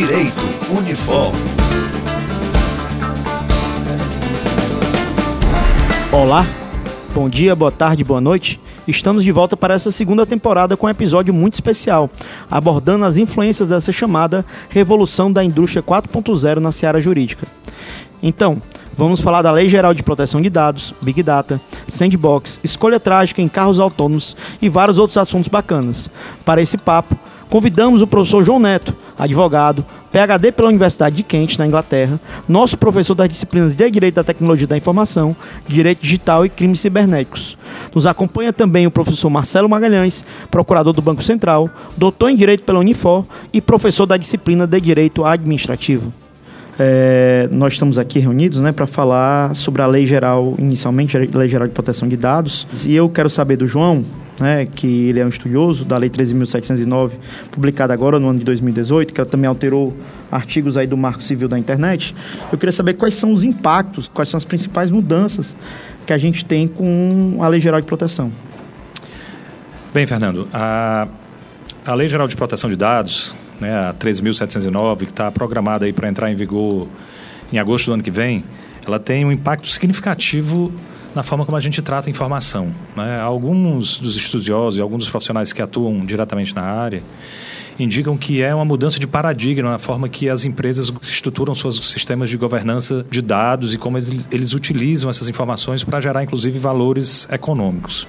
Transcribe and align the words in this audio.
Direito 0.00 0.40
Unifor. 0.74 1.30
Olá, 6.10 6.46
bom 7.12 7.28
dia, 7.28 7.54
boa 7.54 7.70
tarde, 7.70 8.02
boa 8.02 8.18
noite. 8.18 8.58
Estamos 8.88 9.22
de 9.22 9.30
volta 9.30 9.58
para 9.58 9.74
essa 9.74 9.90
segunda 9.90 10.24
temporada 10.24 10.74
com 10.74 10.86
um 10.86 10.90
episódio 10.90 11.34
muito 11.34 11.52
especial, 11.52 12.08
abordando 12.50 13.04
as 13.04 13.18
influências 13.18 13.68
dessa 13.68 13.92
chamada 13.92 14.42
Revolução 14.70 15.30
da 15.30 15.44
Indústria 15.44 15.82
4.0 15.82 16.60
na 16.60 16.72
seara 16.72 16.98
jurídica. 16.98 17.46
Então, 18.22 18.62
vamos 18.96 19.20
falar 19.20 19.42
da 19.42 19.52
Lei 19.52 19.68
Geral 19.68 19.92
de 19.92 20.02
Proteção 20.02 20.40
de 20.40 20.48
Dados, 20.48 20.94
Big 21.02 21.22
Data, 21.22 21.60
Sandbox, 21.86 22.58
escolha 22.64 22.98
trágica 22.98 23.42
em 23.42 23.48
carros 23.48 23.78
autônomos 23.78 24.34
e 24.62 24.68
vários 24.70 24.96
outros 24.96 25.18
assuntos 25.18 25.48
bacanas. 25.48 26.08
Para 26.42 26.62
esse 26.62 26.78
papo, 26.78 27.14
convidamos 27.50 28.00
o 28.00 28.06
professor 28.06 28.42
João 28.42 28.58
Neto, 28.58 28.96
advogado, 29.20 29.84
PhD 30.10 30.50
pela 30.50 30.68
Universidade 30.68 31.16
de 31.16 31.22
Kent, 31.22 31.58
na 31.58 31.66
Inglaterra, 31.66 32.18
nosso 32.48 32.76
professor 32.76 33.14
das 33.14 33.28
disciplinas 33.28 33.74
de 33.74 33.90
Direito 33.90 34.16
da 34.16 34.24
Tecnologia 34.24 34.66
da 34.66 34.76
Informação, 34.76 35.36
Direito 35.68 36.00
Digital 36.02 36.44
e 36.44 36.48
Crimes 36.48 36.80
Cibernéticos. 36.80 37.56
Nos 37.94 38.06
acompanha 38.06 38.52
também 38.52 38.86
o 38.86 38.90
professor 38.90 39.30
Marcelo 39.30 39.68
Magalhães, 39.68 40.24
procurador 40.50 40.92
do 40.92 41.02
Banco 41.02 41.22
Central, 41.22 41.70
doutor 41.96 42.30
em 42.30 42.36
Direito 42.36 42.64
pela 42.64 42.80
Unifor 42.80 43.24
e 43.52 43.60
professor 43.60 44.06
da 44.06 44.16
disciplina 44.16 44.66
de 44.66 44.80
Direito 44.80 45.24
Administrativo. 45.24 46.12
É, 46.82 47.46
nós 47.52 47.74
estamos 47.74 47.98
aqui 47.98 48.18
reunidos 48.18 48.58
né, 48.60 48.72
para 48.72 48.86
falar 48.86 49.54
sobre 49.54 49.82
a 49.82 49.86
lei 49.86 50.06
geral, 50.06 50.54
inicialmente, 50.58 51.14
a 51.14 51.20
lei 51.20 51.46
geral 51.46 51.68
de 51.68 51.74
proteção 51.74 52.08
de 52.08 52.16
dados. 52.16 52.66
E 52.86 52.96
eu 52.96 53.06
quero 53.10 53.28
saber 53.28 53.56
do 53.56 53.66
João, 53.66 54.02
né, 54.40 54.66
que 54.66 55.08
ele 55.08 55.20
é 55.20 55.24
um 55.24 55.28
estudioso 55.28 55.84
da 55.84 55.98
Lei 55.98 56.08
13.709, 56.08 57.12
publicada 57.50 57.92
agora 57.92 58.18
no 58.18 58.28
ano 58.28 58.38
de 58.38 58.44
2018, 58.46 59.12
que 59.12 59.20
ela 59.20 59.28
também 59.28 59.46
alterou 59.46 59.94
artigos 60.32 60.76
aí 60.76 60.86
do 60.86 60.96
Marco 60.96 61.22
Civil 61.22 61.46
da 61.46 61.58
Internet. 61.58 62.14
Eu 62.50 62.58
queria 62.58 62.72
saber 62.72 62.94
quais 62.94 63.14
são 63.14 63.32
os 63.32 63.44
impactos, 63.44 64.08
quais 64.08 64.28
são 64.28 64.38
as 64.38 64.44
principais 64.44 64.90
mudanças 64.90 65.54
que 66.06 66.12
a 66.12 66.18
gente 66.18 66.44
tem 66.44 66.66
com 66.66 67.38
a 67.40 67.48
Lei 67.48 67.60
Geral 67.60 67.80
de 67.80 67.86
Proteção. 67.86 68.32
Bem, 69.92 70.06
Fernando, 70.06 70.48
a, 70.52 71.06
a 71.84 71.94
Lei 71.94 72.08
Geral 72.08 72.26
de 72.26 72.34
Proteção 72.34 72.70
de 72.70 72.76
Dados, 72.76 73.34
né, 73.60 73.88
a 73.88 73.94
13.709, 73.94 74.98
que 74.98 75.04
está 75.04 75.30
programada 75.30 75.92
para 75.92 76.08
entrar 76.08 76.30
em 76.30 76.34
vigor 76.34 76.88
em 77.52 77.58
agosto 77.58 77.86
do 77.86 77.94
ano 77.94 78.02
que 78.02 78.10
vem, 78.10 78.44
ela 78.86 78.98
tem 78.98 79.24
um 79.24 79.32
impacto 79.32 79.68
significativo 79.68 80.72
na 81.14 81.22
forma 81.22 81.44
como 81.44 81.56
a 81.56 81.60
gente 81.60 81.80
trata 81.82 82.08
a 82.08 82.10
informação. 82.10 82.72
Né? 82.96 83.20
Alguns 83.20 83.98
dos 83.98 84.16
estudiosos 84.16 84.78
e 84.78 84.82
alguns 84.82 84.98
dos 84.98 85.10
profissionais 85.10 85.52
que 85.52 85.62
atuam 85.62 86.04
diretamente 86.04 86.54
na 86.54 86.62
área 86.62 87.02
indicam 87.78 88.16
que 88.16 88.42
é 88.42 88.54
uma 88.54 88.64
mudança 88.64 88.98
de 88.98 89.06
paradigma 89.06 89.70
na 89.70 89.78
forma 89.78 90.08
que 90.08 90.28
as 90.28 90.44
empresas 90.44 90.92
estruturam 91.02 91.54
seus 91.54 91.76
sistemas 91.90 92.28
de 92.28 92.36
governança 92.36 93.06
de 93.10 93.22
dados 93.22 93.72
e 93.72 93.78
como 93.78 93.96
eles, 93.96 94.28
eles 94.30 94.52
utilizam 94.52 95.08
essas 95.08 95.28
informações 95.28 95.82
para 95.82 95.98
gerar, 96.00 96.22
inclusive, 96.22 96.58
valores 96.58 97.26
econômicos. 97.30 98.06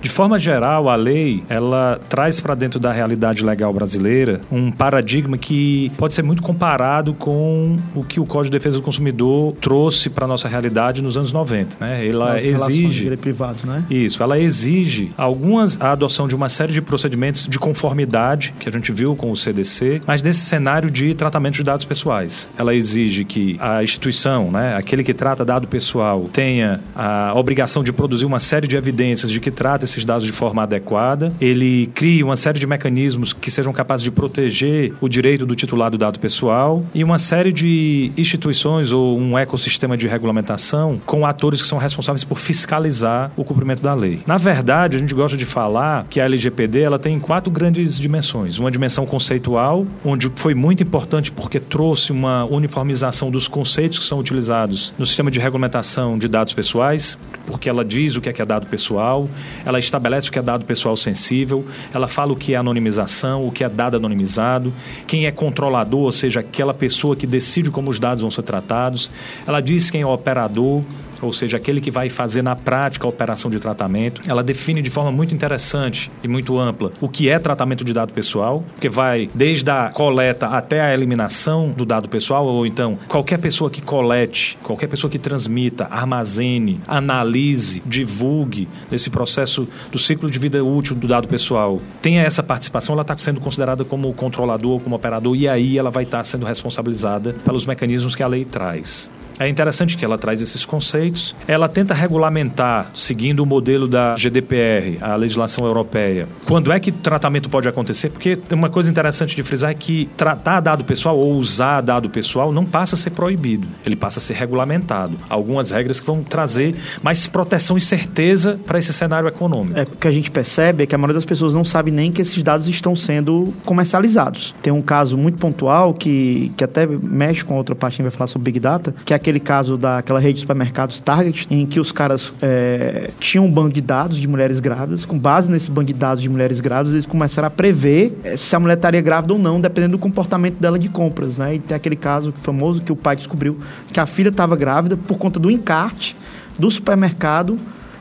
De 0.00 0.08
forma 0.08 0.38
geral, 0.38 0.88
a 0.88 0.96
lei 0.96 1.44
ela 1.48 2.00
traz 2.08 2.40
para 2.40 2.54
dentro 2.54 2.80
da 2.80 2.90
realidade 2.90 3.44
legal 3.44 3.72
brasileira 3.72 4.40
um 4.50 4.70
paradigma 4.70 5.36
que 5.36 5.92
pode 5.96 6.14
ser 6.14 6.22
muito 6.22 6.42
comparado 6.42 7.12
com 7.12 7.76
o 7.94 8.02
que 8.02 8.18
o 8.18 8.24
Código 8.24 8.50
de 8.50 8.58
Defesa 8.58 8.78
do 8.78 8.82
Consumidor 8.82 9.54
trouxe 9.60 10.08
para 10.08 10.24
a 10.24 10.28
nossa 10.28 10.48
realidade 10.48 11.02
nos 11.02 11.16
anos 11.16 11.32
90. 11.32 11.76
Né? 11.80 12.08
Ela 12.08 12.36
As 12.36 12.44
exige. 12.44 13.16
privado, 13.16 13.66
né? 13.66 13.84
Isso, 13.90 14.22
ela 14.22 14.38
exige 14.38 15.12
algumas 15.16 15.78
a 15.80 15.92
adoção 15.92 16.26
de 16.26 16.34
uma 16.34 16.48
série 16.48 16.72
de 16.72 16.80
procedimentos 16.80 17.46
de 17.46 17.58
conformidade 17.58 18.54
que 18.58 18.68
a 18.68 18.72
gente 18.72 18.92
viu 18.92 19.14
com 19.14 19.30
o 19.30 19.36
CDC, 19.36 20.00
mas 20.06 20.22
nesse 20.22 20.40
cenário 20.40 20.90
de 20.90 21.14
tratamento 21.14 21.56
de 21.56 21.62
dados 21.62 21.84
pessoais. 21.84 22.48
Ela 22.56 22.74
exige 22.74 23.24
que 23.24 23.58
a 23.60 23.82
instituição, 23.82 24.50
né, 24.50 24.76
aquele 24.76 25.04
que 25.04 25.12
trata 25.12 25.44
dado 25.44 25.68
pessoal, 25.68 26.28
tenha 26.32 26.80
a 26.94 27.32
obrigação 27.36 27.84
de 27.84 27.92
produzir 27.92 28.24
uma 28.24 28.40
série 28.40 28.66
de 28.66 28.76
evidências 28.76 29.30
de 29.30 29.40
que 29.40 29.50
trata 29.50 29.89
esses 29.90 30.04
dados 30.04 30.24
de 30.24 30.32
forma 30.32 30.62
adequada. 30.62 31.32
Ele 31.40 31.86
cria 31.94 32.24
uma 32.24 32.36
série 32.36 32.58
de 32.58 32.66
mecanismos 32.66 33.32
que 33.32 33.50
sejam 33.50 33.72
capazes 33.72 34.04
de 34.04 34.10
proteger 34.10 34.92
o 35.00 35.08
direito 35.08 35.44
do 35.46 35.54
titular 35.54 35.90
do 35.90 35.98
dado 35.98 36.18
pessoal 36.18 36.84
e 36.94 37.02
uma 37.04 37.18
série 37.18 37.52
de 37.52 38.12
instituições 38.16 38.92
ou 38.92 39.18
um 39.18 39.38
ecossistema 39.38 39.96
de 39.96 40.06
regulamentação 40.06 41.00
com 41.04 41.26
atores 41.26 41.60
que 41.60 41.68
são 41.68 41.78
responsáveis 41.78 42.24
por 42.24 42.38
fiscalizar 42.38 43.32
o 43.36 43.44
cumprimento 43.44 43.82
da 43.82 43.94
lei. 43.94 44.20
Na 44.26 44.38
verdade, 44.38 44.96
a 44.96 45.00
gente 45.00 45.14
gosta 45.14 45.36
de 45.36 45.44
falar 45.44 46.06
que 46.08 46.20
a 46.20 46.24
LGPD 46.24 46.80
ela 46.80 46.98
tem 46.98 47.18
quatro 47.18 47.50
grandes 47.50 47.98
dimensões. 47.98 48.58
Uma 48.58 48.70
dimensão 48.70 49.04
conceitual, 49.04 49.86
onde 50.04 50.30
foi 50.36 50.54
muito 50.54 50.82
importante 50.82 51.32
porque 51.32 51.58
trouxe 51.58 52.12
uma 52.12 52.44
uniformização 52.44 53.30
dos 53.30 53.48
conceitos 53.48 53.98
que 53.98 54.04
são 54.04 54.18
utilizados 54.18 54.94
no 54.98 55.04
sistema 55.04 55.30
de 55.30 55.40
regulamentação 55.40 56.18
de 56.18 56.28
dados 56.28 56.52
pessoais, 56.52 57.18
porque 57.46 57.68
ela 57.68 57.84
diz 57.84 58.16
o 58.16 58.20
que 58.20 58.28
é, 58.28 58.32
que 58.32 58.40
é 58.40 58.46
dado 58.46 58.66
pessoal, 58.66 59.28
ela 59.64 59.78
estabelece 59.80 60.28
o 60.28 60.32
que 60.32 60.38
é 60.38 60.42
dado 60.42 60.64
pessoal 60.64 60.96
sensível, 60.96 61.66
ela 61.92 62.06
fala 62.06 62.32
o 62.32 62.36
que 62.36 62.54
é 62.54 62.56
anonimização, 62.56 63.46
o 63.46 63.50
que 63.50 63.64
é 63.64 63.68
dado 63.68 63.96
anonimizado, 63.96 64.72
quem 65.06 65.26
é 65.26 65.30
controlador, 65.30 66.02
ou 66.02 66.12
seja, 66.12 66.40
aquela 66.40 66.72
pessoa 66.72 67.16
que 67.16 67.26
decide 67.26 67.70
como 67.70 67.90
os 67.90 67.98
dados 67.98 68.22
vão 68.22 68.30
ser 68.30 68.42
tratados, 68.42 69.10
ela 69.46 69.60
diz 69.60 69.90
quem 69.90 70.02
é 70.02 70.06
o 70.06 70.12
operador, 70.12 70.82
ou 71.26 71.32
seja, 71.32 71.56
aquele 71.56 71.80
que 71.80 71.90
vai 71.90 72.08
fazer 72.08 72.42
na 72.42 72.56
prática 72.56 73.06
a 73.06 73.08
operação 73.08 73.50
de 73.50 73.58
tratamento. 73.58 74.22
Ela 74.26 74.42
define 74.42 74.82
de 74.82 74.90
forma 74.90 75.12
muito 75.12 75.34
interessante 75.34 76.10
e 76.22 76.28
muito 76.28 76.58
ampla 76.58 76.92
o 77.00 77.08
que 77.08 77.28
é 77.28 77.38
tratamento 77.38 77.84
de 77.84 77.92
dado 77.92 78.12
pessoal, 78.12 78.64
porque 78.72 78.88
vai 78.88 79.28
desde 79.34 79.70
a 79.70 79.90
coleta 79.90 80.46
até 80.46 80.80
a 80.80 80.94
eliminação 80.94 81.70
do 81.70 81.84
dado 81.84 82.08
pessoal, 82.08 82.46
ou 82.46 82.66
então 82.66 82.98
qualquer 83.08 83.38
pessoa 83.38 83.70
que 83.70 83.80
colete, 83.80 84.58
qualquer 84.62 84.86
pessoa 84.86 85.10
que 85.10 85.18
transmita, 85.18 85.86
armazene, 85.90 86.80
analise, 86.86 87.82
divulgue 87.84 88.68
nesse 88.90 89.10
processo 89.10 89.68
do 89.90 89.98
ciclo 89.98 90.30
de 90.30 90.38
vida 90.38 90.62
útil 90.64 90.96
do 90.96 91.06
dado 91.06 91.28
pessoal, 91.28 91.80
tenha 92.00 92.22
essa 92.22 92.42
participação, 92.42 92.94
ela 92.94 93.02
está 93.02 93.16
sendo 93.16 93.40
considerada 93.40 93.84
como 93.84 94.12
controlador, 94.12 94.80
como 94.80 94.96
operador, 94.96 95.36
e 95.36 95.48
aí 95.48 95.78
ela 95.78 95.90
vai 95.90 96.04
estar 96.04 96.18
tá 96.18 96.24
sendo 96.24 96.46
responsabilizada 96.46 97.34
pelos 97.44 97.64
mecanismos 97.66 98.14
que 98.14 98.22
a 98.22 98.26
lei 98.26 98.44
traz. 98.44 99.10
É 99.40 99.48
interessante 99.48 99.96
que 99.96 100.04
ela 100.04 100.18
traz 100.18 100.42
esses 100.42 100.66
conceitos. 100.66 101.34
Ela 101.48 101.66
tenta 101.66 101.94
regulamentar, 101.94 102.90
seguindo 102.94 103.40
o 103.40 103.46
modelo 103.46 103.88
da 103.88 104.14
GDPR, 104.14 104.98
a 105.00 105.16
legislação 105.16 105.64
europeia. 105.64 106.28
Quando 106.44 106.70
é 106.70 106.78
que 106.78 106.92
tratamento 106.92 107.48
pode 107.48 107.66
acontecer? 107.66 108.10
Porque 108.10 108.38
uma 108.52 108.68
coisa 108.68 108.90
interessante 108.90 109.34
de 109.34 109.42
frisar 109.42 109.70
é 109.70 109.74
que 109.74 110.10
tratar 110.14 110.60
dado 110.60 110.84
pessoal 110.84 111.16
ou 111.18 111.36
usar 111.36 111.80
dado 111.80 112.10
pessoal 112.10 112.52
não 112.52 112.66
passa 112.66 112.96
a 112.96 112.98
ser 112.98 113.10
proibido, 113.10 113.66
ele 113.86 113.96
passa 113.96 114.18
a 114.18 114.22
ser 114.22 114.34
regulamentado. 114.34 115.18
Algumas 115.28 115.70
regras 115.70 116.00
que 116.00 116.06
vão 116.06 116.22
trazer 116.22 116.74
mais 117.02 117.26
proteção 117.26 117.78
e 117.78 117.80
certeza 117.80 118.60
para 118.66 118.78
esse 118.78 118.92
cenário 118.92 119.26
econômico. 119.26 119.78
É, 119.78 119.84
o 119.84 119.86
que 119.86 120.08
a 120.08 120.12
gente 120.12 120.30
percebe 120.30 120.82
é 120.82 120.86
que 120.86 120.94
a 120.94 120.98
maioria 120.98 121.14
das 121.14 121.24
pessoas 121.24 121.54
não 121.54 121.64
sabe 121.64 121.90
nem 121.90 122.12
que 122.12 122.20
esses 122.20 122.42
dados 122.42 122.68
estão 122.68 122.94
sendo 122.94 123.54
comercializados. 123.64 124.54
Tem 124.60 124.70
um 124.72 124.82
caso 124.82 125.16
muito 125.16 125.38
pontual 125.38 125.94
que, 125.94 126.52
que 126.58 126.64
até 126.64 126.86
mexe 126.86 127.42
com 127.42 127.56
outra 127.56 127.74
parte 127.74 127.96
que 127.96 128.02
a 128.02 128.04
gente 128.04 128.12
vai 128.12 128.18
falar 128.18 128.26
sobre 128.26 128.52
Big 128.52 128.60
Data, 128.60 128.94
que 129.04 129.14
é 129.14 129.16
aquele 129.16 129.29
caso 129.38 129.76
daquela 129.76 130.18
rede 130.18 130.34
de 130.34 130.40
supermercados 130.40 130.98
Target, 130.98 131.46
em 131.50 131.64
que 131.66 131.78
os 131.78 131.92
caras 131.92 132.32
é, 132.42 133.10
tinham 133.20 133.44
um 133.44 133.50
banco 133.50 133.72
de 133.72 133.80
dados 133.80 134.18
de 134.18 134.26
mulheres 134.26 134.58
grávidas, 134.58 135.04
com 135.04 135.18
base 135.18 135.50
nesse 135.50 135.70
banco 135.70 135.88
de 135.88 135.92
dados 135.92 136.22
de 136.22 136.28
mulheres 136.28 136.58
grávidas, 136.60 136.94
eles 136.94 137.06
começaram 137.06 137.46
a 137.46 137.50
prever 137.50 138.18
é, 138.24 138.36
se 138.36 138.56
a 138.56 138.58
mulher 138.58 138.76
estaria 138.76 139.00
grávida 139.00 139.32
ou 139.32 139.38
não, 139.38 139.60
dependendo 139.60 139.92
do 139.92 140.00
comportamento 140.00 140.58
dela 140.58 140.78
de 140.78 140.88
compras, 140.88 141.38
né? 141.38 141.54
E 141.54 141.58
tem 141.58 141.76
aquele 141.76 141.96
caso 141.96 142.32
famoso 142.42 142.80
que 142.80 142.90
o 142.90 142.96
pai 142.96 143.14
descobriu 143.14 143.58
que 143.92 144.00
a 144.00 144.06
filha 144.06 144.30
estava 144.30 144.56
grávida 144.56 144.96
por 144.96 145.18
conta 145.18 145.38
do 145.38 145.50
encarte 145.50 146.16
do 146.58 146.70
supermercado 146.70 147.58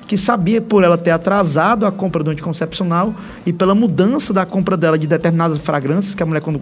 que 0.09 0.17
sabia 0.17 0.59
por 0.59 0.83
ela 0.83 0.97
ter 0.97 1.11
atrasado 1.11 1.85
a 1.85 1.91
compra 1.91 2.23
do 2.23 2.31
anticoncepcional 2.31 3.13
e 3.45 3.53
pela 3.53 3.75
mudança 3.75 4.33
da 4.33 4.43
compra 4.43 4.75
dela 4.75 4.97
de 4.97 5.05
determinadas 5.05 5.59
fragrâncias, 5.59 6.15
que 6.15 6.23
a 6.23 6.25
mulher 6.25 6.41
quando 6.41 6.59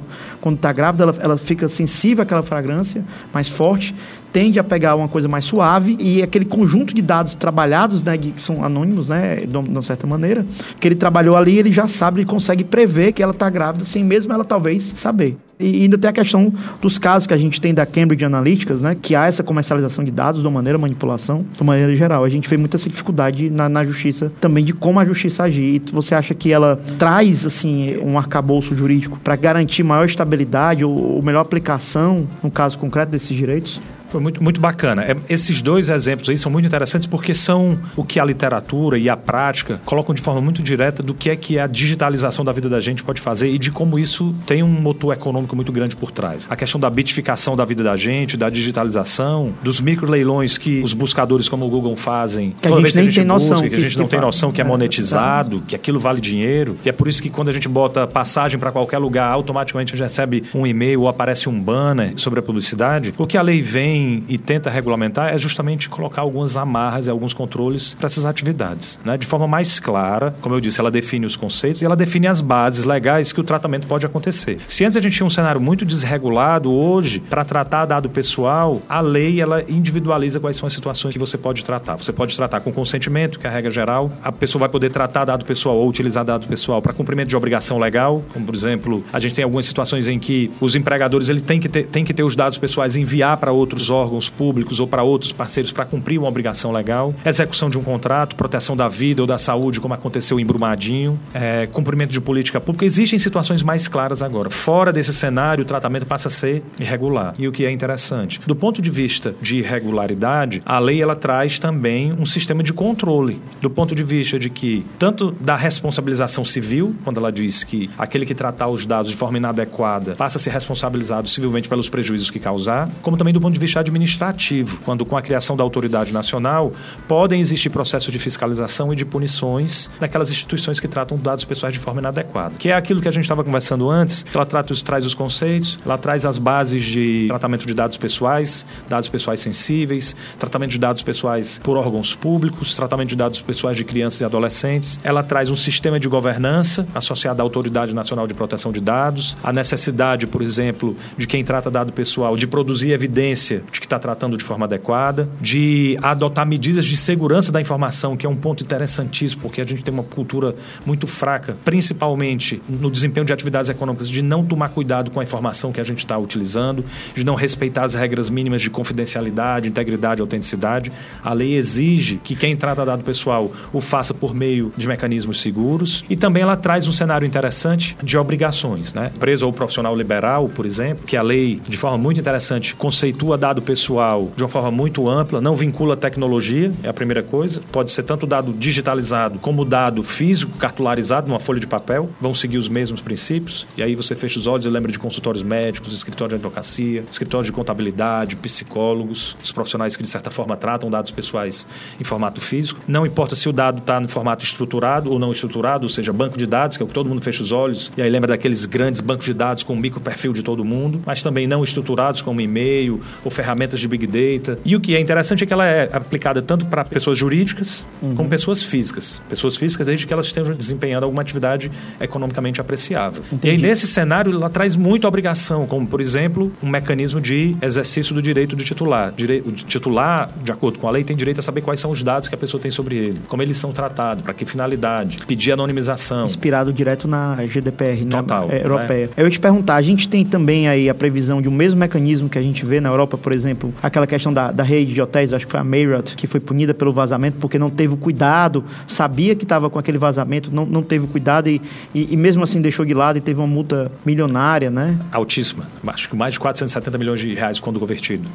está 0.56 0.74
grávida 0.74 1.06
ela, 1.06 1.16
ela 1.18 1.38
fica 1.38 1.70
sensível 1.70 2.24
àquela 2.24 2.44
fragrância 2.44 3.06
mais 3.34 3.48
forte, 3.48 3.96
tende 4.32 4.60
a 4.60 4.64
pegar 4.64 4.96
uma 4.96 5.08
coisa 5.08 5.28
mais 5.28 5.46
suave 5.46 5.98
e 6.00 6.22
aquele 6.22 6.46
conjunto 6.46 6.94
de 6.94 7.02
dados 7.02 7.36
trabalhados, 7.36 8.04
né, 8.04 8.18
que 8.18 8.34
são 8.42 8.64
anônimos, 8.64 9.08
né, 9.08 9.38
de 9.46 9.58
uma 9.58 9.82
certa 9.82 10.06
maneira, 10.06 10.46
que 10.80 10.88
ele 10.88 10.96
trabalhou 10.96 11.36
ali, 11.36 11.58
ele 11.58 11.72
já 11.72 11.88
sabe, 11.88 12.22
ele 12.22 12.30
consegue 12.30 12.64
prever 12.64 13.12
que 13.12 13.24
ela 13.24 13.32
está 13.32 13.50
grávida 13.50 13.86
sem 13.86 14.04
mesmo 14.04 14.34
ela 14.34 14.44
talvez 14.44 14.92
saber. 14.96 15.38
E 15.60 15.84
ainda 15.84 15.98
tem 15.98 16.08
a 16.08 16.14
questão 16.14 16.54
dos 16.80 17.00
casos 17.00 17.26
que 17.26 17.34
a 17.34 17.38
gente 17.38 17.60
tem 17.60 17.74
da 17.74 17.84
Cambridge 17.84 18.24
Analytica, 18.24 18.76
né, 18.76 18.96
que 19.00 19.16
há 19.16 19.26
essa 19.26 19.42
comercialização 19.42 20.04
de 20.04 20.12
dados 20.12 20.42
de 20.42 20.48
uma 20.48 20.54
maneira 20.54 20.78
manipulação, 20.78 21.44
de 21.52 21.62
uma 21.62 21.74
maneira 21.74 21.96
geral. 21.96 22.24
A 22.24 22.30
gente 22.30 22.48
vê 22.48 22.58
muita 22.58 22.78
essa 22.78 22.88
dificuldade 22.88 23.50
na, 23.50 23.68
na 23.68 23.84
justiça 23.84 24.32
também 24.40 24.64
de 24.64 24.72
como 24.72 25.00
a 25.00 25.06
justiça 25.06 25.44
agir. 25.44 25.76
E 25.76 25.92
você 25.92 26.14
acha 26.14 26.36
que 26.36 26.52
ela 26.52 26.80
traz 27.00 27.44
assim 27.44 27.98
um 28.04 28.20
arcabouço 28.20 28.76
jurídico 28.76 29.20
para 29.24 29.36
garantir 29.36 29.82
maior 29.82 30.06
estabilidade 30.06 30.86
ou, 30.86 31.16
ou 31.16 31.22
melhor 31.24 31.42
aplicação 31.42 32.28
no 32.44 32.52
caso 32.52 32.78
concreto 32.78 33.12
desses 33.12 33.36
direitos? 33.36 33.82
Foi 34.10 34.22
muito, 34.22 34.42
muito 34.42 34.60
bacana. 34.60 35.04
É, 35.04 35.16
esses 35.30 35.62
dois 35.62 35.90
exemplos 35.90 36.30
aí 36.30 36.38
são 36.38 36.52
muito 36.52 36.66
interessantes 36.66 37.08
porque 37.08 37.34
são 37.34 37.78
o 37.96 38.04
que 38.04 38.20
a 38.20 38.26
literatura 38.26 38.98
e 38.98 39.10
a 39.10 39.18
prática 39.18 39.82
colocam 39.86 40.14
de 40.14 40.22
forma 40.22 40.42
muito 40.42 40.62
direta 40.62 41.04
do 41.04 41.14
que 41.14 41.30
é 41.30 41.36
que 41.36 41.60
a 41.60 41.68
digitalização 41.68 42.44
da 42.44 42.52
vida 42.52 42.70
da 42.70 42.80
gente 42.80 43.04
pode 43.04 43.22
fazer 43.22 43.50
e 43.50 43.58
de 43.58 43.72
como 43.72 44.00
isso 44.00 44.34
tem 44.46 44.64
um 44.64 44.68
motor 44.68 45.14
econômico 45.14 45.56
muito 45.56 45.72
grande 45.72 45.96
por 45.96 46.12
trás. 46.12 46.48
A 46.50 46.56
questão 46.56 46.80
da 46.80 46.90
bitificação 46.90 47.56
da 47.56 47.66
vida 47.66 47.84
da 47.84 47.96
gente, 47.96 48.38
da 48.38 48.50
digitalização, 48.50 49.54
dos 49.62 49.82
microleilões 49.82 50.58
que 50.58 50.82
os 50.82 50.94
buscadores 50.94 51.50
como 51.50 51.66
o 51.66 51.70
Google 51.70 51.96
fazem. 51.96 52.56
Que 52.62 52.68
a 52.68 52.72
gente 52.72 52.82
nem 52.82 52.86
a 52.86 52.90
gente 52.90 53.16
tem 53.16 53.28
busca, 53.28 53.50
noção. 53.50 53.62
Que, 53.62 53.70
que 53.70 53.76
a 53.76 53.80
gente 53.80 53.98
não 53.98 54.08
tem 54.08 54.20
noção 54.20 54.52
que 54.52 54.62
é, 54.62 54.64
é 54.64 54.68
monetizado, 54.68 55.64
que 55.68 55.76
aquilo 55.76 56.00
vale 56.00 56.22
dinheiro. 56.22 56.78
E 56.86 56.90
é 56.90 56.92
por 56.92 57.08
isso 57.08 57.22
que 57.22 57.30
quando 57.30 57.50
a 57.50 57.52
gente 57.52 57.68
bota 57.68 58.08
passagem 58.08 58.60
para 58.60 58.72
qualquer 58.72 58.98
lugar, 58.98 59.32
automaticamente 59.32 59.94
a 59.94 59.96
gente 59.96 60.04
recebe 60.04 60.44
um 60.54 60.66
e-mail 60.66 61.02
ou 61.02 61.08
aparece 61.08 61.50
um 61.50 61.60
banner 61.60 62.14
sobre 62.16 62.40
a 62.40 62.44
publicidade. 62.44 63.14
O 63.18 63.28
que 63.28 63.38
a 63.38 63.42
lei 63.42 63.62
vem 63.62 63.97
e 64.28 64.38
tenta 64.38 64.70
regulamentar 64.70 65.34
é 65.34 65.38
justamente 65.38 65.90
colocar 65.90 66.22
algumas 66.22 66.58
amarras 66.58 67.08
e 67.08 67.10
alguns 67.10 67.34
controles 67.34 67.94
para 67.94 68.08
essas 68.08 68.26
atividades. 68.26 69.00
Né? 69.04 69.18
De 69.18 69.26
forma 69.26 69.48
mais 69.48 69.80
clara, 69.80 70.36
como 70.42 70.56
eu 70.56 70.62
disse, 70.62 70.80
ela 70.80 70.92
define 70.92 71.26
os 71.26 71.36
conceitos 71.36 71.82
e 71.82 71.86
ela 71.86 71.96
define 71.96 72.28
as 72.28 72.42
bases 72.42 72.86
legais 72.86 73.32
que 73.32 73.40
o 73.40 73.44
tratamento 73.44 73.88
pode 73.88 74.06
acontecer. 74.06 74.60
Se 74.68 74.84
antes 74.84 74.98
a 74.98 75.02
gente 75.02 75.16
tinha 75.16 75.26
um 75.26 75.30
cenário 75.30 75.60
muito 75.60 75.86
desregulado, 75.86 76.72
hoje, 76.72 77.20
para 77.20 77.44
tratar 77.44 77.86
dado 77.86 78.10
pessoal, 78.10 78.82
a 78.88 79.00
lei 79.00 79.42
ela 79.42 79.64
individualiza 79.68 80.40
quais 80.40 80.58
são 80.58 80.68
as 80.68 80.74
situações 80.74 81.14
que 81.14 81.20
você 81.20 81.38
pode 81.38 81.64
tratar. 81.64 81.96
Você 81.96 82.14
pode 82.14 82.36
tratar 82.36 82.60
com 82.62 82.72
consentimento, 82.72 83.40
que 83.40 83.48
é 83.48 83.50
a 83.50 83.54
regra 83.54 83.72
geral. 83.72 84.12
A 84.24 84.32
pessoa 84.32 84.62
vai 84.62 84.70
poder 84.70 84.90
tratar 84.90 85.26
dado 85.26 85.46
pessoal 85.46 85.78
ou 85.78 85.88
utilizar 85.88 86.24
dado 86.24 86.48
pessoal 86.48 86.82
para 86.82 86.94
cumprimento 86.94 87.30
de 87.30 87.36
obrigação 87.36 87.78
legal, 87.78 88.24
como 88.34 88.46
por 88.46 88.56
exemplo, 88.56 89.04
a 89.12 89.20
gente 89.20 89.36
tem 89.36 89.44
algumas 89.44 89.66
situações 89.66 90.08
em 90.08 90.18
que 90.18 90.52
os 90.60 90.76
empregadores 90.76 91.30
ele 91.30 91.42
tem 91.42 91.60
que 91.60 91.70
ter, 91.70 91.86
tem 91.86 92.04
que 92.04 92.14
ter 92.14 92.24
os 92.24 92.36
dados 92.36 92.58
pessoais 92.58 92.96
e 92.96 93.02
enviar 93.02 93.38
para 93.38 93.52
outros 93.52 93.87
órgãos 93.90 94.30
públicos 94.30 94.80
ou 94.80 94.88
para 94.88 95.04
outros 95.04 95.32
parceiros 95.32 95.72
para 95.72 95.86
cumprir 95.86 96.18
uma 96.18 96.28
obrigação 96.28 96.72
legal. 96.72 97.14
Execução 97.26 97.70
de 97.70 97.78
um 97.78 97.84
contrato, 97.84 98.36
proteção 98.36 98.76
da 98.76 98.88
vida 98.88 99.22
ou 99.22 99.28
da 99.28 99.38
saúde, 99.38 99.80
como 99.80 99.94
aconteceu 99.94 100.40
em 100.40 100.46
Brumadinho, 100.46 101.20
é, 101.34 101.68
cumprimento 101.68 102.12
de 102.12 102.22
política 102.22 102.60
pública. 102.60 102.86
Existem 102.86 103.20
situações 103.20 103.64
mais 103.64 103.88
claras 103.88 104.22
agora. 104.22 104.50
Fora 104.50 104.92
desse 104.92 105.14
cenário, 105.14 105.64
o 105.64 105.66
tratamento 105.66 106.06
passa 106.06 106.28
a 106.28 106.32
ser 106.32 106.64
irregular. 106.80 107.34
E 107.38 107.48
o 107.48 107.52
que 107.52 107.66
é 107.66 107.72
interessante, 107.72 108.42
do 108.46 108.56
ponto 108.56 108.82
de 108.82 108.90
vista 108.90 109.36
de 109.42 109.58
irregularidade, 109.58 110.62
a 110.66 110.80
lei 110.80 111.02
ela 111.02 111.16
traz 111.16 111.60
também 111.60 112.14
um 112.14 112.26
sistema 112.26 112.64
de 112.64 112.74
controle. 112.74 113.42
Do 113.62 113.70
ponto 113.70 113.96
de 113.96 114.04
vista 114.04 114.38
de 114.40 114.50
que 114.50 114.86
tanto 115.00 115.32
da 115.40 115.56
responsabilização 115.56 116.44
civil, 116.46 116.96
quando 117.04 117.18
ela 117.18 117.32
diz 117.32 117.64
que 117.64 117.90
aquele 117.98 118.26
que 118.26 118.36
tratar 118.36 118.68
os 118.68 118.86
dados 118.86 119.12
de 119.12 119.18
forma 119.18 119.38
inadequada 119.38 120.16
passa 120.16 120.38
a 120.38 120.42
ser 120.42 120.52
responsabilizado 120.52 121.28
civilmente 121.28 121.70
pelos 121.70 121.90
prejuízos 121.90 122.30
que 122.30 122.40
causar, 122.40 122.90
como 123.02 123.18
também 123.18 123.34
do 123.34 123.40
ponto 123.42 123.54
de 123.54 123.60
vista 123.60 123.77
administrativo, 123.80 124.80
quando 124.84 125.06
com 125.06 125.18
a 125.18 125.22
criação 125.22 125.56
da 125.56 125.64
autoridade 125.64 126.14
nacional 126.14 126.72
podem 127.08 127.40
existir 127.42 127.70
processos 127.70 128.12
de 128.12 128.20
fiscalização 128.20 128.94
e 128.94 128.96
de 128.96 129.06
punições 129.06 129.90
daquelas 130.00 130.30
instituições 130.32 130.80
que 130.80 130.88
tratam 130.88 131.18
dados 131.18 131.44
pessoais 131.44 131.74
de 131.74 131.80
forma 131.80 132.00
inadequada. 132.02 132.56
Que 132.58 132.70
é 132.70 132.74
aquilo 132.74 133.02
que 133.02 133.08
a 133.08 133.12
gente 133.12 133.24
estava 133.24 133.44
conversando 133.44 133.90
antes, 133.90 134.24
que 134.24 134.36
ela 134.36 134.46
trata, 134.46 134.74
traz 134.84 135.06
os 135.06 135.14
conceitos, 135.14 135.80
ela 135.86 135.98
traz 135.98 136.26
as 136.26 136.38
bases 136.38 136.84
de 136.84 137.26
tratamento 137.28 137.66
de 137.66 137.74
dados 137.74 137.98
pessoais, 137.98 138.66
dados 138.88 139.10
pessoais 139.10 139.40
sensíveis, 139.40 140.16
tratamento 140.40 140.72
de 140.72 140.80
dados 140.80 141.04
pessoais 141.04 141.60
por 141.64 141.78
órgãos 141.78 142.14
públicos, 142.14 142.76
tratamento 142.76 143.10
de 143.10 143.16
dados 143.16 143.42
pessoais 143.42 143.78
de 143.78 143.84
crianças 143.84 144.22
e 144.22 144.26
adolescentes. 144.26 145.00
Ela 145.04 145.24
traz 145.24 145.50
um 145.50 145.56
sistema 145.56 146.00
de 146.00 146.08
governança 146.08 146.88
associado 146.94 147.42
à 147.42 147.44
Autoridade 147.44 147.94
Nacional 147.94 148.28
de 148.28 148.34
Proteção 148.34 148.72
de 148.72 148.80
Dados, 148.80 149.38
a 149.44 149.54
necessidade, 149.54 150.28
por 150.28 150.42
exemplo, 150.42 150.96
de 151.18 151.28
quem 151.28 151.44
trata 151.44 151.70
dado 151.70 151.94
pessoal 151.94 152.36
de 152.36 152.48
produzir 152.48 152.92
evidência 152.92 153.64
de 153.72 153.80
que 153.80 153.86
está 153.86 154.00
tratando 154.00 154.38
de 154.38 154.44
forma 154.44 154.66
adequada, 154.66 155.28
de 155.42 155.98
adotar 156.02 156.46
medidas 156.46 156.86
de 156.86 156.98
segurança 156.98 157.52
da 157.52 157.62
informação, 157.62 158.16
que 158.16 158.26
é 158.26 158.30
um 158.30 158.36
ponto 158.36 158.64
interessantíssimo, 158.64 159.42
porque 159.42 159.62
a 159.62 159.66
gente 159.66 159.84
tem 159.84 159.94
uma 159.94 160.04
cultura 160.04 160.56
muito 160.86 161.08
fraca, 161.08 161.58
principalmente 161.64 162.62
no 162.68 162.90
desempenho 162.90 163.26
de 163.26 163.34
atividades 163.34 163.70
econômicas, 163.70 164.10
de 164.10 164.22
não 164.22 164.46
tomar 164.46 164.70
cuidado 164.70 165.12
com 165.12 165.20
a 165.20 165.24
informação 165.24 165.72
que 165.72 165.82
a 165.82 165.84
gente 165.84 166.00
está 166.00 166.18
utilizando, 166.18 166.84
de 167.16 167.24
não 167.24 167.36
respeitar 167.36 167.84
as 167.84 167.94
regras 167.94 168.30
mínimas 168.30 168.62
de 168.62 168.70
confidencialidade, 168.70 169.68
integridade 169.68 170.22
autenticidade. 170.22 170.92
A 171.24 171.34
lei 171.34 171.56
exige 171.56 172.20
que 172.24 172.36
quem 172.36 172.56
trata 172.56 172.86
dado 172.86 173.04
pessoal 173.04 173.52
o 173.74 173.82
faça 173.82 174.14
por 174.14 174.34
meio 174.34 174.72
de 174.76 174.88
mecanismos 174.88 175.42
seguros 175.42 176.04
e 176.10 176.16
também 176.16 176.44
ela 176.44 176.56
traz 176.56 176.88
um 176.88 176.92
cenário 176.92 177.26
interessante 177.26 177.98
de 178.04 178.18
obrigações, 178.18 178.94
né? 178.94 179.12
Empresa 179.16 179.46
ou 179.46 179.54
profissional 179.54 179.96
liberal, 179.96 180.50
por 180.50 180.66
exemplo, 180.66 181.06
que 181.06 181.18
a 181.18 181.22
lei, 181.22 181.62
de 181.68 181.78
forma 181.78 181.98
muito 181.98 182.20
interessante, 182.20 182.76
conceitua 182.76 183.38
dado 183.38 183.57
pessoal 183.62 184.32
de 184.36 184.44
uma 184.44 184.50
forma 184.50 184.72
muito 184.72 185.08
ampla, 185.10 185.42
não 185.42 185.56
vincula 185.56 185.96
tecnologia, 185.96 186.72
é 186.84 186.90
a 186.90 186.94
primeira 186.94 187.24
coisa. 187.24 187.62
Pode 187.72 187.92
ser 187.92 188.04
tanto 188.04 188.26
dado 188.26 188.54
digitalizado 188.54 189.40
como 189.40 189.66
dado 189.66 190.04
físico, 190.04 190.58
cartularizado 190.58 191.28
numa 191.28 191.40
folha 191.40 191.60
de 191.60 191.68
papel, 191.68 192.10
vão 192.20 192.34
seguir 192.34 192.58
os 192.58 192.68
mesmos 192.68 193.02
princípios. 193.02 193.68
E 193.78 193.84
aí 193.84 193.96
você 193.96 194.16
fecha 194.16 194.40
os 194.40 194.48
olhos 194.48 194.66
e 194.66 194.70
lembra 194.70 194.92
de 194.92 195.00
consultórios 195.00 195.44
médicos, 195.44 195.94
escritórios 195.94 196.40
de 196.40 196.46
advocacia, 196.46 197.04
escritórios 197.10 197.48
de 197.48 197.54
contabilidade, 197.54 198.36
psicólogos, 198.36 199.36
os 199.44 199.52
profissionais 199.52 199.96
que 199.96 200.04
de 200.04 200.10
certa 200.10 200.32
forma 200.32 200.56
tratam 200.56 200.90
dados 200.90 201.12
pessoais 201.12 201.66
em 202.00 202.04
formato 202.04 202.42
físico. 202.42 202.80
Não 202.88 203.06
importa 203.06 203.36
se 203.36 203.48
o 203.50 203.54
dado 203.54 203.80
está 203.80 204.00
no 204.00 204.08
formato 204.08 204.44
estruturado 204.44 205.12
ou 205.12 205.20
não 205.20 205.32
estruturado, 205.32 205.86
ou 205.86 205.90
seja, 205.90 206.14
banco 206.14 206.38
de 206.38 206.46
dados, 206.46 206.78
que 206.78 206.84
é 206.84 206.86
o 206.86 206.88
que 206.88 206.94
todo 206.94 207.10
mundo 207.10 207.22
fecha 207.22 207.42
os 207.42 207.52
olhos, 207.52 207.92
e 207.98 208.02
aí 208.02 208.10
lembra 208.10 208.30
daqueles 208.30 208.66
grandes 208.66 209.02
bancos 209.02 209.26
de 209.26 209.34
dados 209.34 209.64
com 209.64 209.74
o 209.74 209.78
micro 209.78 210.00
perfil 210.00 210.34
de 210.34 210.44
todo 210.44 210.64
mundo, 210.64 211.02
mas 211.06 211.24
também 211.24 211.48
não 211.48 211.64
estruturados 211.64 212.22
como 212.22 212.42
e-mail 212.42 213.02
ou 213.24 213.32
ferramentas 213.48 213.80
de 213.80 213.88
big 213.88 214.06
data. 214.06 214.60
E 214.66 214.76
o 214.76 214.82
que 214.82 214.94
é 214.94 215.00
interessante 215.00 215.44
é 215.44 215.48
que 215.48 215.54
ela 215.54 215.66
é 215.66 215.90
aplicada 215.94 216.42
tanto 216.42 216.66
para 216.66 216.84
pessoas 216.84 217.18
jurídicas 217.18 217.86
uhum. 218.02 218.16
como 218.16 218.30
pessoas 218.30 218.62
físicas. 218.62 219.22
Pessoas 219.30 219.56
físicas 219.56 219.88
desde 219.88 220.06
que 220.06 220.12
elas 220.12 220.26
estejam 220.26 220.54
desempenhando 220.54 221.04
alguma 221.04 221.22
atividade 221.22 221.72
economicamente 222.00 222.60
apreciável. 222.60 223.24
Entendi. 223.32 223.48
E 223.48 223.50
aí 223.52 223.58
nesse 223.58 223.88
cenário 223.88 224.34
ela 224.34 224.50
traz 224.50 224.76
muita 224.76 225.08
obrigação, 225.08 225.66
como 225.66 225.88
por 225.88 226.02
exemplo, 226.02 226.52
um 226.62 226.70
mecanismo 226.70 227.22
de 227.22 227.56
exercício 227.62 228.14
do 228.14 228.22
direito 228.22 228.56
do 228.56 228.64
titular. 228.64 229.14
O 229.46 229.52
titular, 229.52 230.30
de 230.44 230.52
acordo 230.52 230.80
com 230.80 230.88
a 230.88 230.92
lei, 230.92 231.04
tem 231.06 231.16
direito 231.16 231.40
a 231.40 231.42
saber 231.42 231.62
quais 231.62 231.80
são 231.80 231.92
os 231.92 232.04
dados 232.04 232.28
que 232.28 232.36
a 232.36 232.38
pessoa 232.38 232.62
tem 232.62 232.70
sobre 232.70 232.98
ele, 232.98 233.22
como 233.28 233.42
eles 233.42 233.56
são 233.56 233.72
tratados, 233.72 234.24
para 234.24 234.34
que 234.34 234.46
finalidade, 234.46 235.20
pedir 235.26 235.54
anonimização. 235.54 236.26
Inspirado 236.26 236.74
direto 236.74 237.08
na 237.08 237.36
GDPR, 237.46 238.04
né? 238.04 238.18
Total, 238.18 238.48
né? 238.48 238.62
europeia. 238.62 239.10
É. 239.16 239.22
Eu 239.22 239.26
ia 239.26 239.32
te 239.32 239.40
perguntar, 239.40 239.76
a 239.76 239.82
gente 239.82 240.10
tem 240.10 240.26
também 240.26 240.68
aí 240.68 240.90
a 240.90 240.94
previsão 240.94 241.42
de 241.42 241.48
um 241.48 241.52
mesmo 241.52 241.80
mecanismo 241.80 242.28
que 242.28 242.38
a 242.38 242.42
gente 242.42 242.66
vê 242.66 242.82
na 242.82 242.90
Europa, 242.90 243.18
por 243.18 243.32
exemplo, 243.32 243.37
aquela 243.82 244.08
questão 244.08 244.34
da, 244.34 244.52
da 244.52 244.64
rede 244.64 244.94
de 244.94 245.02
hotéis, 245.02 245.34
acho 245.34 245.46
que 245.46 245.52
foi 245.52 245.60
a 245.60 245.64
Marriott, 245.64 246.16
que 246.16 246.28
foi 246.28 246.40
punida 246.40 246.74
pelo 246.74 246.92
vazamento 246.92 247.38
porque 247.40 247.60
não 247.60 247.70
teve 247.70 247.96
cuidado, 247.98 248.64
sabia 248.88 249.36
que 249.36 249.44
estava 249.44 249.70
com 249.70 249.80
aquele 249.80 249.98
vazamento, 249.98 250.54
não, 250.54 250.66
não 250.66 250.82
teve 250.82 251.08
cuidado 251.08 251.50
e, 251.50 251.62
e, 251.94 252.14
e, 252.14 252.18
mesmo 252.18 252.44
assim 252.44 252.62
deixou 252.62 252.86
de 252.86 252.94
lado 252.94 253.18
e 253.18 253.22
teve 253.22 253.40
uma 253.40 253.48
multa 253.48 253.92
milionária, 254.06 254.70
né? 254.70 254.98
Altíssima. 255.12 255.66
Acho 255.88 256.10
que 256.10 256.16
mais 256.16 256.34
de 256.34 256.40
470 256.40 256.98
milhões 256.98 257.20
de 257.20 257.34
reais 257.34 257.60
quando 257.60 257.80
convertido. 257.80 258.28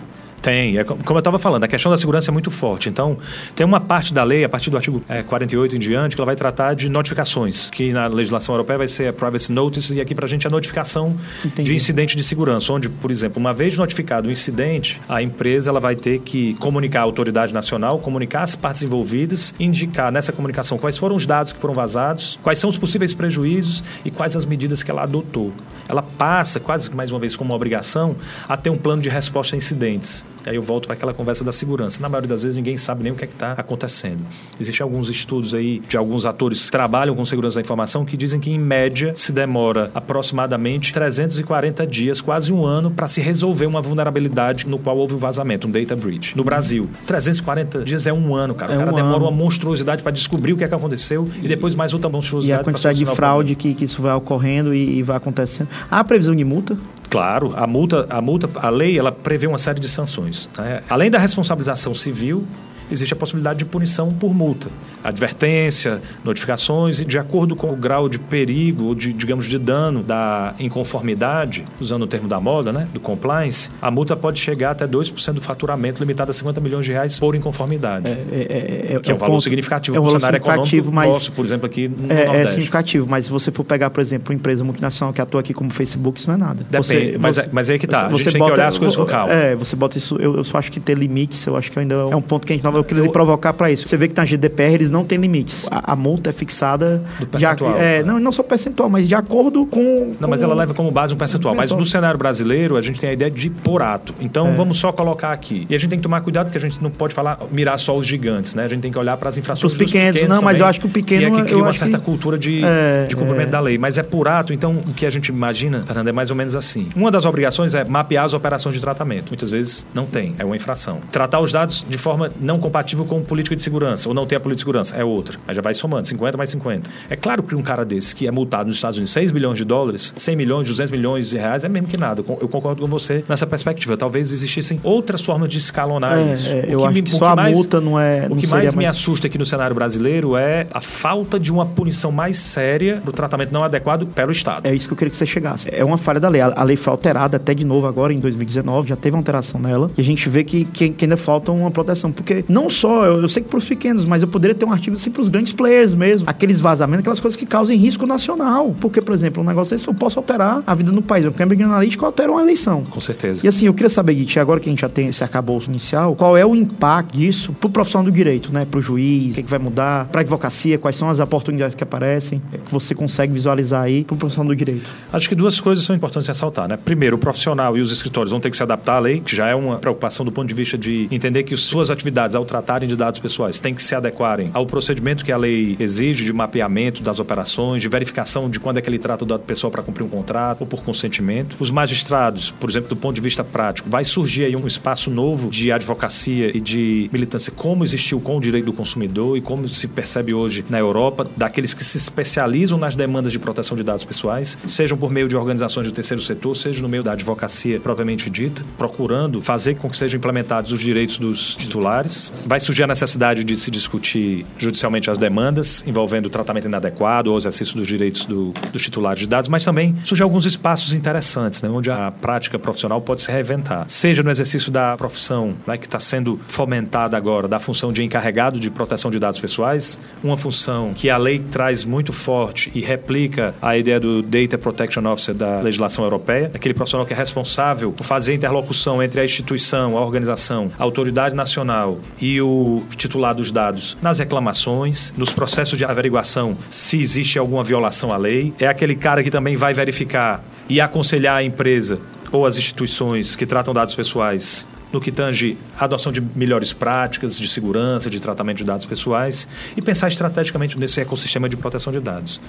Tem. 0.42 0.76
É, 0.76 0.84
como 0.84 1.00
eu 1.08 1.18
estava 1.18 1.38
falando, 1.38 1.62
a 1.62 1.68
questão 1.68 1.90
da 1.90 1.96
segurança 1.96 2.30
é 2.30 2.32
muito 2.32 2.50
forte. 2.50 2.88
Então, 2.88 3.16
tem 3.54 3.64
uma 3.64 3.80
parte 3.80 4.12
da 4.12 4.25
lei, 4.25 4.42
a 4.44 4.49
partir 4.49 4.70
do 4.70 4.76
artigo 4.76 5.02
é, 5.08 5.22
48 5.22 5.76
em 5.76 5.78
diante, 5.78 6.16
que 6.16 6.20
ela 6.20 6.26
vai 6.26 6.34
tratar 6.34 6.75
de 6.75 6.88
notificações, 6.88 7.70
que 7.70 7.92
na 7.92 8.08
legislação 8.08 8.54
europeia 8.54 8.78
vai 8.78 8.88
ser 8.88 9.08
a 9.08 9.12
privacy 9.12 9.52
notice, 9.52 9.94
e 9.94 10.00
aqui 10.00 10.14
para 10.14 10.26
a 10.26 10.28
gente 10.28 10.44
é 10.44 10.49
a 10.49 10.50
notificação 10.50 11.16
Entendi. 11.44 11.70
de 11.70 11.75
incidente 11.76 12.16
de 12.16 12.25
segurança, 12.25 12.72
onde, 12.72 12.88
por 12.88 13.11
exemplo, 13.11 13.38
uma 13.38 13.54
vez 13.54 13.78
notificado 13.78 14.28
o 14.28 14.32
incidente, 14.32 15.00
a 15.08 15.22
empresa 15.22 15.70
ela 15.70 15.78
vai 15.80 15.94
ter 15.94 16.18
que 16.18 16.54
comunicar 16.54 17.00
à 17.00 17.04
autoridade 17.04 17.54
nacional, 17.54 18.00
comunicar 18.00 18.42
as 18.42 18.56
partes 18.56 18.82
envolvidas, 18.82 19.54
indicar 19.61 20.11
nessa 20.11 20.32
comunicação 20.32 20.76
quais 20.76 20.99
foram 20.99 21.14
os 21.14 21.25
dados 21.25 21.52
que 21.52 21.61
foram 21.61 21.75
vazados, 21.75 22.38
quais 22.42 22.58
são 22.58 22.68
os 22.68 22.76
possíveis 22.76 23.14
prejuízos 23.14 23.84
e 24.04 24.11
quais 24.11 24.34
as 24.34 24.44
medidas 24.44 24.82
que 24.82 24.90
ela 24.90 25.04
adotou. 25.04 25.52
Ela 25.92 26.02
passa, 26.02 26.58
quase 26.58 26.90
mais 26.90 27.12
uma 27.12 27.20
vez 27.20 27.37
como 27.37 27.50
uma 27.50 27.56
obrigação, 27.56 28.16
a 28.49 28.56
ter 28.56 28.70
um 28.70 28.78
plano 28.78 29.02
de 29.02 29.11
resposta 29.11 29.54
a 29.54 29.58
incidentes. 29.58 30.25
Aí 30.46 30.56
eu 30.56 30.62
volto 30.62 30.87
para 30.87 30.94
aquela 30.94 31.14
conversa 31.14 31.44
da 31.44 31.52
segurança. 31.52 32.00
Na 32.00 32.08
maioria 32.08 32.28
das 32.28 32.42
vezes 32.42 32.56
ninguém 32.56 32.76
sabe 32.76 33.04
nem 33.04 33.12
o 33.12 33.14
que 33.14 33.25
é 33.25 33.28
está 33.28 33.52
acontecendo. 33.52 34.20
Existem 34.58 34.82
alguns 34.82 35.08
estudos 35.08 35.54
aí 35.54 35.80
de 35.80 35.96
alguns 35.96 36.26
atores 36.26 36.64
que 36.66 36.70
trabalham 36.70 37.14
com 37.14 37.25
segurança 37.25 37.56
da 37.56 37.61
informação 37.61 38.04
que 38.04 38.16
dizem 38.16 38.40
que 38.40 38.50
em 38.50 38.58
média 38.58 39.12
se 39.14 39.32
demora 39.32 39.90
aproximadamente 39.94 40.92
340 40.92 41.87
dias, 41.87 42.20
quase 42.20 42.52
um 42.52 42.64
ano, 42.64 42.90
para 42.90 43.06
se 43.06 43.20
resolver 43.20 43.66
uma 43.66 43.80
vulnerabilidade 43.80 44.66
no 44.66 44.78
qual 44.78 44.96
houve 44.96 45.14
o 45.14 45.16
um 45.16 45.20
vazamento, 45.20 45.66
um 45.66 45.70
data 45.70 45.94
breach. 45.94 46.37
No 46.37 46.44
Brasil, 46.44 46.88
340 47.06 47.84
dias 47.84 48.06
é 48.06 48.12
um 48.12 48.34
ano, 48.34 48.54
cara. 48.54 48.72
É 48.72 48.76
o 48.76 48.78
cara 48.80 48.92
um 48.92 48.94
demora 48.94 49.16
ano. 49.16 49.25
uma 49.26 49.30
monstruosidade 49.30 50.02
para 50.02 50.12
descobrir 50.12 50.52
o 50.52 50.56
que 50.56 50.64
é 50.64 50.68
que 50.68 50.75
aconteceu 50.75 51.28
e 51.42 51.49
depois 51.49 51.75
mais 51.75 51.92
outra 51.92 52.08
monstruosidade. 52.08 52.61
E 52.61 52.61
a 52.61 52.64
quantidade 52.64 52.99
de 52.99 53.06
fraude 53.06 53.54
que, 53.54 53.75
que 53.75 53.84
isso 53.84 54.00
vai 54.02 54.14
ocorrendo 54.14 54.75
e, 54.75 54.99
e 54.99 55.02
vai 55.02 55.16
acontecendo. 55.16 55.68
Há 55.90 56.02
previsão 56.04 56.34
de 56.34 56.44
multa? 56.44 56.76
Claro, 57.08 57.52
a 57.54 57.66
multa, 57.66 58.06
a 58.08 58.20
multa, 58.22 58.48
a 58.54 58.70
lei, 58.70 58.98
ela 58.98 59.12
prevê 59.12 59.46
uma 59.46 59.58
série 59.58 59.78
de 59.78 59.88
sanções. 59.88 60.48
Né? 60.56 60.82
Além 60.88 61.10
da 61.10 61.18
responsabilização 61.18 61.92
civil, 61.92 62.46
existe 62.90 63.12
a 63.12 63.16
possibilidade 63.16 63.60
de 63.60 63.64
punição 63.64 64.12
por 64.12 64.34
multa. 64.34 64.68
Advertência, 65.02 66.00
notificações 66.24 67.00
e 67.00 67.04
de 67.04 67.18
acordo 67.18 67.56
com 67.56 67.72
o 67.72 67.76
grau 67.76 68.08
de 68.08 68.18
perigo 68.18 68.84
ou 68.84 68.94
de, 68.94 69.12
digamos, 69.12 69.46
de 69.46 69.58
dano 69.58 70.02
da 70.02 70.54
inconformidade, 70.58 71.64
usando 71.80 72.02
o 72.02 72.06
termo 72.06 72.28
da 72.28 72.40
moda, 72.40 72.72
né, 72.72 72.88
do 72.92 73.00
compliance, 73.00 73.68
a 73.80 73.90
multa 73.90 74.16
pode 74.16 74.38
chegar 74.38 74.72
até 74.72 74.86
2% 74.86 75.32
do 75.32 75.40
faturamento, 75.40 76.00
limitado 76.00 76.30
a 76.30 76.34
50 76.34 76.60
milhões 76.60 76.84
de 76.84 76.92
reais 76.92 77.18
por 77.18 77.34
inconformidade. 77.34 78.08
É, 78.08 78.12
é, 78.12 78.94
é, 78.94 79.00
que 79.00 79.10
é 79.10 79.14
um 79.14 79.18
valor 79.18 79.32
ponto, 79.32 79.42
significativo 79.42 79.96
é 79.96 80.00
um 80.00 80.04
valor 80.04 80.20
cenário 80.20 80.42
significativo, 80.42 80.92
mas, 80.92 81.08
nosso, 81.08 81.32
por 81.32 81.44
exemplo, 81.44 81.66
aqui 81.66 81.88
no 81.88 82.12
é, 82.12 82.24
Nordeste. 82.24 82.40
É 82.40 82.46
significativo, 82.46 83.06
mas 83.08 83.24
se 83.26 83.30
você 83.30 83.50
for 83.50 83.64
pegar, 83.64 83.90
por 83.90 84.00
exemplo, 84.00 84.32
uma 84.32 84.36
empresa 84.36 84.64
multinacional 84.64 85.12
que 85.12 85.20
atua 85.20 85.40
aqui 85.40 85.54
como 85.54 85.70
Facebook, 85.70 86.18
isso 86.18 86.28
não 86.28 86.34
é 86.34 86.38
nada. 86.38 86.66
Depende, 86.68 87.12
você, 87.12 87.18
mas, 87.18 87.36
você, 87.36 87.48
mas 87.52 87.68
é 87.70 87.72
aí 87.74 87.78
que 87.78 87.86
tá. 87.86 88.08
Você, 88.08 88.14
a 88.14 88.24
gente 88.24 88.32
tem 88.32 88.38
bota, 88.38 88.52
que 88.52 88.58
olhar 88.58 88.68
as 88.68 88.78
coisas 88.78 88.96
com 88.96 89.04
calma. 89.04 89.32
É, 89.32 89.54
você 89.54 89.76
bota 89.76 89.98
isso, 89.98 90.16
eu, 90.16 90.36
eu 90.36 90.44
só 90.44 90.58
acho 90.58 90.70
que 90.70 90.80
ter 90.80 90.96
limites, 90.96 91.44
eu 91.46 91.56
acho 91.56 91.70
que 91.70 91.78
ainda 91.78 91.94
é 91.94 92.16
um 92.16 92.22
ponto 92.22 92.46
que 92.46 92.52
a 92.52 92.56
gente 92.56 92.64
não 92.64 92.72
vai 92.73 92.83
querer 92.83 93.11
provocar 93.11 93.52
para 93.52 93.71
isso. 93.71 93.87
Você 93.87 93.97
vê 93.97 94.09
que 94.09 94.17
na 94.17 94.25
GDPR 94.25 94.75
eles 94.75 94.91
não 94.91 95.05
têm 95.05 95.19
limites. 95.19 95.67
A, 95.71 95.93
a 95.93 95.97
multa 95.97 96.31
é 96.31 96.33
fixada... 96.33 97.02
Do 97.19 97.26
percentual. 97.26 97.75
De, 97.75 97.81
é, 97.81 98.02
não, 98.02 98.19
não 98.19 98.33
só 98.33 98.43
percentual, 98.43 98.88
mas 98.88 99.09
de 99.09 99.14
acordo 99.14 99.67
com... 99.67 100.14
Não, 100.19 100.29
mas 100.29 100.43
ela 100.43 100.55
leva 100.55 100.75
como 100.75 100.91
base 100.91 101.14
um 101.14 101.17
percentual. 101.17 101.55
Mas 101.55 101.71
no 101.71 101.85
cenário 101.85 102.19
brasileiro, 102.19 102.76
a 102.76 102.81
gente 102.81 103.00
tem 103.00 103.11
a 103.11 103.12
ideia 103.12 103.31
de 103.31 103.50
por 103.50 103.83
ato. 103.83 104.14
Então, 104.21 104.49
é. 104.49 104.55
vamos 104.55 104.79
só 104.79 104.93
colocar 104.93 105.33
aqui. 105.33 105.67
E 105.69 105.75
a 105.75 105.79
gente 105.79 105.91
tem 105.91 105.99
que 105.99 106.02
tomar 106.02 106.21
cuidado, 106.21 106.47
porque 106.47 106.59
a 106.59 106.61
gente 106.61 106.83
não 106.83 106.91
pode 106.91 107.14
falar, 107.14 107.38
mirar 107.50 107.79
só 107.79 107.97
os 107.97 108.07
gigantes, 108.07 108.55
né? 108.55 108.64
A 108.64 108.69
gente 108.69 108.81
tem 108.81 108.93
que 108.93 108.99
olhar 108.99 109.17
para 109.17 109.29
as 109.29 109.38
infrações 109.38 109.73
dos 109.73 109.79
pequenos. 109.79 110.12
pequenos 110.12 110.29
não, 110.29 110.37
também, 110.37 110.52
mas 110.52 110.61
eu 110.61 110.67
acho 110.67 110.81
que 110.81 110.87
o 110.87 110.91
pequeno... 110.91 111.21
Que 111.21 111.26
é 111.26 111.43
que 111.43 111.49
cria 111.49 111.59
uma 111.59 111.75
certa 111.75 111.99
que... 111.99 112.05
cultura 112.05 112.38
de, 112.38 112.62
é, 112.64 113.07
de 113.07 113.17
cumprimento 113.17 113.49
é. 113.49 113.50
da 113.50 113.61
lei. 113.61 113.79
Mas 113.79 113.99
é 113.99 114.02
por 114.02 114.29
ato, 114.29 114.52
então, 114.52 114.83
o 114.87 114.93
que 114.93 115.07
a 115.07 115.11
gente 115.11 115.29
imagina, 115.29 115.83
Fernando, 115.87 116.09
é 116.09 116.12
mais 116.12 116.31
ou 116.31 116.37
menos 116.37 116.57
assim. 116.57 116.88
Uma 116.95 117.11
das 117.11 117.25
obrigações 117.25 117.75
é 117.75 117.85
mapear 117.85 118.25
as 118.25 118.35
operações 118.35 118.75
de 118.75 118.81
tratamento. 118.81 119.29
Muitas 119.29 119.50
vezes 119.50 119.87
não 119.95 120.07
tem, 120.07 120.35
é 120.38 120.45
uma 120.45 120.57
infração. 120.57 121.00
Tratar 121.11 121.41
os 121.41 121.52
dados 121.52 121.85
de 121.88 121.99
forma 121.99 122.31
não 122.41 122.59
compatível 122.62 123.04
com 123.04 123.23
política 123.23 123.54
de 123.54 123.62
segurança, 123.62 124.09
ou 124.09 124.14
não 124.14 124.26
ter 124.26 124.37
a 124.37 124.40
política 124.40 124.57
de 124.57 124.61
segurança, 124.61 124.97
é 124.97 125.04
outra. 125.04 125.38
Aí 125.47 125.54
já 125.54 125.61
vai 125.61 125.75
somando, 125.75 126.07
50 126.07 126.38
mais 126.38 126.50
50. 126.50 126.90
É 127.11 127.16
claro 127.16 127.42
que 127.42 127.54
um 127.54 127.62
cara 127.62 127.85
desse 127.85 128.14
que 128.14 128.26
é 128.26 128.31
multado 128.31 128.69
nos 128.69 128.76
Estados 128.76 128.97
Unidos 128.97 129.12
6 129.12 129.31
bilhões 129.31 129.59
de 129.59 129.64
dólares, 129.64 130.12
100 130.16 130.37
milhões, 130.37 130.69
200 130.69 130.90
milhões 130.90 131.28
de 131.28 131.37
reais, 131.37 131.64
é 131.64 131.69
mesmo 131.69 131.88
que 131.88 131.97
nada. 131.97 132.25
Eu 132.40 132.49
concordo 132.49 132.83
com 132.83 132.88
você 132.88 133.25
nessa 133.28 133.47
perspectiva. 133.47 133.97
Talvez 133.97 134.33
existissem 134.33 134.81
outras 134.83 135.23
formas 135.23 135.49
de 135.49 135.59
escalonar 135.59 136.19
é, 136.19 136.35
isso. 136.35 136.49
É, 136.49 136.66
eu 136.69 136.85
acho 136.85 136.95
me, 136.95 137.02
que 137.02 137.11
só 137.11 137.26
a 137.26 137.37
mais, 137.37 137.57
multa 137.57 137.81
não 137.81 137.99
é... 137.99 138.28
Não 138.28 138.37
o 138.37 138.40
que 138.40 138.47
mais, 138.47 138.64
mais 138.64 138.75
me 138.75 138.87
assusta 138.87 139.26
aqui 139.26 139.37
no 139.37 139.45
cenário 139.45 139.75
brasileiro 139.75 140.37
é 140.37 140.66
a 140.73 140.81
falta 140.81 141.38
de 141.38 141.52
uma 141.52 141.66
punição 141.66 142.12
mais 142.12 142.38
séria 142.38 142.97
do 143.04 143.12
tratamento 143.12 143.52
não 143.52 143.64
adequado 143.64 144.07
pelo 144.07 144.31
Estado. 144.31 144.66
É 144.66 144.75
isso 144.75 144.87
que 144.87 144.92
eu 144.92 144.97
queria 144.97 145.11
que 145.11 145.16
você 145.16 145.26
chegasse. 145.26 145.69
É 145.73 145.85
uma 145.85 145.99
falha 145.99 146.21
da 146.21 146.28
lei. 146.28 146.40
A, 146.40 146.62
lei 146.62 146.76
foi 146.76 146.90
alterada 146.90 147.37
até 147.37 147.54
de 147.54 147.64
novo 147.64 147.87
agora 147.87 148.12
em 148.12 148.21
2019, 148.21 148.88
já 148.88 148.97
teve 148.97 149.14
uma 149.14 149.21
alteração 149.21 149.61
nela, 149.61 149.90
e 149.97 150.00
a 150.00 150.04
gente 150.04 150.28
vê 150.28 150.45
que, 150.45 150.64
que, 150.66 150.90
que 150.90 151.04
ainda 151.04 151.16
falta 151.16 151.50
uma 151.50 151.71
proteção. 151.71 152.12
Porque 152.12 152.45
não 152.52 152.68
só, 152.68 153.06
eu, 153.06 153.23
eu 153.23 153.28
sei 153.28 153.42
que 153.42 153.49
para 153.49 153.59
os 153.59 153.64
pequenos, 153.64 154.04
mas 154.04 154.23
eu 154.23 154.28
poderia 154.28 154.54
ter 154.54 154.64
um 154.64 154.73
artigo 154.73 154.94
assim 154.97 155.11
para 155.11 155.23
os 155.23 155.28
grandes 155.28 155.52
players 155.52 155.94
mesmo. 155.94 156.28
Aqueles 156.28 156.61
vazamentos, 156.61 157.00
aquelas 157.00 157.21
coisas 157.21 157.37
que 157.37 157.47
causem 157.47 157.76
risco 157.78 158.06
nacional. 158.06 158.76
Porque, 158.80 159.00
por 159.00 159.14
exemplo, 159.14 159.42
um 159.42 159.47
negócio 159.47 159.75
desse 159.75 159.88
eu 159.88 159.94
posso 159.94 160.18
alterar 160.18 160.62
a 160.66 160.75
vida 160.75 160.92
no 160.92 161.02
país. 161.02 161.25
O 161.26 161.32
Cambridge 161.32 161.62
Analytica 161.62 162.04
altera 162.06 162.30
uma 162.30 162.42
eleição. 162.42 162.85
Com 162.85 163.00
certeza. 163.00 163.44
E 163.44 163.49
assim, 163.49 163.66
eu 163.66 163.75
queria 163.75 163.88
saber, 163.88 164.14
Git, 164.14 164.38
agora 164.38 164.61
que 164.61 164.68
a 164.68 164.73
gente 164.73 164.80
já 164.80 164.88
tem 164.88 165.09
esse 165.09 165.23
arcabouço 165.23 165.71
inicial, 165.71 166.14
qual 166.14 166.37
é 166.37 166.44
o 166.44 166.54
impacto 166.54 167.16
disso 167.16 167.52
para 167.52 167.68
o 167.68 167.71
profissional 167.71 168.04
do 168.04 168.12
direito, 168.12 168.52
né? 168.52 168.66
Para 168.71 168.78
o 168.78 168.82
juiz, 168.82 169.32
o 169.32 169.35
que, 169.35 169.40
é 169.40 169.42
que 169.42 169.50
vai 169.50 169.59
mudar, 169.59 170.06
para 170.06 170.21
a 170.21 170.23
advocacia, 170.23 170.78
quais 170.78 170.97
são 170.97 171.09
as 171.09 171.21
oportunidades 171.21 171.75
que 171.75 171.82
aparecem, 171.82 172.42
que 172.50 172.73
você 172.73 172.94
consegue 172.94 173.32
visualizar 173.32 173.82
aí 173.82 174.04
para 174.04 174.14
o 174.14 174.16
profissional 174.18 174.49
do 174.49 174.56
direito? 174.56 174.88
Acho 175.12 175.28
que 175.28 175.35
duas 175.35 175.61
coisas 175.61 175.85
são 175.85 175.97
importantes 175.97 176.28
ressaltar, 176.28 176.68
né? 176.68 176.76
Primeiro, 176.76 177.16
o 177.16 177.18
profissional 177.18 177.76
e 177.76 177.80
os 177.80 177.92
escritórios 177.92 178.30
vão 178.30 178.40
ter 178.40 178.50
que 178.50 178.56
se 178.56 178.62
adaptar 178.62 178.97
à 178.97 178.99
lei, 178.99 179.21
que 179.21 179.35
já 179.35 179.49
é 179.49 179.54
uma 179.54 179.78
preocupação 179.78 180.25
do 180.25 180.32
ponto 180.32 180.49
de 180.49 180.54
vista 180.54 180.76
de 180.76 181.09
entender 181.11 181.42
que 181.42 181.56
suas 181.56 181.90
atividades, 181.90 182.35
ao 182.42 182.46
tratarem 182.46 182.88
de 182.88 182.96
dados 182.96 183.20
pessoais, 183.20 183.58
têm 183.61 183.75
que 183.75 183.82
se 183.82 183.94
adequarem 183.94 184.50
ao 184.52 184.66
procedimento 184.66 185.25
que 185.25 185.32
a 185.32 185.37
lei 185.37 185.76
exige 185.78 186.25
de 186.25 186.32
mapeamento 186.32 187.02
das 187.02 187.18
operações, 187.18 187.80
de 187.80 187.88
verificação 187.88 188.50
de 188.50 188.61
quando 188.61 188.78
é 188.78 188.82
que 188.82 188.90
ele 188.90 188.99
trata 188.99 189.25
o 189.25 189.26
dado 189.26 189.42
pessoal 189.44 189.70
para 189.70 189.82
cumprir 189.82 190.04
um 190.04 190.08
contrato 190.08 190.62
ou 190.62 190.66
por 190.66 190.82
consentimento. 190.82 191.56
Os 191.61 191.70
magistrados, 191.70 192.50
por 192.50 192.68
exemplo, 192.68 192.88
do 192.88 192.96
ponto 192.96 193.14
de 193.14 193.20
vista 193.20 193.44
prático, 193.44 193.88
vai 193.88 194.04
surgir 194.04 194.44
aí 194.44 194.56
um 194.56 194.66
espaço 194.66 195.11
novo 195.11 195.49
de 195.49 195.70
advocacia 195.70 196.56
e 196.56 196.61
de 196.61 197.08
militância, 197.12 197.52
como 197.54 197.84
existiu 197.84 198.20
com 198.20 198.37
o 198.37 198.40
direito 198.40 198.66
do 198.66 198.72
consumidor 198.72 199.37
e 199.37 199.40
como 199.40 199.68
se 199.68 199.87
percebe 199.87 200.34
hoje 200.34 200.64
na 200.68 200.78
Europa, 200.78 201.26
daqueles 201.37 201.72
que 201.72 201.84
se 201.84 201.96
especializam 201.96 202.78
nas 202.78 202.96
demandas 202.96 203.32
de 203.32 203.38
proteção 203.38 203.76
de 203.76 203.82
dados 203.82 204.04
pessoais, 204.04 204.58
sejam 204.66 204.99
por 204.99 205.11
meio 205.11 205.28
de 205.28 205.37
organizações 205.37 205.87
do 205.87 205.92
terceiro 205.92 206.22
setor, 206.22 206.56
seja 206.56 206.82
no 206.82 206.88
meio 206.88 207.02
da 207.02 207.12
advocacia 207.12 207.78
propriamente 207.78 208.28
dita, 208.28 208.64
procurando 208.76 209.40
fazer 209.40 209.76
com 209.76 209.88
que 209.88 209.96
sejam 209.96 210.18
implementados 210.18 210.72
os 210.72 210.80
direitos 210.80 211.18
dos 211.18 211.54
titulares. 211.56 212.31
Vai 212.46 212.60
surgir 212.60 212.82
a 212.82 212.86
necessidade 212.86 213.44
de 213.44 213.56
se 213.56 213.70
discutir 213.70 214.44
judicialmente 214.56 215.10
as 215.10 215.18
demandas 215.18 215.82
envolvendo 215.86 216.26
o 216.26 216.30
tratamento 216.30 216.66
inadequado 216.66 217.30
ou 217.30 217.38
exercício 217.38 217.76
dos 217.76 217.86
direitos 217.86 218.26
do, 218.26 218.52
dos 218.72 218.82
titulares 218.82 219.20
de 219.20 219.26
dados, 219.26 219.48
mas 219.48 219.64
também 219.64 219.94
surgem 220.04 220.24
alguns 220.24 220.46
espaços 220.46 220.92
interessantes, 220.92 221.62
né, 221.62 221.68
onde 221.68 221.90
a 221.90 222.10
prática 222.10 222.58
profissional 222.58 223.00
pode 223.00 223.22
se 223.22 223.30
reinventar, 223.30 223.84
seja 223.88 224.22
no 224.22 224.30
exercício 224.30 224.70
da 224.70 224.96
profissão 224.96 225.54
né, 225.66 225.76
que 225.76 225.86
está 225.86 226.00
sendo 226.00 226.40
fomentada 226.48 227.16
agora, 227.16 227.46
da 227.46 227.60
função 227.60 227.92
de 227.92 228.02
encarregado 228.02 228.58
de 228.58 228.70
proteção 228.70 229.10
de 229.10 229.18
dados 229.18 229.40
pessoais, 229.40 229.98
uma 230.22 230.36
função 230.36 230.92
que 230.94 231.10
a 231.10 231.16
lei 231.16 231.38
traz 231.38 231.84
muito 231.84 232.12
forte 232.12 232.70
e 232.74 232.80
replica 232.80 233.54
a 233.60 233.76
ideia 233.76 234.00
do 234.00 234.22
Data 234.22 234.58
Protection 234.58 235.04
Officer 235.06 235.34
da 235.34 235.60
legislação 235.60 236.04
europeia, 236.04 236.50
aquele 236.54 236.74
profissional 236.74 237.06
que 237.06 237.12
é 237.12 237.16
responsável 237.16 237.92
por 237.92 238.04
fazer 238.04 238.32
a 238.32 238.34
interlocução 238.34 239.02
entre 239.02 239.20
a 239.20 239.24
instituição, 239.24 239.96
a 239.96 240.00
organização, 240.00 240.70
a 240.78 240.82
autoridade 240.82 241.34
nacional 241.34 241.98
e 242.23 242.41
o 242.41 242.83
titular 242.97 243.35
dos 243.35 243.50
dados 243.50 243.99
nas 244.00 244.21
reclamações, 244.21 245.12
nos 245.17 245.33
processos 245.33 245.76
de 245.76 245.85
averiguação 245.85 246.57
se 246.71 247.00
existe 247.00 247.37
alguma 247.37 247.64
violação 247.64 248.12
à 248.12 248.17
lei. 248.17 248.55
É 248.61 248.69
aquele 248.69 248.95
cara 248.95 249.25
que 249.25 249.31
também 249.31 249.57
vai 249.57 249.75
verificar 249.75 250.43
e 250.69 250.81
aconselhar 250.81 251.37
a 251.37 251.43
empresa 251.43 251.99
ou 252.31 252.47
as 252.47 252.57
instituições 252.57 253.35
que 253.35 253.45
tratam 253.45 253.75
dados 253.75 253.95
pessoais 253.97 254.64
no 254.93 255.00
que 255.00 255.11
tange 255.11 255.57
a 255.79 255.87
adoção 255.87 256.12
de 256.12 256.21
melhores 256.21 256.73
práticas 256.73 257.38
de 257.38 257.49
segurança, 257.49 258.11
de 258.11 258.21
tratamento 258.21 258.59
de 258.59 258.64
dados 258.64 258.87
pessoais 258.87 259.49
e 259.76 259.83
pensar 259.83 260.09
estrategicamente 260.09 260.79
nesse 260.79 261.00
ecossistema 261.00 261.49
de 261.49 261.57
proteção 261.57 261.93
de 261.93 261.99
dados. 261.99 262.41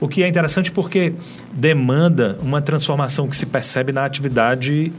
O 0.00 0.08
que 0.08 0.22
é 0.22 0.28
interessante 0.28 0.70
porque 0.70 1.12
demanda 1.52 2.38
uma 2.40 2.62
transformação 2.62 3.28
que 3.28 3.36
se 3.36 3.44
percebe 3.44 3.92
na 3.92 4.04
atividade 4.04 4.92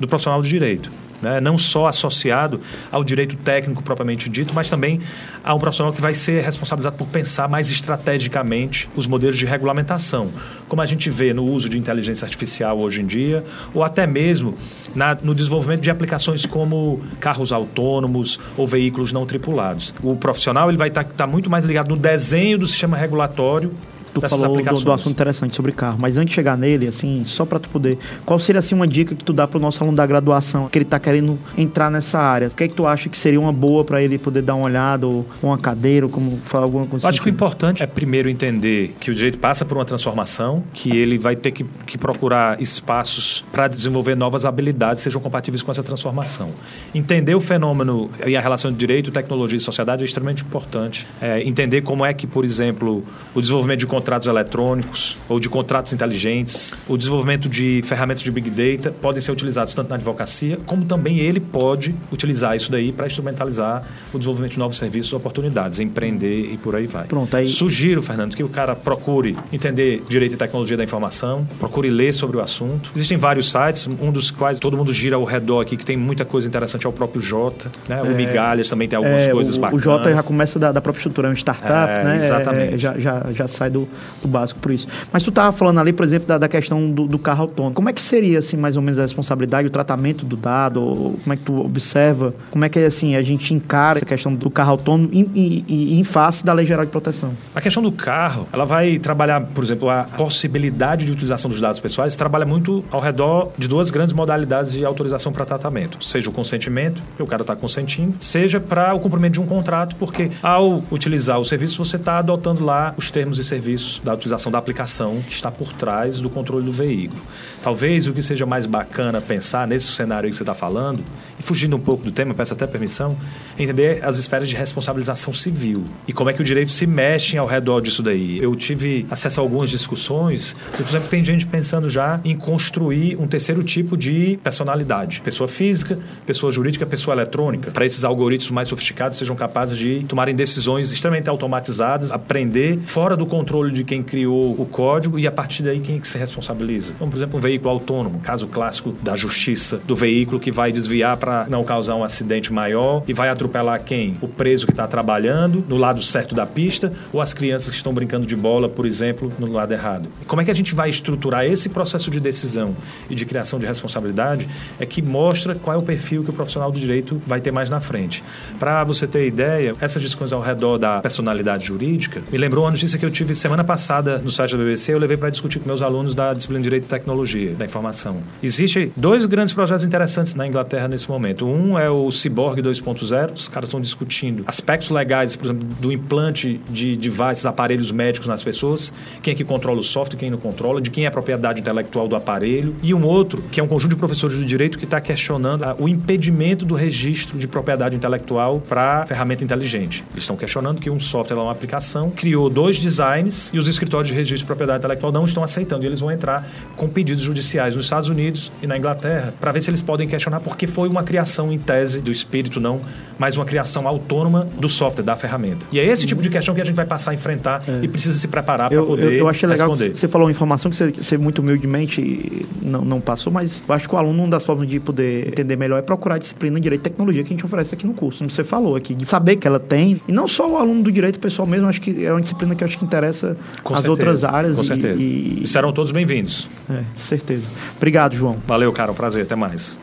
do 0.00 0.06
profissional 0.08 0.40
do 0.40 0.48
direito 0.48 0.90
né? 1.24 1.40
não 1.40 1.56
só 1.56 1.86
associado 1.86 2.60
ao 2.92 3.02
direito 3.02 3.34
técnico 3.36 3.82
propriamente 3.82 4.28
dito, 4.28 4.54
mas 4.54 4.68
também 4.68 5.00
a 5.42 5.54
um 5.54 5.58
profissional 5.58 5.92
que 5.92 6.00
vai 6.00 6.14
ser 6.14 6.44
responsabilizado 6.44 6.96
por 6.96 7.08
pensar 7.08 7.48
mais 7.48 7.70
estrategicamente 7.70 8.88
os 8.94 9.06
modelos 9.06 9.38
de 9.38 9.46
regulamentação, 9.46 10.30
como 10.68 10.82
a 10.82 10.86
gente 10.86 11.08
vê 11.08 11.32
no 11.32 11.44
uso 11.44 11.68
de 11.68 11.78
inteligência 11.78 12.24
artificial 12.24 12.78
hoje 12.78 13.00
em 13.00 13.06
dia, 13.06 13.42
ou 13.72 13.82
até 13.82 14.06
mesmo 14.06 14.56
na, 14.94 15.14
no 15.14 15.34
desenvolvimento 15.34 15.80
de 15.80 15.90
aplicações 15.90 16.44
como 16.44 17.02
carros 17.18 17.52
autônomos 17.52 18.38
ou 18.56 18.66
veículos 18.66 19.12
não 19.12 19.24
tripulados. 19.24 19.94
O 20.02 20.14
profissional 20.14 20.68
ele 20.68 20.78
vai 20.78 20.88
estar 20.88 21.04
tá, 21.04 21.10
tá 21.16 21.26
muito 21.26 21.48
mais 21.48 21.64
ligado 21.64 21.88
no 21.88 21.96
desenho 21.96 22.58
do 22.58 22.66
sistema 22.66 22.96
regulatório 22.96 23.72
tu 24.14 24.28
falou 24.28 24.56
do, 24.56 24.80
do, 24.80 24.92
assunto 24.92 25.10
interessante 25.10 25.56
sobre 25.56 25.72
carro, 25.72 25.98
mas 26.00 26.16
antes 26.16 26.30
de 26.30 26.34
chegar 26.34 26.56
nele, 26.56 26.86
assim, 26.86 27.24
só 27.24 27.44
para 27.44 27.58
tu 27.58 27.68
poder, 27.68 27.98
qual 28.24 28.38
seria 28.38 28.60
assim 28.60 28.74
uma 28.74 28.86
dica 28.86 29.14
que 29.14 29.24
tu 29.24 29.32
dá 29.32 29.46
para 29.46 29.58
o 29.58 29.60
nosso 29.60 29.82
aluno 29.82 29.96
da 29.96 30.06
graduação, 30.06 30.68
que 30.68 30.78
ele 30.78 30.84
tá 30.84 30.98
querendo 30.98 31.38
entrar 31.56 31.90
nessa 31.90 32.18
área? 32.18 32.48
O 32.48 32.50
que 32.50 32.64
é 32.64 32.68
que 32.68 32.74
tu 32.74 32.86
acha 32.86 33.08
que 33.08 33.18
seria 33.18 33.40
uma 33.40 33.52
boa 33.52 33.84
para 33.84 34.02
ele 34.02 34.18
poder 34.18 34.42
dar 34.42 34.54
uma 34.54 34.64
olhada 34.64 35.06
ou 35.06 35.26
uma 35.42 35.58
cadeira, 35.58 36.06
ou 36.06 36.10
como 36.10 36.38
falar 36.44 36.64
alguma 36.64 36.86
coisa? 36.86 37.08
Acho 37.08 37.20
que 37.20 37.28
o 37.28 37.30
importante 37.30 37.82
é 37.82 37.86
primeiro 37.86 38.28
entender 38.28 38.94
que 39.00 39.10
o 39.10 39.14
direito 39.14 39.38
passa 39.38 39.64
por 39.64 39.76
uma 39.76 39.84
transformação, 39.84 40.62
que 40.72 40.96
ele 40.96 41.18
vai 41.18 41.36
ter 41.36 41.50
que, 41.50 41.64
que 41.86 41.98
procurar 41.98 42.60
espaços 42.60 43.44
para 43.52 43.68
desenvolver 43.68 44.14
novas 44.14 44.44
habilidades 44.44 45.00
que 45.00 45.04
sejam 45.04 45.20
compatíveis 45.20 45.62
com 45.62 45.70
essa 45.70 45.82
transformação. 45.82 46.50
Entender 46.94 47.34
o 47.34 47.40
fenômeno 47.40 48.10
e 48.26 48.36
a 48.36 48.40
relação 48.40 48.70
de 48.70 48.76
direito, 48.76 49.10
tecnologia 49.10 49.56
e 49.56 49.60
sociedade 49.60 50.02
é 50.02 50.06
extremamente 50.06 50.42
importante. 50.42 51.06
É, 51.20 51.42
entender 51.42 51.82
como 51.82 52.04
é 52.04 52.12
que, 52.12 52.26
por 52.26 52.44
exemplo, 52.44 53.04
o 53.34 53.40
desenvolvimento 53.40 53.80
de 53.80 53.86
contratos 54.04 54.28
eletrônicos 54.28 55.16
ou 55.30 55.40
de 55.40 55.48
contratos 55.48 55.94
inteligentes, 55.94 56.74
o 56.86 56.98
desenvolvimento 56.98 57.48
de 57.48 57.80
ferramentas 57.84 58.22
de 58.22 58.30
Big 58.30 58.50
Data 58.50 58.94
podem 59.00 59.20
ser 59.20 59.32
utilizados 59.32 59.72
tanto 59.72 59.88
na 59.88 59.96
advocacia, 59.96 60.58
como 60.66 60.84
também 60.84 61.20
ele 61.20 61.40
pode 61.40 61.94
utilizar 62.12 62.54
isso 62.54 62.70
daí 62.70 62.92
para 62.92 63.06
instrumentalizar 63.06 63.82
o 64.12 64.18
desenvolvimento 64.18 64.52
de 64.52 64.58
novos 64.58 64.76
serviços 64.76 65.10
oportunidades, 65.14 65.80
empreender 65.80 66.52
e 66.52 66.58
por 66.58 66.76
aí 66.76 66.86
vai. 66.86 67.04
Pronto, 67.04 67.34
aí... 67.34 67.48
Sugiro, 67.48 68.02
Fernando, 68.02 68.36
que 68.36 68.44
o 68.44 68.48
cara 68.48 68.76
procure 68.76 69.36
entender 69.50 70.02
direito 70.06 70.34
e 70.34 70.36
tecnologia 70.36 70.76
da 70.76 70.84
informação, 70.84 71.48
procure 71.58 71.88
ler 71.88 72.12
sobre 72.12 72.36
o 72.36 72.40
assunto. 72.40 72.90
Existem 72.94 73.16
vários 73.16 73.50
sites, 73.50 73.86
um 73.86 74.12
dos 74.12 74.30
quais 74.30 74.58
todo 74.58 74.76
mundo 74.76 74.92
gira 74.92 75.16
ao 75.16 75.24
redor 75.24 75.60
aqui, 75.60 75.78
que 75.78 75.84
tem 75.84 75.96
muita 75.96 76.26
coisa 76.26 76.46
interessante, 76.46 76.84
é 76.84 76.88
o 76.88 76.92
próprio 76.92 77.22
Jota, 77.22 77.72
né? 77.88 78.02
O 78.02 78.06
é, 78.06 78.14
Migalhas 78.14 78.68
também 78.68 78.86
tem 78.86 78.98
algumas 78.98 79.22
é, 79.22 79.30
coisas 79.30 79.56
o, 79.56 79.60
bacanas. 79.60 79.80
O 79.80 79.82
Jota 79.82 80.12
já 80.12 80.22
começa 80.22 80.58
da, 80.58 80.72
da 80.72 80.82
própria 80.82 81.00
estrutura, 81.00 81.28
é 81.28 81.30
uma 81.30 81.36
startup, 81.36 81.90
é, 81.90 82.04
né? 82.04 82.16
Exatamente. 82.16 82.74
É, 82.74 82.78
já, 82.78 82.98
já, 82.98 83.26
já 83.32 83.48
sai 83.48 83.70
do, 83.70 83.88
do 84.22 84.28
básico 84.28 84.60
por 84.60 84.72
isso. 84.72 84.86
Mas 85.12 85.22
tu 85.22 85.30
estava 85.30 85.52
falando 85.52 85.80
ali, 85.80 85.92
por 85.92 86.04
exemplo, 86.04 86.28
da, 86.28 86.38
da 86.38 86.48
questão 86.48 86.90
do, 86.90 87.06
do, 87.06 87.18
carro 87.18 87.42
autônomo. 87.42 87.74
Como 87.74 87.88
é 87.88 87.92
que 87.92 88.02
seria, 88.02 88.38
assim, 88.38 88.56
mais 88.56 88.76
ou 88.76 88.82
menos 88.82 88.98
a 88.98 89.02
responsabilidade, 89.02 89.66
o 89.66 89.70
tratamento 89.70 90.24
do 90.24 90.36
dado? 90.36 90.82
Ou 90.82 91.18
como 91.22 91.32
é 91.32 91.36
que 91.36 91.42
tu 91.42 91.60
observa? 91.60 92.34
Como 92.50 92.64
é 92.64 92.68
que, 92.68 92.78
assim, 92.78 93.16
a 93.16 93.22
gente 93.22 93.52
encara 93.54 93.98
essa 93.98 94.06
questão 94.06 94.34
do 94.34 94.50
carro 94.50 94.72
autônomo 94.72 95.10
em, 95.12 95.30
em, 95.34 95.98
em, 95.98 96.04
face 96.04 96.44
da 96.44 96.52
Lei 96.52 96.66
Geral 96.66 96.84
de 96.84 96.90
Proteção? 96.90 97.32
A 97.54 97.60
questão 97.60 97.82
do 97.82 97.92
carro, 97.92 98.46
ela 98.52 98.64
vai 98.64 98.98
trabalhar, 98.98 99.40
por 99.40 99.64
exemplo, 99.64 99.88
a 99.90 100.04
possibilidade 100.04 101.06
de 101.06 101.12
utilização 101.12 101.50
dos 101.50 101.60
dados 101.60 101.80
pessoais, 101.80 102.16
trabalha 102.16 102.46
muito 102.46 102.84
ao 102.90 103.00
redor 103.00 103.52
de 103.56 103.68
duas 103.68 103.90
grandes 103.90 104.12
modalidades 104.12 104.72
de 104.72 104.84
autorização 104.84 105.32
para 105.32 105.44
tratamento. 105.44 106.02
Seja 106.04 106.28
o 106.28 106.32
consentimento, 106.32 107.02
que 107.16 107.22
o 107.22 107.26
cara 107.26 107.42
está 107.42 107.56
consentindo, 107.56 108.14
seja 108.20 108.60
para 108.60 108.94
o 108.94 109.00
cumprimento 109.00 109.34
de 109.34 109.40
um 109.40 109.46
contrato, 109.46 109.96
porque 109.96 110.30
ao 110.42 110.82
utilizar 110.90 111.38
o 111.38 111.44
serviço, 111.44 111.82
você 111.82 111.96
está 111.96 112.18
adotando 112.18 112.64
lá 112.64 112.94
os 112.96 113.10
termos 113.10 113.38
e 113.38 113.44
serviços 113.44 113.83
da 114.02 114.14
utilização 114.14 114.50
da 114.50 114.58
aplicação 114.58 115.22
que 115.26 115.32
está 115.32 115.50
por 115.50 115.72
trás 115.72 116.20
do 116.20 116.30
controle 116.30 116.64
do 116.64 116.72
veículo. 116.72 117.20
Talvez 117.62 118.06
o 118.06 118.12
que 118.12 118.22
seja 118.22 118.44
mais 118.44 118.66
bacana 118.66 119.20
pensar 119.20 119.66
nesse 119.66 119.86
cenário 119.92 120.28
que 120.28 120.36
você 120.36 120.42
está 120.42 120.54
falando, 120.54 121.02
e 121.38 121.42
fugindo 121.42 121.76
um 121.76 121.80
pouco 121.80 122.04
do 122.04 122.10
tema, 122.10 122.34
peço 122.34 122.52
até 122.52 122.66
permissão, 122.66 123.16
é 123.58 123.62
entender 123.62 124.04
as 124.04 124.18
esferas 124.18 124.48
de 124.48 124.56
responsabilização 124.56 125.32
civil 125.32 125.84
e 126.06 126.12
como 126.12 126.30
é 126.30 126.32
que 126.32 126.40
o 126.40 126.44
direito 126.44 126.70
se 126.70 126.86
mexe 126.86 127.36
ao 127.36 127.46
redor 127.46 127.80
disso 127.80 128.02
daí. 128.02 128.38
Eu 128.38 128.54
tive 128.54 129.06
acesso 129.10 129.40
a 129.40 129.42
algumas 129.42 129.70
discussões, 129.70 130.54
por 130.76 130.86
exemplo, 130.86 131.08
tem 131.08 131.22
gente 131.24 131.46
pensando 131.46 131.88
já 131.88 132.20
em 132.24 132.36
construir 132.36 133.16
um 133.20 133.26
terceiro 133.26 133.62
tipo 133.62 133.96
de 133.96 134.38
personalidade, 134.42 135.20
pessoa 135.20 135.48
física, 135.48 135.98
pessoa 136.26 136.52
jurídica, 136.52 136.86
pessoa 136.86 137.14
eletrônica, 137.14 137.70
para 137.70 137.84
esses 137.84 138.04
algoritmos 138.04 138.52
mais 138.52 138.68
sofisticados 138.68 139.18
sejam 139.18 139.34
capazes 139.34 139.78
de 139.78 140.04
tomarem 140.04 140.34
decisões 140.34 140.92
extremamente 140.92 141.28
automatizadas, 141.28 142.12
aprender 142.12 142.78
fora 142.84 143.16
do 143.16 143.26
controle 143.26 143.72
de 143.74 143.84
quem 143.84 144.02
criou 144.02 144.52
o 144.52 144.66
código 144.66 145.18
e 145.18 145.26
a 145.26 145.32
partir 145.32 145.62
daí 145.62 145.80
quem 145.80 145.96
é 145.96 145.98
que 145.98 146.08
se 146.08 146.16
responsabiliza. 146.16 146.92
Então, 146.94 147.08
por 147.08 147.16
exemplo, 147.16 147.38
um 147.38 147.40
veículo 147.40 147.70
autônomo, 147.70 148.20
caso 148.20 148.46
clássico 148.46 148.94
da 149.02 149.14
justiça, 149.14 149.80
do 149.84 149.96
veículo 149.96 150.40
que 150.40 150.50
vai 150.50 150.72
desviar 150.72 151.16
para 151.16 151.46
não 151.48 151.64
causar 151.64 151.94
um 151.96 152.04
acidente 152.04 152.52
maior 152.52 153.02
e 153.06 153.12
vai 153.12 153.28
atropelar 153.28 153.82
quem? 153.82 154.16
O 154.20 154.28
preso 154.28 154.66
que 154.66 154.72
está 154.72 154.86
trabalhando 154.86 155.64
no 155.68 155.76
lado 155.76 156.00
certo 156.02 156.34
da 156.34 156.46
pista 156.46 156.92
ou 157.12 157.20
as 157.20 157.32
crianças 157.32 157.70
que 157.70 157.76
estão 157.76 157.92
brincando 157.92 158.26
de 158.26 158.36
bola, 158.36 158.68
por 158.68 158.86
exemplo, 158.86 159.32
no 159.38 159.50
lado 159.50 159.72
errado. 159.72 160.08
E 160.22 160.24
como 160.24 160.40
é 160.40 160.44
que 160.44 160.50
a 160.50 160.54
gente 160.54 160.74
vai 160.74 160.88
estruturar 160.88 161.44
esse 161.44 161.68
processo 161.68 162.10
de 162.10 162.20
decisão 162.20 162.76
e 163.10 163.14
de 163.14 163.26
criação 163.26 163.58
de 163.58 163.66
responsabilidade 163.66 164.48
é 164.78 164.86
que 164.86 165.02
mostra 165.02 165.54
qual 165.54 165.76
é 165.76 165.78
o 165.78 165.82
perfil 165.82 166.22
que 166.22 166.30
o 166.30 166.32
profissional 166.32 166.70
do 166.70 166.78
direito 166.78 167.20
vai 167.26 167.40
ter 167.40 167.50
mais 167.50 167.68
na 167.68 167.80
frente. 167.80 168.22
Para 168.58 168.84
você 168.84 169.06
ter 169.06 169.26
ideia, 169.26 169.74
essas 169.80 170.02
discussões 170.02 170.32
ao 170.32 170.40
redor 170.40 170.78
da 170.78 171.00
personalidade 171.00 171.66
jurídica 171.66 172.22
me 172.30 172.38
lembrou 172.38 172.64
uma 172.64 172.70
notícia 172.70 172.98
que 172.98 173.04
eu 173.04 173.10
tive 173.10 173.34
semana 173.34 173.63
passada 173.64 174.18
no 174.18 174.30
site 174.30 174.52
da 174.52 174.58
BBC, 174.58 174.92
eu 174.92 174.98
levei 174.98 175.16
para 175.16 175.30
discutir 175.30 175.58
com 175.58 175.66
meus 175.66 175.82
alunos 175.82 176.14
da 176.14 176.32
disciplina 176.34 176.60
de 176.60 176.64
Direito 176.64 176.84
e 176.84 176.88
Tecnologia 176.88 177.54
da 177.54 177.64
Informação. 177.64 178.18
Existem 178.42 178.92
dois 178.96 179.24
grandes 179.26 179.52
projetos 179.52 179.84
interessantes 179.84 180.34
na 180.34 180.46
Inglaterra 180.46 180.86
nesse 180.86 181.08
momento. 181.08 181.46
Um 181.46 181.78
é 181.78 181.90
o 181.90 182.10
Cyborg 182.10 182.60
2.0, 182.62 183.32
os 183.34 183.48
caras 183.48 183.68
estão 183.68 183.80
discutindo 183.80 184.44
aspectos 184.46 184.90
legais, 184.90 185.36
por 185.36 185.46
exemplo, 185.46 185.66
do 185.80 185.92
implante 185.92 186.60
de 186.68 186.96
devices, 186.96 187.46
aparelhos 187.46 187.90
médicos 187.90 188.28
nas 188.28 188.42
pessoas, 188.42 188.92
quem 189.22 189.32
é 189.32 189.36
que 189.36 189.44
controla 189.44 189.80
o 189.80 189.82
software, 189.82 190.18
quem 190.18 190.30
não 190.30 190.38
controla, 190.38 190.80
de 190.80 190.90
quem 190.90 191.04
é 191.04 191.08
a 191.08 191.10
propriedade 191.10 191.60
intelectual 191.60 192.06
do 192.06 192.16
aparelho. 192.16 192.74
E 192.82 192.92
um 192.92 193.04
outro, 193.04 193.42
que 193.50 193.60
é 193.60 193.62
um 193.62 193.68
conjunto 193.68 193.90
de 193.90 193.96
professores 193.96 194.36
de 194.36 194.44
direito 194.44 194.78
que 194.78 194.84
está 194.84 195.00
questionando 195.00 195.64
o 195.78 195.88
impedimento 195.88 196.64
do 196.64 196.74
registro 196.74 197.38
de 197.38 197.46
propriedade 197.46 197.96
intelectual 197.96 198.60
para 198.60 199.06
ferramenta 199.06 199.44
inteligente. 199.44 200.04
Eles 200.12 200.24
estão 200.24 200.36
questionando 200.36 200.80
que 200.80 200.90
um 200.90 200.98
software, 200.98 201.38
uma 201.38 201.52
aplicação, 201.52 202.10
criou 202.10 202.50
dois 202.50 202.78
designs 202.78 203.50
e 203.54 203.58
os 203.58 203.68
escritórios 203.68 204.08
de 204.08 204.14
registro 204.14 204.38
de 204.38 204.44
propriedade 204.44 204.78
intelectual 204.78 205.12
não 205.12 205.24
estão 205.24 205.42
aceitando. 205.42 205.84
E 205.84 205.86
eles 205.86 206.00
vão 206.00 206.10
entrar 206.10 206.46
com 206.76 206.88
pedidos 206.88 207.22
judiciais 207.22 207.76
nos 207.76 207.86
Estados 207.86 208.08
Unidos 208.08 208.50
e 208.62 208.66
na 208.66 208.76
Inglaterra 208.76 209.32
para 209.40 209.52
ver 209.52 209.62
se 209.62 209.70
eles 209.70 209.80
podem 209.80 210.08
questionar 210.08 210.40
porque 210.40 210.66
foi 210.66 210.88
uma 210.88 211.02
criação 211.02 211.52
em 211.52 211.58
tese 211.58 212.00
do 212.00 212.10
espírito, 212.10 212.60
não, 212.60 212.80
mas 213.18 213.36
uma 213.36 213.44
criação 213.44 213.86
autônoma 213.86 214.48
do 214.58 214.68
software, 214.68 215.04
da 215.04 215.16
ferramenta. 215.16 215.66
E 215.70 215.78
é 215.78 215.84
esse 215.84 216.04
tipo 216.06 216.20
de 216.20 216.28
questão 216.28 216.54
que 216.54 216.60
a 216.60 216.64
gente 216.64 216.74
vai 216.74 216.84
passar 216.84 217.12
a 217.12 217.14
enfrentar 217.14 217.62
é. 217.68 217.84
e 217.84 217.88
precisa 217.88 218.18
se 218.18 218.26
preparar 218.26 218.70
para 218.70 218.82
poder 218.82 219.04
eu, 219.04 219.18
eu 219.18 219.28
achei 219.28 219.48
legal 219.48 219.70
responder. 219.70 219.94
você 219.94 220.08
falou 220.08 220.26
uma 220.26 220.32
informação 220.32 220.70
que 220.70 220.76
você, 220.76 220.90
você 220.90 221.16
muito 221.16 221.40
humildemente 221.40 222.46
não, 222.60 222.84
não 222.84 223.00
passou, 223.00 223.32
mas 223.32 223.62
eu 223.66 223.74
acho 223.74 223.88
que 223.88 223.94
o 223.94 223.98
aluno, 223.98 224.22
uma 224.22 224.30
das 224.30 224.44
formas 224.44 224.68
de 224.68 224.80
poder 224.80 225.28
entender 225.28 225.56
melhor 225.56 225.78
é 225.78 225.82
procurar 225.82 226.16
a 226.16 226.18
disciplina 226.18 226.56
de 226.56 226.62
Direito 226.62 226.80
e 226.80 226.90
Tecnologia 226.90 227.22
que 227.22 227.28
a 227.28 227.34
gente 227.34 227.44
oferece 227.44 227.74
aqui 227.74 227.86
no 227.86 227.94
curso. 227.94 228.18
Como 228.18 228.30
você 228.30 228.42
falou 228.42 228.74
aqui, 228.74 228.94
de 228.94 229.06
saber 229.06 229.36
que 229.36 229.46
ela 229.46 229.60
tem, 229.60 230.00
e 230.08 230.12
não 230.12 230.26
só 230.26 230.50
o 230.50 230.56
aluno 230.56 230.82
do 230.82 230.90
Direito 230.90 231.18
pessoal 231.18 231.46
mesmo, 231.46 231.68
acho 231.68 231.80
que 231.80 232.04
é 232.04 232.10
uma 232.10 232.20
disciplina 232.20 232.54
que 232.54 232.64
acho 232.64 232.78
que 232.78 232.84
interessa 232.84 233.33
com 233.62 233.74
as 233.74 233.80
certeza, 233.80 233.90
outras 233.90 234.24
áreas. 234.24 234.56
Com 234.56 234.62
e, 234.62 234.66
certeza. 234.66 235.02
E, 235.02 235.42
e 235.42 235.46
serão 235.46 235.72
todos 235.72 235.92
bem-vindos. 235.92 236.48
É, 236.70 236.82
certeza. 236.96 237.48
Obrigado, 237.76 238.14
João. 238.14 238.36
Valeu, 238.46 238.72
cara. 238.72 238.92
Um 238.92 238.94
prazer. 238.94 239.24
Até 239.24 239.34
mais. 239.34 239.78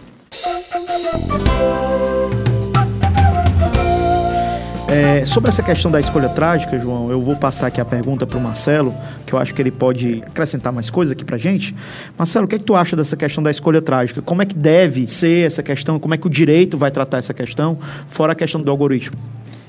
É, 4.92 5.26
sobre 5.26 5.50
essa 5.50 5.64
questão 5.64 5.90
da 5.90 6.02
escolha 6.02 6.28
trágica, 6.28 6.78
João, 6.78 7.10
eu 7.10 7.18
vou 7.18 7.34
passar 7.34 7.68
aqui 7.68 7.80
a 7.80 7.86
pergunta 7.86 8.28
para 8.28 8.38
o 8.38 8.42
Marcelo, 8.42 8.94
que 9.26 9.32
eu 9.32 9.40
acho 9.40 9.54
que 9.54 9.62
ele 9.62 9.72
pode 9.72 10.22
acrescentar 10.28 10.74
mais 10.74 10.90
coisas 10.90 11.14
aqui 11.14 11.24
para 11.24 11.38
gente. 11.38 11.74
Marcelo, 12.18 12.44
o 12.44 12.48
que 12.48 12.56
é 12.56 12.60
que 12.60 12.66
tu 12.66 12.76
acha 12.76 12.94
dessa 12.94 13.16
questão 13.16 13.42
da 13.42 13.50
escolha 13.50 13.82
trágica? 13.82 14.22
Como 14.22 14.42
é 14.42 14.46
que 14.46 14.54
deve 14.54 15.08
ser 15.08 15.48
essa 15.48 15.64
questão? 15.64 15.98
Como 15.98 16.14
é 16.14 16.18
que 16.18 16.28
o 16.28 16.30
direito 16.30 16.78
vai 16.78 16.92
tratar 16.92 17.20
essa 17.20 17.34
questão, 17.34 17.80
fora 18.10 18.34
a 18.34 18.36
questão 18.36 18.62
do 18.62 18.70
algoritmo? 18.70 19.18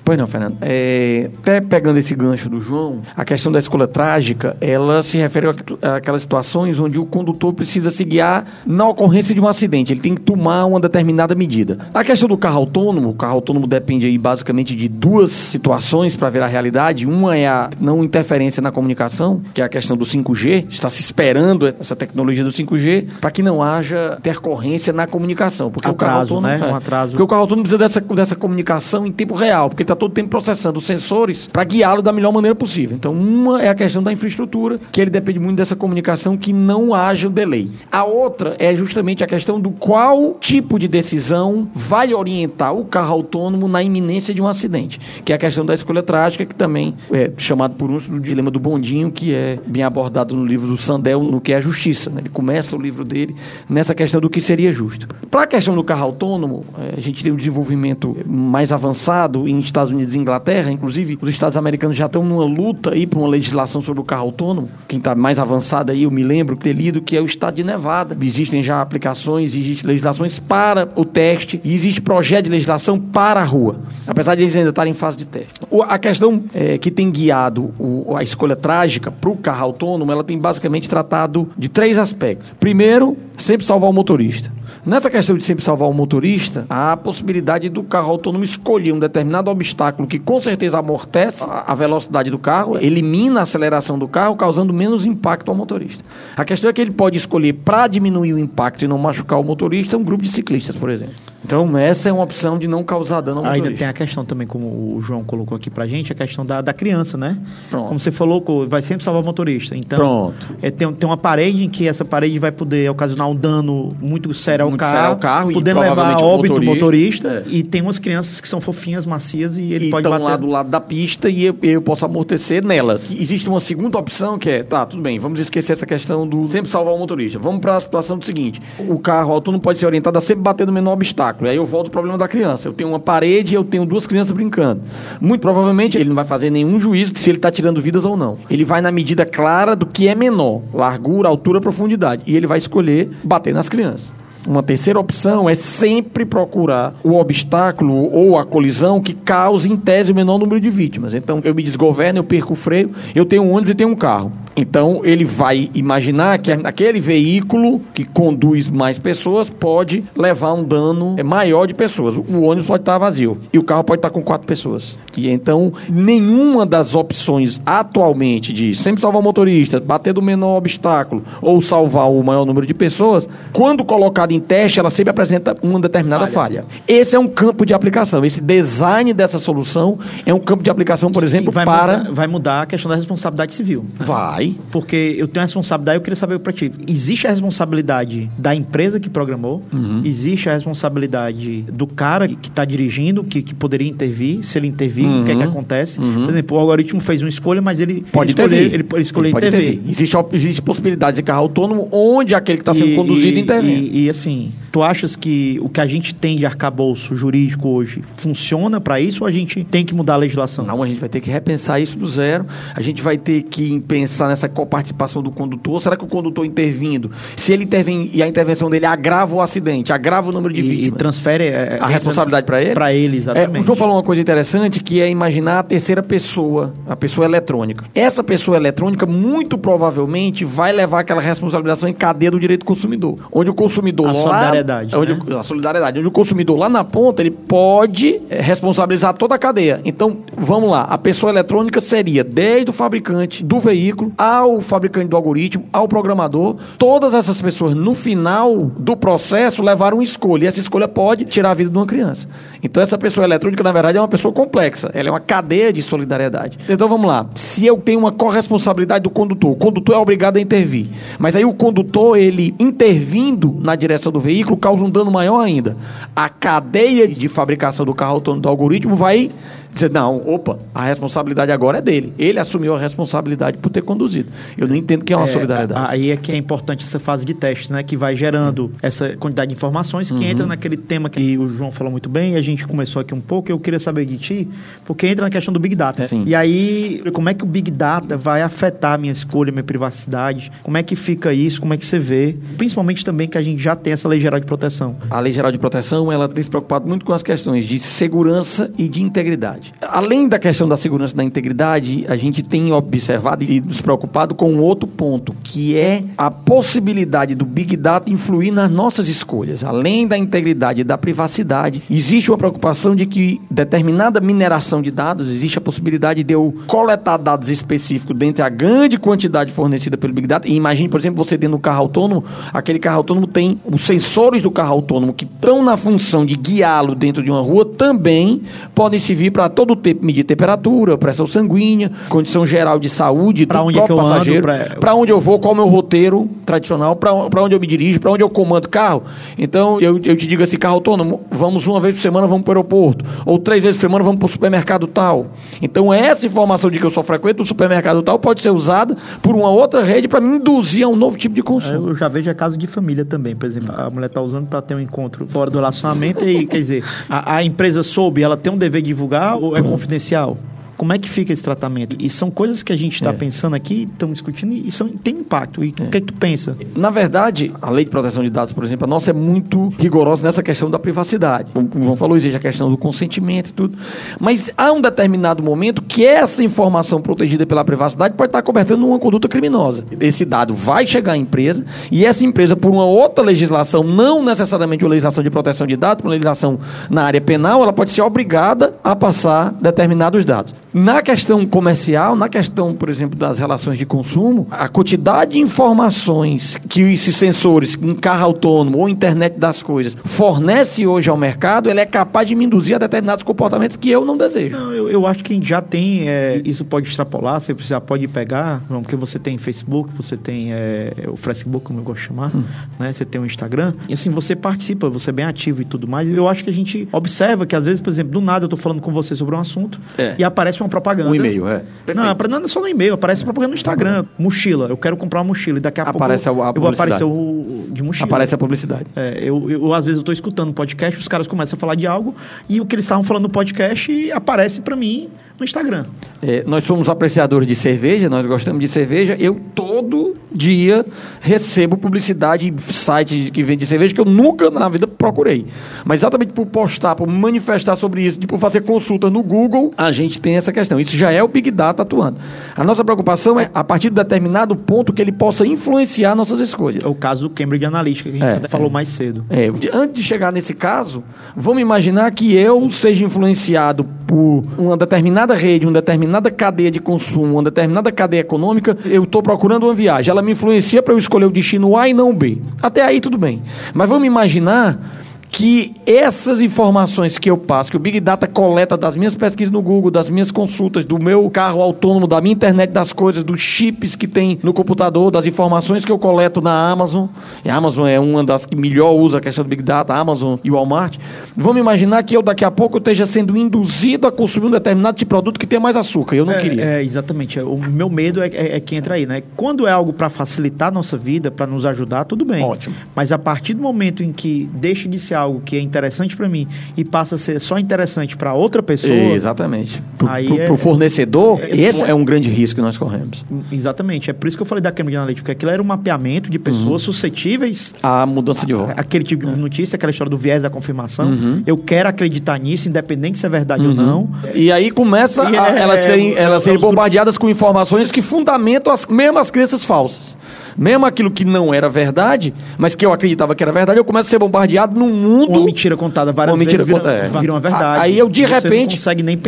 Pois 0.04 0.18
não, 0.18 0.26
Fernando. 0.26 0.56
É, 0.60 1.30
até 1.38 1.60
pegando 1.60 1.98
esse 1.98 2.14
gancho 2.14 2.48
do 2.48 2.60
João, 2.60 3.00
a 3.16 3.24
questão 3.24 3.52
da 3.52 3.58
escolha 3.58 3.86
trágica, 3.86 4.56
ela 4.60 5.02
se 5.02 5.16
refere 5.16 5.48
àquelas 5.80 6.22
situações 6.22 6.78
onde 6.80 6.98
o 6.98 7.06
condutor 7.06 7.52
precisa 7.52 7.90
se 7.90 8.04
guiar 8.04 8.44
na 8.66 8.88
ocorrência 8.88 9.34
de 9.34 9.40
um 9.40 9.46
acidente. 9.46 9.92
Ele 9.92 10.00
tem 10.00 10.14
que 10.14 10.20
tomar 10.20 10.64
uma 10.64 10.80
determinada 10.80 11.34
medida. 11.34 11.78
A 11.94 12.02
questão 12.02 12.28
do 12.28 12.36
carro 12.36 12.58
autônomo, 12.58 13.10
o 13.10 13.14
carro 13.14 13.34
autônomo 13.34 13.66
depende 13.66 14.06
aí 14.06 14.18
basicamente 14.18 14.74
de 14.74 14.88
duas 14.88 15.30
situações 15.30 16.16
para 16.16 16.30
ver 16.30 16.42
a 16.42 16.46
realidade. 16.46 17.06
Uma 17.06 17.36
é 17.36 17.46
a 17.46 17.70
não 17.80 18.02
interferência 18.02 18.60
na 18.60 18.72
comunicação, 18.72 19.40
que 19.54 19.60
é 19.60 19.64
a 19.64 19.68
questão 19.68 19.96
do 19.96 20.04
5G. 20.04 20.66
Está 20.68 20.88
se 20.88 21.00
esperando 21.00 21.66
essa 21.66 21.94
tecnologia 21.94 22.42
do 22.42 22.50
5G 22.50 23.06
para 23.20 23.30
que 23.30 23.42
não 23.42 23.62
haja 23.62 24.16
intercorrência 24.18 24.92
na 24.92 25.06
comunicação. 25.06 25.70
Porque 25.70 25.88
atraso, 25.88 25.94
o 25.94 26.08
carro 26.08 26.20
autônomo, 26.20 26.46
né? 26.46 26.68
É, 26.68 26.72
um 26.72 26.76
atraso. 26.76 27.12
Porque 27.12 27.22
o 27.22 27.26
carro 27.26 27.42
autônomo 27.42 27.62
precisa 27.62 27.78
dessa, 27.78 28.00
dessa 28.00 28.34
comunicação 28.34 29.06
em 29.06 29.12
tempo 29.12 29.34
real, 29.34 29.68
porque 29.68 29.84
está 29.92 29.96
todo 29.96 30.10
o 30.10 30.14
tempo 30.14 30.30
processando 30.30 30.78
os 30.78 30.84
sensores 30.84 31.46
para 31.46 31.64
guiá-lo 31.64 32.02
da 32.02 32.12
melhor 32.12 32.32
maneira 32.32 32.54
possível. 32.54 32.96
Então, 32.96 33.12
uma 33.12 33.62
é 33.62 33.68
a 33.68 33.74
questão 33.74 34.02
da 34.02 34.12
infraestrutura, 34.12 34.78
que 34.90 35.00
ele 35.00 35.10
depende 35.10 35.38
muito 35.38 35.58
dessa 35.58 35.76
comunicação 35.76 36.36
que 36.36 36.52
não 36.52 36.94
haja 36.94 37.28
delay. 37.28 37.70
A 37.90 38.04
outra 38.04 38.56
é 38.58 38.74
justamente 38.74 39.22
a 39.22 39.26
questão 39.26 39.60
do 39.60 39.70
qual 39.70 40.34
tipo 40.40 40.78
de 40.78 40.88
decisão 40.88 41.68
vai 41.74 42.14
orientar 42.14 42.74
o 42.74 42.84
carro 42.84 43.14
autônomo 43.14 43.68
na 43.68 43.82
iminência 43.82 44.34
de 44.34 44.42
um 44.42 44.48
acidente, 44.48 44.98
que 45.24 45.32
é 45.32 45.36
a 45.36 45.38
questão 45.38 45.64
da 45.64 45.74
escolha 45.74 46.02
trágica, 46.02 46.44
que 46.44 46.54
também 46.54 46.94
é 47.12 47.30
chamado 47.36 47.74
por 47.74 47.90
uns 47.90 48.06
do 48.06 48.20
dilema 48.20 48.50
do 48.50 48.58
bondinho, 48.58 49.10
que 49.10 49.34
é 49.34 49.58
bem 49.66 49.82
abordado 49.82 50.34
no 50.34 50.44
livro 50.44 50.66
do 50.66 50.76
Sandel, 50.76 51.22
no 51.22 51.40
que 51.40 51.52
é 51.52 51.56
a 51.56 51.60
justiça. 51.60 52.10
Né? 52.10 52.20
Ele 52.20 52.28
começa 52.28 52.76
o 52.76 52.80
livro 52.80 53.04
dele 53.04 53.34
nessa 53.68 53.94
questão 53.94 54.20
do 54.20 54.30
que 54.30 54.40
seria 54.40 54.70
justo. 54.70 55.06
Para 55.30 55.42
a 55.42 55.46
questão 55.46 55.74
do 55.74 55.84
carro 55.84 56.04
autônomo, 56.04 56.64
é, 56.78 56.94
a 56.96 57.00
gente 57.00 57.22
tem 57.22 57.32
um 57.32 57.36
desenvolvimento 57.36 58.16
mais 58.26 58.72
avançado 58.72 59.48
em 59.48 59.58
Estados 59.82 59.92
Unidos 59.92 60.14
e 60.14 60.18
Inglaterra, 60.18 60.70
inclusive 60.70 61.18
os 61.20 61.28
estados 61.28 61.56
americanos 61.56 61.96
já 61.96 62.06
estão 62.06 62.24
numa 62.24 62.44
luta 62.44 62.92
aí 62.92 63.06
para 63.06 63.18
uma 63.18 63.28
legislação 63.28 63.82
sobre 63.82 64.00
o 64.00 64.04
carro 64.04 64.24
autônomo. 64.24 64.68
Quem 64.86 64.98
está 64.98 65.14
mais 65.14 65.38
avançado 65.38 65.92
aí, 65.92 66.04
eu 66.04 66.10
me 66.10 66.22
lembro 66.22 66.56
ter 66.56 66.72
lido 66.72 67.02
que 67.02 67.16
é 67.16 67.20
o 67.20 67.24
estado 67.24 67.56
de 67.56 67.64
Nevada. 67.64 68.16
Existem 68.20 68.62
já 68.62 68.80
aplicações, 68.80 69.54
existem 69.54 69.88
legislações 69.88 70.38
para 70.38 70.88
o 70.94 71.04
teste 71.04 71.60
e 71.64 71.74
existe 71.74 72.00
projeto 72.00 72.44
de 72.44 72.50
legislação 72.50 72.98
para 72.98 73.40
a 73.40 73.44
rua, 73.44 73.80
apesar 74.06 74.34
de 74.34 74.42
eles 74.42 74.56
ainda 74.56 74.70
estarem 74.70 74.92
em 74.92 74.94
fase 74.94 75.16
de 75.16 75.24
teste. 75.24 75.60
a 75.88 75.98
questão 75.98 76.42
é, 76.54 76.78
que 76.78 76.90
tem 76.90 77.10
guiado 77.10 77.72
o, 77.78 78.14
a 78.16 78.22
escolha 78.22 78.56
trágica 78.56 79.10
para 79.10 79.30
o 79.30 79.36
carro 79.36 79.64
autônomo, 79.64 80.10
ela 80.12 80.24
tem 80.24 80.38
basicamente 80.38 80.88
tratado 80.88 81.50
de 81.56 81.68
três 81.68 81.98
aspectos. 81.98 82.52
Primeiro, 82.60 83.16
sempre 83.36 83.66
salvar 83.66 83.90
o 83.90 83.92
motorista. 83.92 84.50
Nessa 84.84 85.10
questão 85.10 85.36
de 85.36 85.44
sempre 85.44 85.64
salvar 85.64 85.88
o 85.88 85.92
motorista, 85.92 86.66
há 86.68 86.92
a 86.92 86.96
possibilidade 86.96 87.68
do 87.68 87.82
carro 87.82 88.10
autônomo 88.10 88.42
escolher 88.44 88.92
um 88.92 88.98
determinado 88.98 89.50
obstáculo 89.50 89.71
que 90.08 90.18
com 90.18 90.40
certeza 90.40 90.78
amortece 90.78 91.46
a 91.48 91.74
velocidade 91.74 92.30
do 92.30 92.38
carro, 92.38 92.76
elimina 92.78 93.40
a 93.40 93.42
aceleração 93.44 93.98
do 93.98 94.06
carro, 94.06 94.36
causando 94.36 94.72
menos 94.72 95.06
impacto 95.06 95.50
ao 95.50 95.56
motorista. 95.56 96.04
A 96.36 96.44
questão 96.44 96.70
é 96.70 96.72
que 96.72 96.80
ele 96.80 96.90
pode 96.90 97.16
escolher, 97.16 97.52
para 97.52 97.86
diminuir 97.86 98.34
o 98.34 98.38
impacto 98.38 98.84
e 98.84 98.88
não 98.88 98.98
machucar 98.98 99.40
o 99.40 99.44
motorista, 99.44 99.96
um 99.96 100.04
grupo 100.04 100.22
de 100.22 100.30
ciclistas, 100.30 100.76
por 100.76 100.90
exemplo. 100.90 101.31
Então, 101.44 101.76
essa 101.76 102.08
é 102.08 102.12
uma 102.12 102.22
opção 102.22 102.58
de 102.58 102.68
não 102.68 102.82
causar 102.84 103.20
dano 103.20 103.40
ao 103.40 103.46
Ainda 103.46 103.72
tem 103.72 103.86
a 103.86 103.92
questão 103.92 104.24
também, 104.24 104.46
como 104.46 104.96
o 104.96 105.00
João 105.00 105.24
colocou 105.24 105.56
aqui 105.56 105.70
pra 105.70 105.86
gente, 105.86 106.12
a 106.12 106.14
questão 106.14 106.46
da, 106.46 106.60
da 106.60 106.72
criança, 106.72 107.16
né? 107.16 107.38
Pronto. 107.68 107.88
Como 107.88 108.00
você 108.00 108.10
falou, 108.10 108.66
vai 108.68 108.82
sempre 108.82 109.04
salvar 109.04 109.22
o 109.22 109.24
motorista. 109.24 109.76
Então, 109.76 109.98
Pronto. 109.98 110.56
é, 110.62 110.70
tem, 110.70 110.92
tem 110.92 111.08
uma 111.08 111.16
parede 111.16 111.64
em 111.64 111.68
que 111.68 111.88
essa 111.88 112.04
parede 112.04 112.38
vai 112.38 112.52
poder 112.52 112.90
ocasionar 112.90 113.28
um 113.28 113.34
dano 113.34 113.96
muito 114.00 114.32
sério 114.32 114.64
ao 114.64 114.70
Muito 114.70 114.80
carro, 114.80 114.92
sério 114.92 115.08
ao 115.10 115.16
carro 115.16 115.50
e 115.50 115.54
podendo 115.54 115.80
levar 115.80 116.14
a 116.14 116.18
óbito 116.18 116.54
o 116.54 116.62
motorista. 116.62 117.28
motorista. 117.28 117.44
E 117.46 117.62
tem 117.62 117.82
umas 117.82 117.98
crianças 117.98 118.40
que 118.40 118.48
são 118.48 118.60
fofinhas, 118.60 119.04
macias 119.04 119.56
e 119.56 119.72
ele 119.72 119.86
e 119.86 119.90
pode 119.90 120.08
bater. 120.08 120.24
lá 120.24 120.36
do 120.36 120.46
lado 120.46 120.70
da 120.70 120.80
pista 120.80 121.28
e 121.28 121.44
eu, 121.44 121.56
eu 121.62 121.82
posso 121.82 122.04
amortecer 122.04 122.64
nelas. 122.64 123.12
Existe 123.12 123.48
uma 123.48 123.60
segunda 123.60 123.98
opção 123.98 124.38
que 124.38 124.48
é, 124.48 124.62
tá, 124.62 124.86
tudo 124.86 125.02
bem, 125.02 125.18
vamos 125.18 125.40
esquecer 125.40 125.72
essa 125.72 125.86
questão 125.86 126.26
do 126.26 126.46
sempre 126.46 126.70
salvar 126.70 126.94
o 126.94 126.98
motorista. 126.98 127.38
Vamos 127.38 127.60
para 127.60 127.76
a 127.76 127.80
situação 127.80 128.18
do 128.18 128.24
seguinte: 128.24 128.60
o 128.78 128.98
carro 128.98 129.32
autônomo 129.32 129.62
pode 129.62 129.78
ser 129.78 129.86
orientado 129.86 130.16
a 130.18 130.20
sempre 130.20 130.42
bater 130.42 130.66
no 130.66 130.72
menor 130.72 130.92
obstáculo. 130.92 131.31
Aí 131.40 131.56
eu 131.56 131.66
volto 131.66 131.86
ao 131.86 131.92
problema 131.92 132.18
da 132.18 132.28
criança. 132.28 132.68
Eu 132.68 132.72
tenho 132.72 132.90
uma 132.90 133.00
parede 133.00 133.54
e 133.54 133.56
eu 133.56 133.64
tenho 133.64 133.84
duas 133.84 134.06
crianças 134.06 134.32
brincando. 134.32 134.82
Muito 135.20 135.40
provavelmente 135.40 135.98
ele 135.98 136.08
não 136.08 136.14
vai 136.14 136.24
fazer 136.24 136.50
nenhum 136.50 136.78
juízo 136.78 137.12
se 137.16 137.30
ele 137.30 137.38
está 137.38 137.50
tirando 137.50 137.80
vidas 137.80 138.04
ou 138.04 138.16
não. 138.16 138.38
Ele 138.50 138.64
vai 138.64 138.80
na 138.80 138.92
medida 138.92 139.24
clara 139.24 139.74
do 139.74 139.86
que 139.86 140.08
é 140.08 140.14
menor: 140.14 140.62
largura, 140.72 141.28
altura, 141.28 141.60
profundidade. 141.60 142.22
E 142.26 142.36
ele 142.36 142.46
vai 142.46 142.58
escolher 142.58 143.10
bater 143.24 143.52
nas 143.54 143.68
crianças. 143.68 144.21
Uma 144.46 144.62
terceira 144.62 144.98
opção 144.98 145.48
é 145.48 145.54
sempre 145.54 146.24
procurar 146.24 146.94
o 147.04 147.14
obstáculo 147.14 148.12
ou 148.12 148.36
a 148.36 148.44
colisão 148.44 149.00
que 149.00 149.14
cause, 149.14 149.70
em 149.70 149.76
tese, 149.76 150.10
o 150.10 150.14
menor 150.14 150.38
número 150.38 150.60
de 150.60 150.68
vítimas. 150.68 151.14
Então, 151.14 151.40
eu 151.44 151.54
me 151.54 151.62
desgoverno, 151.62 152.18
eu 152.18 152.24
perco 152.24 152.54
o 152.54 152.56
freio, 152.56 152.90
eu 153.14 153.24
tenho 153.24 153.42
um 153.42 153.52
ônibus 153.52 153.70
e 153.70 153.74
tenho 153.74 153.90
um 153.90 153.96
carro. 153.96 154.32
Então, 154.56 155.00
ele 155.02 155.24
vai 155.24 155.70
imaginar 155.74 156.38
que 156.38 156.52
aquele 156.52 157.00
veículo 157.00 157.80
que 157.94 158.04
conduz 158.04 158.68
mais 158.68 158.98
pessoas 158.98 159.48
pode 159.48 160.04
levar 160.16 160.52
um 160.52 160.62
dano 160.62 161.16
maior 161.24 161.66
de 161.66 161.72
pessoas. 161.72 162.16
O 162.16 162.42
ônibus 162.42 162.66
pode 162.66 162.82
estar 162.82 162.98
vazio 162.98 163.38
e 163.52 163.58
o 163.58 163.62
carro 163.62 163.84
pode 163.84 163.98
estar 163.98 164.10
com 164.10 164.22
quatro 164.22 164.46
pessoas. 164.46 164.98
E 165.16 165.28
então, 165.30 165.72
nenhuma 165.88 166.66
das 166.66 166.94
opções 166.94 167.62
atualmente 167.64 168.52
de 168.52 168.74
sempre 168.74 169.00
salvar 169.00 169.20
o 169.20 169.24
motorista, 169.24 169.80
bater 169.80 170.12
do 170.12 170.20
menor 170.20 170.58
obstáculo 170.58 171.22
ou 171.40 171.60
salvar 171.60 172.10
o 172.10 172.22
maior 172.22 172.44
número 172.44 172.66
de 172.66 172.74
pessoas, 172.74 173.28
quando 173.52 173.84
colocada 174.32 174.34
em 174.34 174.40
teste, 174.40 174.80
ela 174.80 174.90
sempre 174.90 175.10
apresenta 175.10 175.56
uma 175.62 175.78
determinada 175.80 176.26
falha. 176.26 176.64
Esse 176.88 177.16
é 177.16 177.18
um 177.18 177.28
campo 177.28 177.64
de 177.66 177.74
aplicação. 177.74 178.24
Esse 178.24 178.40
design 178.40 179.12
dessa 179.12 179.38
solução 179.38 179.98
é 180.24 180.32
um 180.32 180.40
campo 180.40 180.62
de 180.62 180.70
aplicação, 180.70 181.10
por 181.10 181.24
exemplo, 181.24 181.50
vai 181.52 181.64
para. 181.64 181.98
Mudar, 181.98 182.12
vai 182.12 182.26
mudar 182.26 182.62
a 182.62 182.66
questão 182.66 182.88
da 182.90 182.96
responsabilidade 182.96 183.54
civil. 183.54 183.84
Vai. 183.98 184.54
Porque 184.70 185.14
eu 185.18 185.28
tenho 185.28 185.42
a 185.42 185.46
responsabilidade, 185.46 185.96
eu 185.98 186.02
queria 186.02 186.16
saber 186.16 186.38
para 186.38 186.52
ti. 186.52 186.70
Existe 186.88 187.26
a 187.26 187.30
responsabilidade 187.30 188.30
da 188.38 188.54
empresa 188.54 188.98
que 189.00 189.08
programou, 189.10 189.62
Uhum. 189.72 190.02
existe 190.04 190.48
a 190.48 190.54
responsabilidade 190.54 191.62
do 191.72 191.86
cara 191.86 192.28
que 192.28 192.48
está 192.48 192.64
dirigindo, 192.64 193.22
que, 193.24 193.42
que 193.42 193.54
poderia 193.54 193.88
intervir. 193.88 194.42
Se 194.44 194.58
ele 194.58 194.66
intervir, 194.66 195.06
o 195.06 195.24
que 195.24 195.32
é 195.32 195.34
que 195.36 195.42
acontece? 195.42 195.98
Por 195.98 196.30
exemplo, 196.30 196.56
o 196.56 196.60
algoritmo 196.60 197.00
fez 197.00 197.22
uma 197.22 197.28
escolha, 197.28 197.60
mas 197.60 197.80
ele 197.80 197.92
Uhum. 197.92 198.02
Pode 198.12 198.30
ele 198.32 198.32
intervir. 198.32 198.58
ele, 198.74 198.86
ele 198.92 199.02
escolheu 199.02 199.32
pode 199.32 199.46
intervir. 199.46 199.68
intervir. 199.74 199.90
Existe, 199.90 200.16
existe 200.32 200.62
possibilidade 200.62 201.16
de 201.16 201.22
carro 201.22 201.40
autônomo 201.40 201.88
onde 201.92 202.34
aquele 202.34 202.58
que 202.58 202.62
está 202.62 202.72
sendo 202.74 202.88
E- 202.90 202.96
conduzido 202.96 203.38
e. 203.38 203.42
E, 203.62 204.04
e, 204.04 204.10
assim, 204.10 204.21
tu 204.70 204.82
achas 204.82 205.16
que 205.16 205.58
o 205.62 205.68
que 205.68 205.80
a 205.80 205.86
gente 205.86 206.14
tem 206.14 206.36
de 206.36 206.46
arcabouço 206.46 207.14
jurídico 207.14 207.68
hoje 207.68 208.02
funciona 208.16 208.80
para 208.80 209.00
isso 209.00 209.24
ou 209.24 209.28
a 209.28 209.32
gente 209.32 209.64
tem 209.64 209.84
que 209.84 209.94
mudar 209.94 210.14
a 210.14 210.16
legislação? 210.18 210.64
Não, 210.66 210.82
a 210.82 210.86
gente 210.86 210.98
vai 211.00 211.08
ter 211.08 211.20
que 211.20 211.30
repensar 211.30 211.80
isso 211.80 211.96
do 211.98 212.06
zero. 212.08 212.44
A 212.74 212.80
gente 212.80 213.02
vai 213.02 213.18
ter 213.18 213.42
que 213.42 213.80
pensar 213.80 214.28
nessa 214.28 214.48
coparticipação 214.48 215.22
do 215.22 215.30
condutor. 215.30 215.80
Será 215.82 215.96
que 215.96 216.04
o 216.04 216.08
condutor 216.08 216.44
intervindo, 216.44 217.10
se 217.36 217.52
ele 217.52 217.64
intervém 217.64 218.10
e 218.12 218.22
a 218.22 218.28
intervenção 218.28 218.68
dele 218.70 218.86
agrava 218.86 219.34
o 219.34 219.40
acidente, 219.40 219.92
agrava 219.92 220.28
o 220.30 220.32
número 220.32 220.52
de 220.54 220.60
E, 220.60 220.64
e 220.64 220.68
vítimas? 220.68 220.98
transfere 220.98 221.44
é, 221.44 221.78
A 221.80 221.86
responsabilidade 221.86 222.46
para 222.46 222.62
ele? 222.62 222.74
Para 222.74 222.92
ele, 222.92 223.16
É, 223.16 223.18
exatamente. 223.18 223.62
o 223.62 223.64
João 223.64 223.76
falou 223.76 223.96
uma 223.96 224.02
coisa 224.02 224.20
interessante 224.22 224.82
que 224.82 225.00
é 225.00 225.08
imaginar 225.10 225.60
a 225.60 225.62
terceira 225.62 226.02
pessoa, 226.02 226.74
a 226.88 226.96
pessoa 226.96 227.26
eletrônica. 227.26 227.84
Essa 227.94 228.22
pessoa 228.22 228.56
eletrônica, 228.56 229.06
muito 229.06 229.56
provavelmente, 229.58 230.44
vai 230.44 230.72
levar 230.72 231.00
aquela 231.00 231.20
responsabilização 231.20 231.88
em 231.88 231.94
cadeia 231.94 232.30
do 232.30 232.38
direito 232.40 232.60
do 232.60 232.66
consumidor. 232.66 233.18
Onde 233.32 233.50
o 233.50 233.54
consumidor 233.54 234.11
A 234.12 234.22
solidariedade, 234.22 234.96
Onde 234.96 235.14
né? 235.14 235.38
a 235.38 235.42
solidariedade. 235.42 235.98
Onde 235.98 236.08
o 236.08 236.10
consumidor 236.10 236.58
lá 236.58 236.68
na 236.68 236.84
ponta, 236.84 237.22
ele 237.22 237.30
pode 237.30 238.20
eh, 238.30 238.40
responsabilizar 238.40 239.14
toda 239.14 239.34
a 239.34 239.38
cadeia. 239.38 239.80
Então, 239.84 240.18
vamos 240.36 240.70
lá. 240.70 240.82
A 240.82 240.98
pessoa 240.98 241.30
eletrônica 241.30 241.80
seria 241.80 242.24
desde 242.24 242.70
o 242.70 242.72
fabricante 242.72 243.44
do 243.44 243.60
veículo 243.60 244.12
ao 244.16 244.60
fabricante 244.60 245.08
do 245.08 245.16
algoritmo, 245.16 245.64
ao 245.72 245.86
programador. 245.86 246.56
Todas 246.78 247.14
essas 247.14 247.40
pessoas, 247.40 247.74
no 247.74 247.94
final 247.94 248.70
do 248.78 248.96
processo, 248.96 249.62
levaram 249.62 249.98
uma 249.98 250.04
escolha. 250.04 250.44
E 250.44 250.48
essa 250.48 250.60
escolha 250.60 250.88
pode 250.88 251.24
tirar 251.24 251.50
a 251.50 251.54
vida 251.54 251.70
de 251.70 251.76
uma 251.76 251.86
criança. 251.86 252.26
Então, 252.62 252.82
essa 252.82 252.96
pessoa 252.96 253.24
eletrônica, 253.24 253.62
na 253.62 253.72
verdade, 253.72 253.98
é 253.98 254.00
uma 254.00 254.08
pessoa 254.08 254.32
complexa. 254.32 254.90
Ela 254.94 255.08
é 255.08 255.12
uma 255.12 255.20
cadeia 255.20 255.72
de 255.72 255.82
solidariedade. 255.82 256.58
Então, 256.68 256.88
vamos 256.88 257.06
lá. 257.06 257.26
Se 257.34 257.66
eu 257.66 257.76
tenho 257.76 257.98
uma 257.98 258.12
corresponsabilidade 258.12 259.02
do 259.02 259.10
condutor, 259.10 259.52
o 259.52 259.56
condutor 259.56 259.94
é 259.94 259.98
obrigado 259.98 260.36
a 260.36 260.40
intervir. 260.40 260.88
Mas 261.18 261.36
aí 261.36 261.44
o 261.44 261.52
condutor, 261.52 262.16
ele 262.16 262.54
intervindo 262.58 263.54
na 263.60 263.76
direção 263.76 264.01
do 264.10 264.18
veículo, 264.20 264.56
causa 264.56 264.84
um 264.84 264.90
dano 264.90 265.10
maior 265.10 265.40
ainda. 265.40 265.76
A 266.16 266.28
cadeia 266.28 267.06
de 267.06 267.28
fabricação 267.28 267.84
do 267.84 267.94
carro 267.94 268.14
autônomo 268.14 268.42
do 268.42 268.48
algoritmo 268.48 268.96
vai 268.96 269.30
dizer, 269.72 269.90
não, 269.90 270.16
opa, 270.26 270.58
a 270.74 270.84
responsabilidade 270.84 271.50
agora 271.52 271.78
é 271.78 271.80
dele. 271.80 272.12
Ele 272.18 272.38
assumiu 272.38 272.74
a 272.74 272.78
responsabilidade 272.78 273.56
por 273.58 273.70
ter 273.70 273.82
conduzido. 273.82 274.28
Eu 274.56 274.68
não 274.68 274.76
entendo 274.76 275.04
que 275.04 275.12
é 275.12 275.16
uma 275.16 275.24
É, 275.24 275.32
solidariedade. 275.32 275.90
Aí 275.90 276.10
é 276.10 276.16
que 276.16 276.30
é 276.32 276.36
importante 276.36 276.84
essa 276.84 276.98
fase 276.98 277.24
de 277.24 277.34
testes, 277.34 277.70
né? 277.70 277.82
Que 277.82 277.96
vai 277.96 278.14
gerando 278.16 278.70
essa 278.82 279.16
quantidade 279.16 279.48
de 279.48 279.54
informações 279.54 280.10
que 280.10 280.18
Uhum. 280.22 280.30
entra 280.30 280.46
naquele 280.46 280.76
tema 280.76 281.08
que 281.08 281.38
o 281.38 281.48
João 281.48 281.70
falou 281.70 281.90
muito 281.90 282.08
bem, 282.08 282.32
e 282.34 282.36
a 282.36 282.42
gente 282.42 282.66
começou 282.66 283.00
aqui 283.00 283.14
um 283.14 283.20
pouco, 283.20 283.50
eu 283.50 283.58
queria 283.58 283.80
saber 283.80 284.04
de 284.06 284.18
ti, 284.18 284.48
porque 284.84 285.06
entra 285.06 285.24
na 285.24 285.30
questão 285.30 285.52
do 285.52 285.58
Big 285.60 285.74
Data. 285.74 286.02
É. 286.04 286.08
E 286.26 286.34
aí, 286.34 287.02
como 287.12 287.28
é 287.28 287.34
que 287.34 287.44
o 287.44 287.46
Big 287.46 287.70
Data 287.70 288.16
vai 288.16 288.42
afetar 288.42 288.94
a 288.94 288.98
minha 288.98 289.12
escolha, 289.12 289.50
minha 289.52 289.64
privacidade? 289.64 290.50
Como 290.62 290.76
é 290.76 290.82
que 290.82 290.94
fica 290.96 291.32
isso? 291.32 291.60
Como 291.60 291.72
é 291.72 291.76
que 291.76 291.84
você 291.86 291.98
vê? 291.98 292.36
Principalmente 292.56 293.04
também 293.04 293.26
que 293.28 293.38
a 293.38 293.42
gente 293.42 293.62
já 293.62 293.74
tem 293.76 293.92
essa 293.92 294.08
lei 294.08 294.20
geral 294.20 294.38
de 294.40 294.46
proteção. 294.46 294.96
A 295.10 295.20
Lei 295.20 295.32
Geral 295.32 295.50
de 295.52 295.58
Proteção, 295.58 296.10
ela 296.12 296.28
tem 296.28 296.42
se 296.42 296.50
preocupado 296.50 296.86
muito 296.88 297.04
com 297.04 297.12
as 297.12 297.22
questões 297.22 297.64
de 297.64 297.78
segurança 297.78 298.70
e 298.76 298.88
de 298.88 299.02
integridade. 299.02 299.61
Além 299.80 300.28
da 300.28 300.38
questão 300.38 300.68
da 300.68 300.76
segurança 300.76 301.14
da 301.14 301.24
integridade, 301.24 302.04
a 302.08 302.16
gente 302.16 302.42
tem 302.42 302.72
observado 302.72 303.44
e 303.44 303.60
nos 303.60 303.80
preocupado 303.80 304.34
com 304.34 304.52
um 304.52 304.60
outro 304.60 304.88
ponto, 304.88 305.34
que 305.42 305.76
é 305.76 306.02
a 306.16 306.30
possibilidade 306.30 307.34
do 307.34 307.44
Big 307.44 307.76
Data 307.76 308.10
influir 308.10 308.50
nas 308.50 308.70
nossas 308.70 309.08
escolhas. 309.08 309.64
Além 309.64 310.06
da 310.06 310.16
integridade 310.16 310.80
e 310.80 310.84
da 310.84 310.96
privacidade, 310.96 311.82
existe 311.90 312.30
uma 312.30 312.38
preocupação 312.38 312.94
de 312.94 313.06
que 313.06 313.40
determinada 313.50 314.20
mineração 314.20 314.80
de 314.82 314.90
dados, 314.90 315.30
existe 315.30 315.58
a 315.58 315.60
possibilidade 315.60 316.22
de 316.22 316.34
eu 316.34 316.54
coletar 316.66 317.16
dados 317.16 317.48
específicos 317.48 318.16
dentre 318.16 318.42
a 318.42 318.48
grande 318.48 318.98
quantidade 318.98 319.52
fornecida 319.52 319.96
pelo 319.96 320.12
Big 320.12 320.26
Data. 320.26 320.48
E 320.48 320.54
imagine, 320.54 320.88
por 320.88 321.00
exemplo, 321.00 321.22
você 321.22 321.36
dentro 321.36 321.56
do 321.56 321.60
carro 321.60 321.80
autônomo, 321.80 322.24
aquele 322.52 322.78
carro 322.78 322.98
autônomo 322.98 323.26
tem 323.26 323.60
os 323.64 323.82
sensores 323.82 324.42
do 324.42 324.50
carro 324.50 324.72
autônomo 324.72 325.12
que 325.12 325.24
estão 325.24 325.62
na 325.62 325.76
função 325.76 326.24
de 326.24 326.36
guiá-lo 326.36 326.94
dentro 326.94 327.22
de 327.22 327.30
uma 327.30 327.40
rua, 327.40 327.64
também 327.64 328.42
podem 328.74 328.98
servir 328.98 329.30
para 329.30 329.48
todo 329.52 329.72
o 329.72 329.76
tempo 329.76 330.04
medir 330.04 330.24
temperatura, 330.24 330.98
pressão 330.98 331.26
sanguínea, 331.26 331.90
condição 332.08 332.44
geral 332.44 332.78
de 332.78 332.88
saúde 332.88 333.46
do 333.46 333.58
onde 333.58 333.78
é 333.78 333.84
próprio 333.84 333.98
ando, 333.98 334.08
passageiro, 334.08 334.48
para 334.80 334.94
onde 334.94 335.12
eu 335.12 335.20
vou, 335.20 335.38
qual 335.38 335.52
é 335.52 335.54
o 335.54 335.56
meu 335.58 335.68
roteiro 335.68 336.28
tradicional, 336.44 336.96
para 336.96 337.42
onde 337.42 337.54
eu 337.54 337.60
me 337.60 337.66
dirijo, 337.66 338.00
para 338.00 338.10
onde 338.10 338.22
eu 338.22 338.30
comando 338.30 338.68
carro. 338.68 339.04
Então, 339.38 339.80
eu, 339.80 340.00
eu 340.04 340.16
te 340.16 340.26
digo 340.26 340.42
assim, 340.42 340.56
carro 340.56 340.74
autônomo, 340.74 341.20
vamos 341.30 341.66
uma 341.66 341.80
vez 341.80 341.94
por 341.94 342.00
semana, 342.00 342.26
vamos 342.26 342.44
para 342.44 342.52
o 342.52 342.56
aeroporto, 342.56 343.04
ou 343.24 343.38
três 343.38 343.62
vezes 343.62 343.76
por 343.76 343.82
semana, 343.82 344.04
vamos 344.04 344.18
para 344.18 344.26
o 344.26 344.28
supermercado 344.28 344.86
tal. 344.86 345.26
Então, 345.60 345.92
essa 345.92 346.26
informação 346.26 346.70
de 346.70 346.78
que 346.78 346.84
eu 346.84 346.90
só 346.90 347.02
frequento 347.02 347.42
o 347.42 347.46
supermercado 347.46 348.02
tal 348.02 348.18
pode 348.18 348.42
ser 348.42 348.50
usada 348.50 348.96
por 349.20 349.34
uma 349.34 349.50
outra 349.50 349.82
rede 349.82 350.08
para 350.08 350.20
me 350.20 350.36
induzir 350.36 350.84
a 350.84 350.88
um 350.88 350.96
novo 350.96 351.16
tipo 351.16 351.34
de 351.34 351.42
consumo. 351.42 351.90
Eu 351.90 351.94
já 351.94 352.08
vejo 352.08 352.30
a 352.30 352.34
caso 352.34 352.56
de 352.56 352.66
família 352.66 353.04
também, 353.04 353.34
por 353.34 353.46
exemplo, 353.46 353.72
a 353.76 353.90
mulher 353.90 354.06
está 354.06 354.20
usando 354.20 354.46
para 354.46 354.62
ter 354.62 354.74
um 354.74 354.80
encontro 354.80 355.26
fora 355.26 355.50
do 355.50 355.58
relacionamento 355.58 356.24
e, 356.24 356.46
quer 356.46 356.58
dizer, 356.58 356.84
a, 357.08 357.36
a 357.36 357.44
empresa 357.44 357.82
soube, 357.82 358.22
ela 358.22 358.36
tem 358.36 358.52
um 358.52 358.56
dever 358.56 358.82
de 358.82 358.88
divulgar 358.88 359.38
ou 359.42 359.56
é 359.56 359.62
confidencial? 359.62 360.36
Como 360.82 360.92
é 360.92 360.98
que 360.98 361.08
fica 361.08 361.32
esse 361.32 361.44
tratamento? 361.44 361.94
E 362.00 362.10
são 362.10 362.28
coisas 362.28 362.60
que 362.60 362.72
a 362.72 362.76
gente 362.76 362.94
está 362.94 363.10
É. 363.10 363.12
pensando 363.12 363.54
aqui, 363.54 363.88
estamos 363.92 364.14
discutindo 364.14 364.52
e 364.52 364.68
são, 364.72 364.88
tem 364.88 365.14
impacto. 365.18 365.62
E 365.62 365.68
o 365.68 365.72
que 365.72 365.82
é 365.84 366.00
que 366.00 366.00
tu 366.00 366.14
pensa? 366.14 366.56
Na 366.76 366.90
verdade, 366.90 367.52
a 367.62 367.70
lei 367.70 367.84
de 367.84 367.90
proteção 367.92 368.20
de 368.20 368.28
dados, 368.28 368.52
por 368.52 368.64
exemplo, 368.64 368.84
a 368.84 368.88
nossa 368.88 369.10
é 369.10 369.14
muito 369.14 369.72
rigorosa 369.78 370.24
nessa 370.24 370.42
questão 370.42 370.68
da 370.68 370.80
privacidade. 370.80 371.52
Como 371.52 371.70
o 371.72 371.82
João 371.84 371.94
falou, 371.94 372.16
existe 372.16 372.36
a 372.36 372.40
questão 372.40 372.68
do 372.68 372.76
consentimento 372.76 373.50
e 373.50 373.52
tudo. 373.52 373.78
Mas 374.18 374.50
há 374.58 374.72
um 374.72 374.80
determinado 374.80 375.40
momento 375.40 375.82
que 375.82 376.04
essa 376.04 376.42
informação 376.42 377.00
protegida 377.00 377.46
pela 377.46 377.64
privacidade 377.64 378.16
pode 378.16 378.30
estar 378.30 378.42
cobertando 378.42 378.84
uma 378.84 378.98
conduta 378.98 379.28
criminosa. 379.28 379.84
Esse 380.00 380.24
dado 380.24 380.52
vai 380.52 380.84
chegar 380.84 381.12
à 381.12 381.16
empresa 381.16 381.64
e 381.92 382.04
essa 382.04 382.24
empresa, 382.24 382.56
por 382.56 382.72
uma 382.72 382.86
outra 382.86 383.22
legislação, 383.22 383.84
não 383.84 384.20
necessariamente 384.20 384.82
uma 384.84 384.90
legislação 384.90 385.22
de 385.22 385.30
proteção 385.30 385.64
de 385.64 385.76
dados, 385.76 386.04
uma 386.04 386.10
legislação 386.10 386.58
na 386.90 387.04
área 387.04 387.20
penal, 387.20 387.62
ela 387.62 387.72
pode 387.72 387.92
ser 387.92 388.02
obrigada 388.02 388.74
a 388.82 388.96
passar 388.96 389.52
determinados 389.60 390.24
dados. 390.24 390.52
Na 390.74 391.02
questão 391.02 391.44
comercial, 391.46 392.16
na 392.16 392.28
questão, 392.28 392.74
por 392.74 392.88
exemplo, 392.88 393.18
das 393.18 393.38
relações 393.38 393.76
de 393.76 393.84
consumo, 393.84 394.46
a 394.50 394.68
quantidade 394.68 395.32
de 395.32 395.38
informações 395.38 396.58
que 396.68 396.80
esses 396.80 397.14
sensores, 397.14 397.76
um 397.80 397.94
carro 397.94 398.24
autônomo 398.24 398.78
ou 398.78 398.88
internet 398.88 399.38
das 399.38 399.62
coisas, 399.62 399.96
fornece 400.04 400.86
hoje 400.86 401.10
ao 401.10 401.16
mercado, 401.16 401.68
ele 401.68 401.80
é 401.80 401.86
capaz 401.86 402.26
de 402.26 402.34
me 402.34 402.46
induzir 402.46 402.76
a 402.76 402.78
determinados 402.78 403.22
comportamentos 403.22 403.76
que 403.76 403.90
eu 403.90 404.04
não 404.04 404.16
desejo. 404.16 404.58
Não, 404.58 404.72
eu, 404.72 404.88
eu 404.88 405.06
acho 405.06 405.22
que 405.22 405.38
já 405.42 405.60
tem, 405.60 406.08
é, 406.08 406.40
isso 406.44 406.64
pode 406.64 406.88
extrapolar, 406.88 407.40
você 407.40 407.54
já 407.58 407.80
pode 407.80 408.08
pegar, 408.08 408.62
porque 408.68 408.96
você 408.96 409.18
tem 409.18 409.36
Facebook, 409.36 409.90
você 409.94 410.16
tem 410.16 410.52
é, 410.52 410.92
o 411.08 411.16
Facebook, 411.16 411.66
como 411.66 411.80
eu 411.80 411.84
gosto 411.84 412.00
de 412.00 412.06
chamar, 412.06 412.34
hum. 412.34 412.44
né? 412.78 412.92
Você 412.92 413.04
tem 413.04 413.20
o 413.20 413.26
Instagram, 413.26 413.74
e 413.88 413.92
assim, 413.92 414.10
você 414.10 414.34
participa, 414.34 414.88
você 414.88 415.10
é 415.10 415.12
bem 415.12 415.26
ativo 415.26 415.60
e 415.60 415.64
tudo 415.64 415.86
mais, 415.86 416.08
e 416.08 416.14
eu 416.14 416.28
acho 416.28 416.42
que 416.42 416.50
a 416.50 416.52
gente 416.52 416.88
observa 416.90 417.44
que 417.44 417.54
às 417.54 417.64
vezes, 417.64 417.80
por 417.80 417.90
exemplo, 417.90 418.12
do 418.12 418.20
nada 418.20 418.44
eu 418.44 418.46
estou 418.46 418.58
falando 418.58 418.80
com 418.80 418.90
você 418.90 419.14
sobre 419.14 419.34
um 419.34 419.38
assunto 419.38 419.78
é. 419.98 420.14
e 420.18 420.24
aparece 420.24 420.61
uma 420.62 420.68
propaganda. 420.68 421.10
Um 421.10 421.14
e-mail, 421.14 421.46
é. 421.48 421.62
Não, 421.94 422.14
não 422.14 422.44
é 422.44 422.48
só 422.48 422.60
no 422.60 422.68
e-mail, 422.68 422.94
aparece 422.94 423.24
propaganda 423.24 423.50
no 423.50 423.54
Instagram. 423.54 424.04
Mochila, 424.18 424.66
eu 424.68 424.76
quero 424.76 424.96
comprar 424.96 425.20
uma 425.20 425.28
mochila. 425.28 425.58
E 425.58 425.60
daqui 425.60 425.80
a 425.80 425.84
aparece 425.84 426.26
pouco 426.26 426.42
a, 426.42 426.46
a 426.46 426.52
eu 426.54 426.60
vou 426.60 426.70
aparecer 426.70 427.04
o, 427.04 427.66
de 427.70 427.82
mochila. 427.82 428.06
Aparece 428.06 428.34
a 428.34 428.38
publicidade. 428.38 428.86
É, 428.94 429.18
eu, 429.22 429.50
eu, 429.50 429.74
às 429.74 429.84
vezes, 429.84 429.96
eu 429.96 430.02
estou 430.02 430.12
escutando 430.12 430.52
podcast, 430.52 430.98
os 430.98 431.08
caras 431.08 431.26
começam 431.26 431.56
a 431.56 431.60
falar 431.60 431.74
de 431.74 431.86
algo 431.86 432.14
e 432.48 432.60
o 432.60 432.66
que 432.66 432.74
eles 432.74 432.84
estavam 432.84 433.04
falando 433.04 433.24
no 433.24 433.30
podcast 433.30 434.12
aparece 434.12 434.60
para 434.60 434.76
mim 434.76 435.10
no 435.42 435.44
Instagram. 435.44 435.84
É, 436.22 436.44
nós 436.46 436.62
somos 436.64 436.88
apreciadores 436.88 437.46
de 437.46 437.56
cerveja, 437.56 438.08
nós 438.08 438.24
gostamos 438.24 438.60
de 438.60 438.68
cerveja. 438.68 439.16
Eu 439.18 439.40
todo 439.54 440.14
dia 440.32 440.86
recebo 441.20 441.76
publicidade 441.76 442.48
em 442.48 442.56
site 442.72 443.30
que 443.32 443.42
vende 443.42 443.66
cerveja 443.66 443.92
que 443.92 444.00
eu 444.00 444.04
nunca 444.04 444.50
na 444.50 444.68
vida 444.68 444.86
procurei. 444.86 445.44
Mas 445.84 446.00
exatamente 446.00 446.32
por 446.32 446.46
postar, 446.46 446.94
por 446.94 447.06
manifestar 447.06 447.76
sobre 447.76 448.02
isso, 448.02 448.18
de 448.18 448.26
por 448.26 448.38
fazer 448.38 448.62
consulta 448.62 449.10
no 449.10 449.22
Google, 449.22 449.74
a 449.76 449.90
gente 449.90 450.20
tem 450.20 450.36
essa 450.36 450.52
questão. 450.52 450.78
Isso 450.78 450.96
já 450.96 451.10
é 451.10 451.22
o 451.22 451.28
Big 451.28 451.50
Data 451.50 451.82
atuando. 451.82 452.18
A 452.56 452.62
nossa 452.62 452.84
preocupação 452.84 453.38
é 453.38 453.50
a 453.52 453.64
partir 453.64 453.90
de 453.90 453.96
determinado 453.96 454.54
ponto 454.54 454.92
que 454.92 455.02
ele 455.02 455.12
possa 455.12 455.44
influenciar 455.44 456.14
nossas 456.14 456.40
escolhas. 456.40 456.84
É 456.84 456.88
o 456.88 456.94
caso 456.94 457.28
do 457.28 457.34
Cambridge 457.34 457.64
Analytica 457.64 458.10
que 458.10 458.22
a 458.22 458.34
gente 458.34 458.44
é, 458.44 458.48
falou 458.48 458.70
mais 458.70 458.88
cedo. 458.88 459.24
É, 459.28 459.50
antes 459.72 459.94
de 459.94 460.02
chegar 460.02 460.32
nesse 460.32 460.54
caso, 460.54 461.02
vamos 461.36 461.60
imaginar 461.60 462.10
que 462.12 462.34
eu 462.34 462.70
seja 462.70 463.04
influenciado 463.04 463.84
por 464.06 464.44
uma 464.58 464.76
determinada 464.76 465.31
rede, 465.34 465.66
uma 465.66 465.72
determinada 465.72 466.30
cadeia 466.30 466.70
de 466.70 466.80
consumo, 466.80 467.34
uma 467.34 467.42
determinada 467.42 467.90
cadeia 467.92 468.20
econômica, 468.20 468.76
eu 468.84 469.04
estou 469.04 469.22
procurando 469.22 469.64
uma 469.64 469.74
viagem. 469.74 470.10
Ela 470.10 470.22
me 470.22 470.32
influencia 470.32 470.82
para 470.82 470.94
eu 470.94 470.98
escolher 470.98 471.26
o 471.26 471.30
destino 471.30 471.76
A 471.76 471.88
e 471.88 471.94
não 471.94 472.10
o 472.10 472.12
B. 472.12 472.38
Até 472.62 472.82
aí 472.82 473.00
tudo 473.00 473.18
bem. 473.18 473.42
Mas 473.74 473.88
vamos 473.88 474.06
imaginar 474.06 475.01
que 475.32 475.74
essas 475.86 476.42
informações 476.42 477.18
que 477.18 477.30
eu 477.30 477.38
passo, 477.38 477.70
que 477.70 477.76
o 477.76 477.80
Big 477.80 477.98
Data 478.00 478.26
coleta 478.26 478.76
das 478.76 478.94
minhas 478.94 479.14
pesquisas 479.14 479.50
no 479.50 479.62
Google, 479.62 479.90
das 479.90 480.10
minhas 480.10 480.30
consultas, 480.30 480.84
do 480.84 481.02
meu 481.02 481.28
carro 481.30 481.62
autônomo, 481.62 482.06
da 482.06 482.20
minha 482.20 482.34
internet 482.34 482.70
das 482.70 482.92
coisas, 482.92 483.24
dos 483.24 483.40
chips 483.40 483.96
que 483.96 484.06
tem 484.06 484.38
no 484.42 484.52
computador, 484.52 485.10
das 485.10 485.24
informações 485.24 485.86
que 485.86 485.90
eu 485.90 485.98
coleto 485.98 486.42
na 486.42 486.70
Amazon, 486.70 487.06
e 487.42 487.48
a 487.48 487.56
Amazon 487.56 487.86
é 487.86 487.98
uma 487.98 488.22
das 488.22 488.44
que 488.44 488.54
melhor 488.54 488.92
usa 488.92 489.18
a 489.18 489.20
questão 489.22 489.42
do 489.42 489.48
Big 489.48 489.62
Data, 489.62 489.94
Amazon 489.94 490.36
e 490.44 490.50
Walmart, 490.50 490.98
vamos 491.34 491.58
imaginar 491.58 492.02
que 492.02 492.14
eu 492.14 492.22
daqui 492.22 492.44
a 492.44 492.50
pouco 492.50 492.76
esteja 492.76 493.06
sendo 493.06 493.34
induzido 493.34 494.06
a 494.06 494.12
consumir 494.12 494.48
um 494.48 494.50
determinado 494.50 494.98
tipo 494.98 495.02
de 495.02 495.06
produto 495.06 495.40
que 495.40 495.46
tem 495.46 495.58
mais 495.58 495.78
açúcar, 495.78 496.14
eu 496.14 496.26
não 496.26 496.34
é, 496.34 496.38
queria. 496.40 496.62
É, 496.62 496.82
exatamente. 496.84 497.40
O 497.40 497.56
meu 497.56 497.88
medo 497.88 498.22
é, 498.22 498.28
é, 498.28 498.56
é 498.56 498.60
que 498.60 498.76
entra 498.76 498.96
aí, 498.96 499.06
né? 499.06 499.22
Quando 499.34 499.66
é 499.66 499.72
algo 499.72 499.94
para 499.94 500.10
facilitar 500.10 500.68
a 500.68 500.70
nossa 500.70 500.98
vida, 500.98 501.30
para 501.30 501.46
nos 501.46 501.64
ajudar, 501.64 502.04
tudo 502.04 502.22
bem. 502.22 502.44
Ótimo. 502.44 502.74
Mas 502.94 503.12
a 503.12 503.18
partir 503.18 503.54
do 503.54 503.62
momento 503.62 504.02
em 504.02 504.12
que 504.12 504.48
deixa 504.52 504.86
de 504.88 504.98
ser 504.98 505.14
algo 505.22 505.40
que 505.40 505.56
é 505.56 505.60
interessante 505.60 506.16
para 506.16 506.28
mim 506.28 506.46
e 506.76 506.84
passa 506.84 507.14
a 507.14 507.18
ser 507.18 507.40
só 507.40 507.58
interessante 507.58 508.16
para 508.16 508.34
outra 508.34 508.62
pessoa. 508.62 508.92
É, 508.92 509.12
exatamente. 509.12 509.82
Para 509.98 510.20
o 510.22 510.54
é, 510.54 510.56
fornecedor, 510.56 511.40
é, 511.40 511.50
esse 511.50 511.84
é 511.84 511.94
um 511.94 512.04
grande 512.04 512.28
risco 512.28 512.56
que 512.56 512.62
nós 512.62 512.76
corremos. 512.76 513.24
Exatamente. 513.50 514.10
É 514.10 514.12
por 514.12 514.28
isso 514.28 514.36
que 514.36 514.42
eu 514.42 514.46
falei 514.46 514.62
da 514.62 514.70
Cambridge 514.70 514.96
Analytica, 514.96 515.22
porque 515.22 515.32
aquilo 515.32 515.50
era 515.50 515.62
um 515.62 515.64
mapeamento 515.64 516.30
de 516.30 516.38
pessoas 516.38 516.86
uhum. 516.86 516.92
suscetíveis 516.92 517.74
à 517.82 518.04
mudança 518.06 518.44
de 518.44 518.54
voto. 518.54 518.72
Aquele 518.76 519.04
tipo 519.04 519.26
de 519.26 519.32
é. 519.32 519.36
notícia, 519.36 519.76
aquela 519.76 519.90
história 519.90 520.10
do 520.10 520.16
viés 520.16 520.42
da 520.42 520.50
confirmação. 520.50 521.06
Uhum. 521.06 521.42
Eu 521.46 521.56
quero 521.56 521.88
acreditar 521.88 522.38
nisso, 522.38 522.68
independente 522.68 523.18
se 523.18 523.26
é 523.26 523.28
verdade 523.28 523.62
uhum. 523.62 523.70
ou 523.70 523.74
não. 523.74 524.10
E 524.34 524.50
aí 524.50 524.70
começa 524.70 525.24
e 525.30 525.36
a, 525.36 525.48
é, 525.56 525.60
elas 525.60 525.82
serem, 525.82 526.14
elas 526.14 526.42
serem 526.42 526.58
bombardeados 526.58 527.16
com 527.18 527.28
informações 527.28 527.90
que 527.90 528.02
fundamentam 528.02 528.72
as 528.72 528.86
mesmas 528.86 529.30
crenças 529.30 529.64
falsas. 529.64 530.16
Mesmo 530.56 530.86
aquilo 530.86 531.10
que 531.10 531.24
não 531.24 531.52
era 531.52 531.68
verdade, 531.68 532.34
mas 532.58 532.74
que 532.74 532.84
eu 532.84 532.92
acreditava 532.92 533.34
que 533.34 533.42
era 533.42 533.52
verdade, 533.52 533.78
eu 533.78 533.84
começo 533.84 534.08
a 534.08 534.10
ser 534.10 534.18
bombardeado 534.18 534.78
num 534.78 534.88
mundo. 534.88 535.30
Uma 535.30 535.46
mentira 535.46 535.76
contada 535.76 536.12
várias 536.12 536.34
uma 536.34 536.44
vezes 536.44 536.58
mentira 536.58 536.78
vira, 536.78 536.92
é. 536.92 537.20
vira 537.20 537.32
uma 537.32 537.40
verdade. 537.40 537.80
Aí 537.80 537.98
eu, 537.98 538.08
de 538.08 538.26
Você 538.26 538.34
repente, 538.34 538.78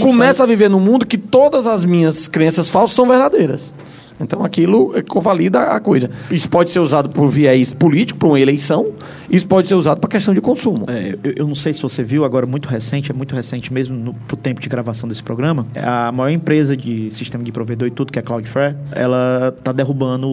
começo 0.00 0.42
a 0.42 0.46
viver 0.46 0.68
num 0.68 0.80
mundo 0.80 1.06
que 1.06 1.18
todas 1.18 1.66
as 1.66 1.84
minhas 1.84 2.28
crenças 2.28 2.68
falsas 2.68 2.94
são 2.94 3.06
verdadeiras. 3.06 3.72
Então 4.20 4.44
aquilo 4.44 4.94
convalida 5.08 5.60
a 5.60 5.80
coisa. 5.80 6.10
Isso 6.30 6.48
pode 6.48 6.70
ser 6.70 6.80
usado 6.80 7.08
por 7.08 7.28
viés 7.28 7.74
político, 7.74 8.18
para 8.18 8.28
uma 8.28 8.40
eleição, 8.40 8.92
isso 9.28 9.46
pode 9.46 9.68
ser 9.68 9.74
usado 9.74 10.00
para 10.00 10.10
questão 10.10 10.32
de 10.32 10.40
consumo. 10.40 10.86
É, 10.88 11.16
eu, 11.22 11.32
eu, 11.36 11.46
não 11.46 11.54
sei 11.54 11.72
se 11.72 11.82
você 11.82 12.02
viu, 12.02 12.24
agora 12.24 12.46
muito 12.46 12.68
recente, 12.68 13.10
é 13.10 13.14
muito 13.14 13.34
recente 13.34 13.72
mesmo 13.72 14.14
para 14.26 14.34
o 14.34 14.36
tempo 14.36 14.60
de 14.60 14.68
gravação 14.68 15.08
desse 15.08 15.22
programa, 15.22 15.66
a 15.76 16.12
maior 16.12 16.30
empresa 16.30 16.76
de 16.76 17.10
sistema 17.10 17.42
de 17.42 17.52
provedor 17.52 17.88
e 17.88 17.90
tudo, 17.90 18.12
que 18.12 18.18
é 18.18 18.22
a 18.22 18.24
Cloudflare, 18.24 18.76
ela 18.92 19.54
está 19.56 19.72
derrubando 19.72 20.28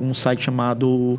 um 0.00 0.12
site 0.12 0.44
chamado 0.44 1.18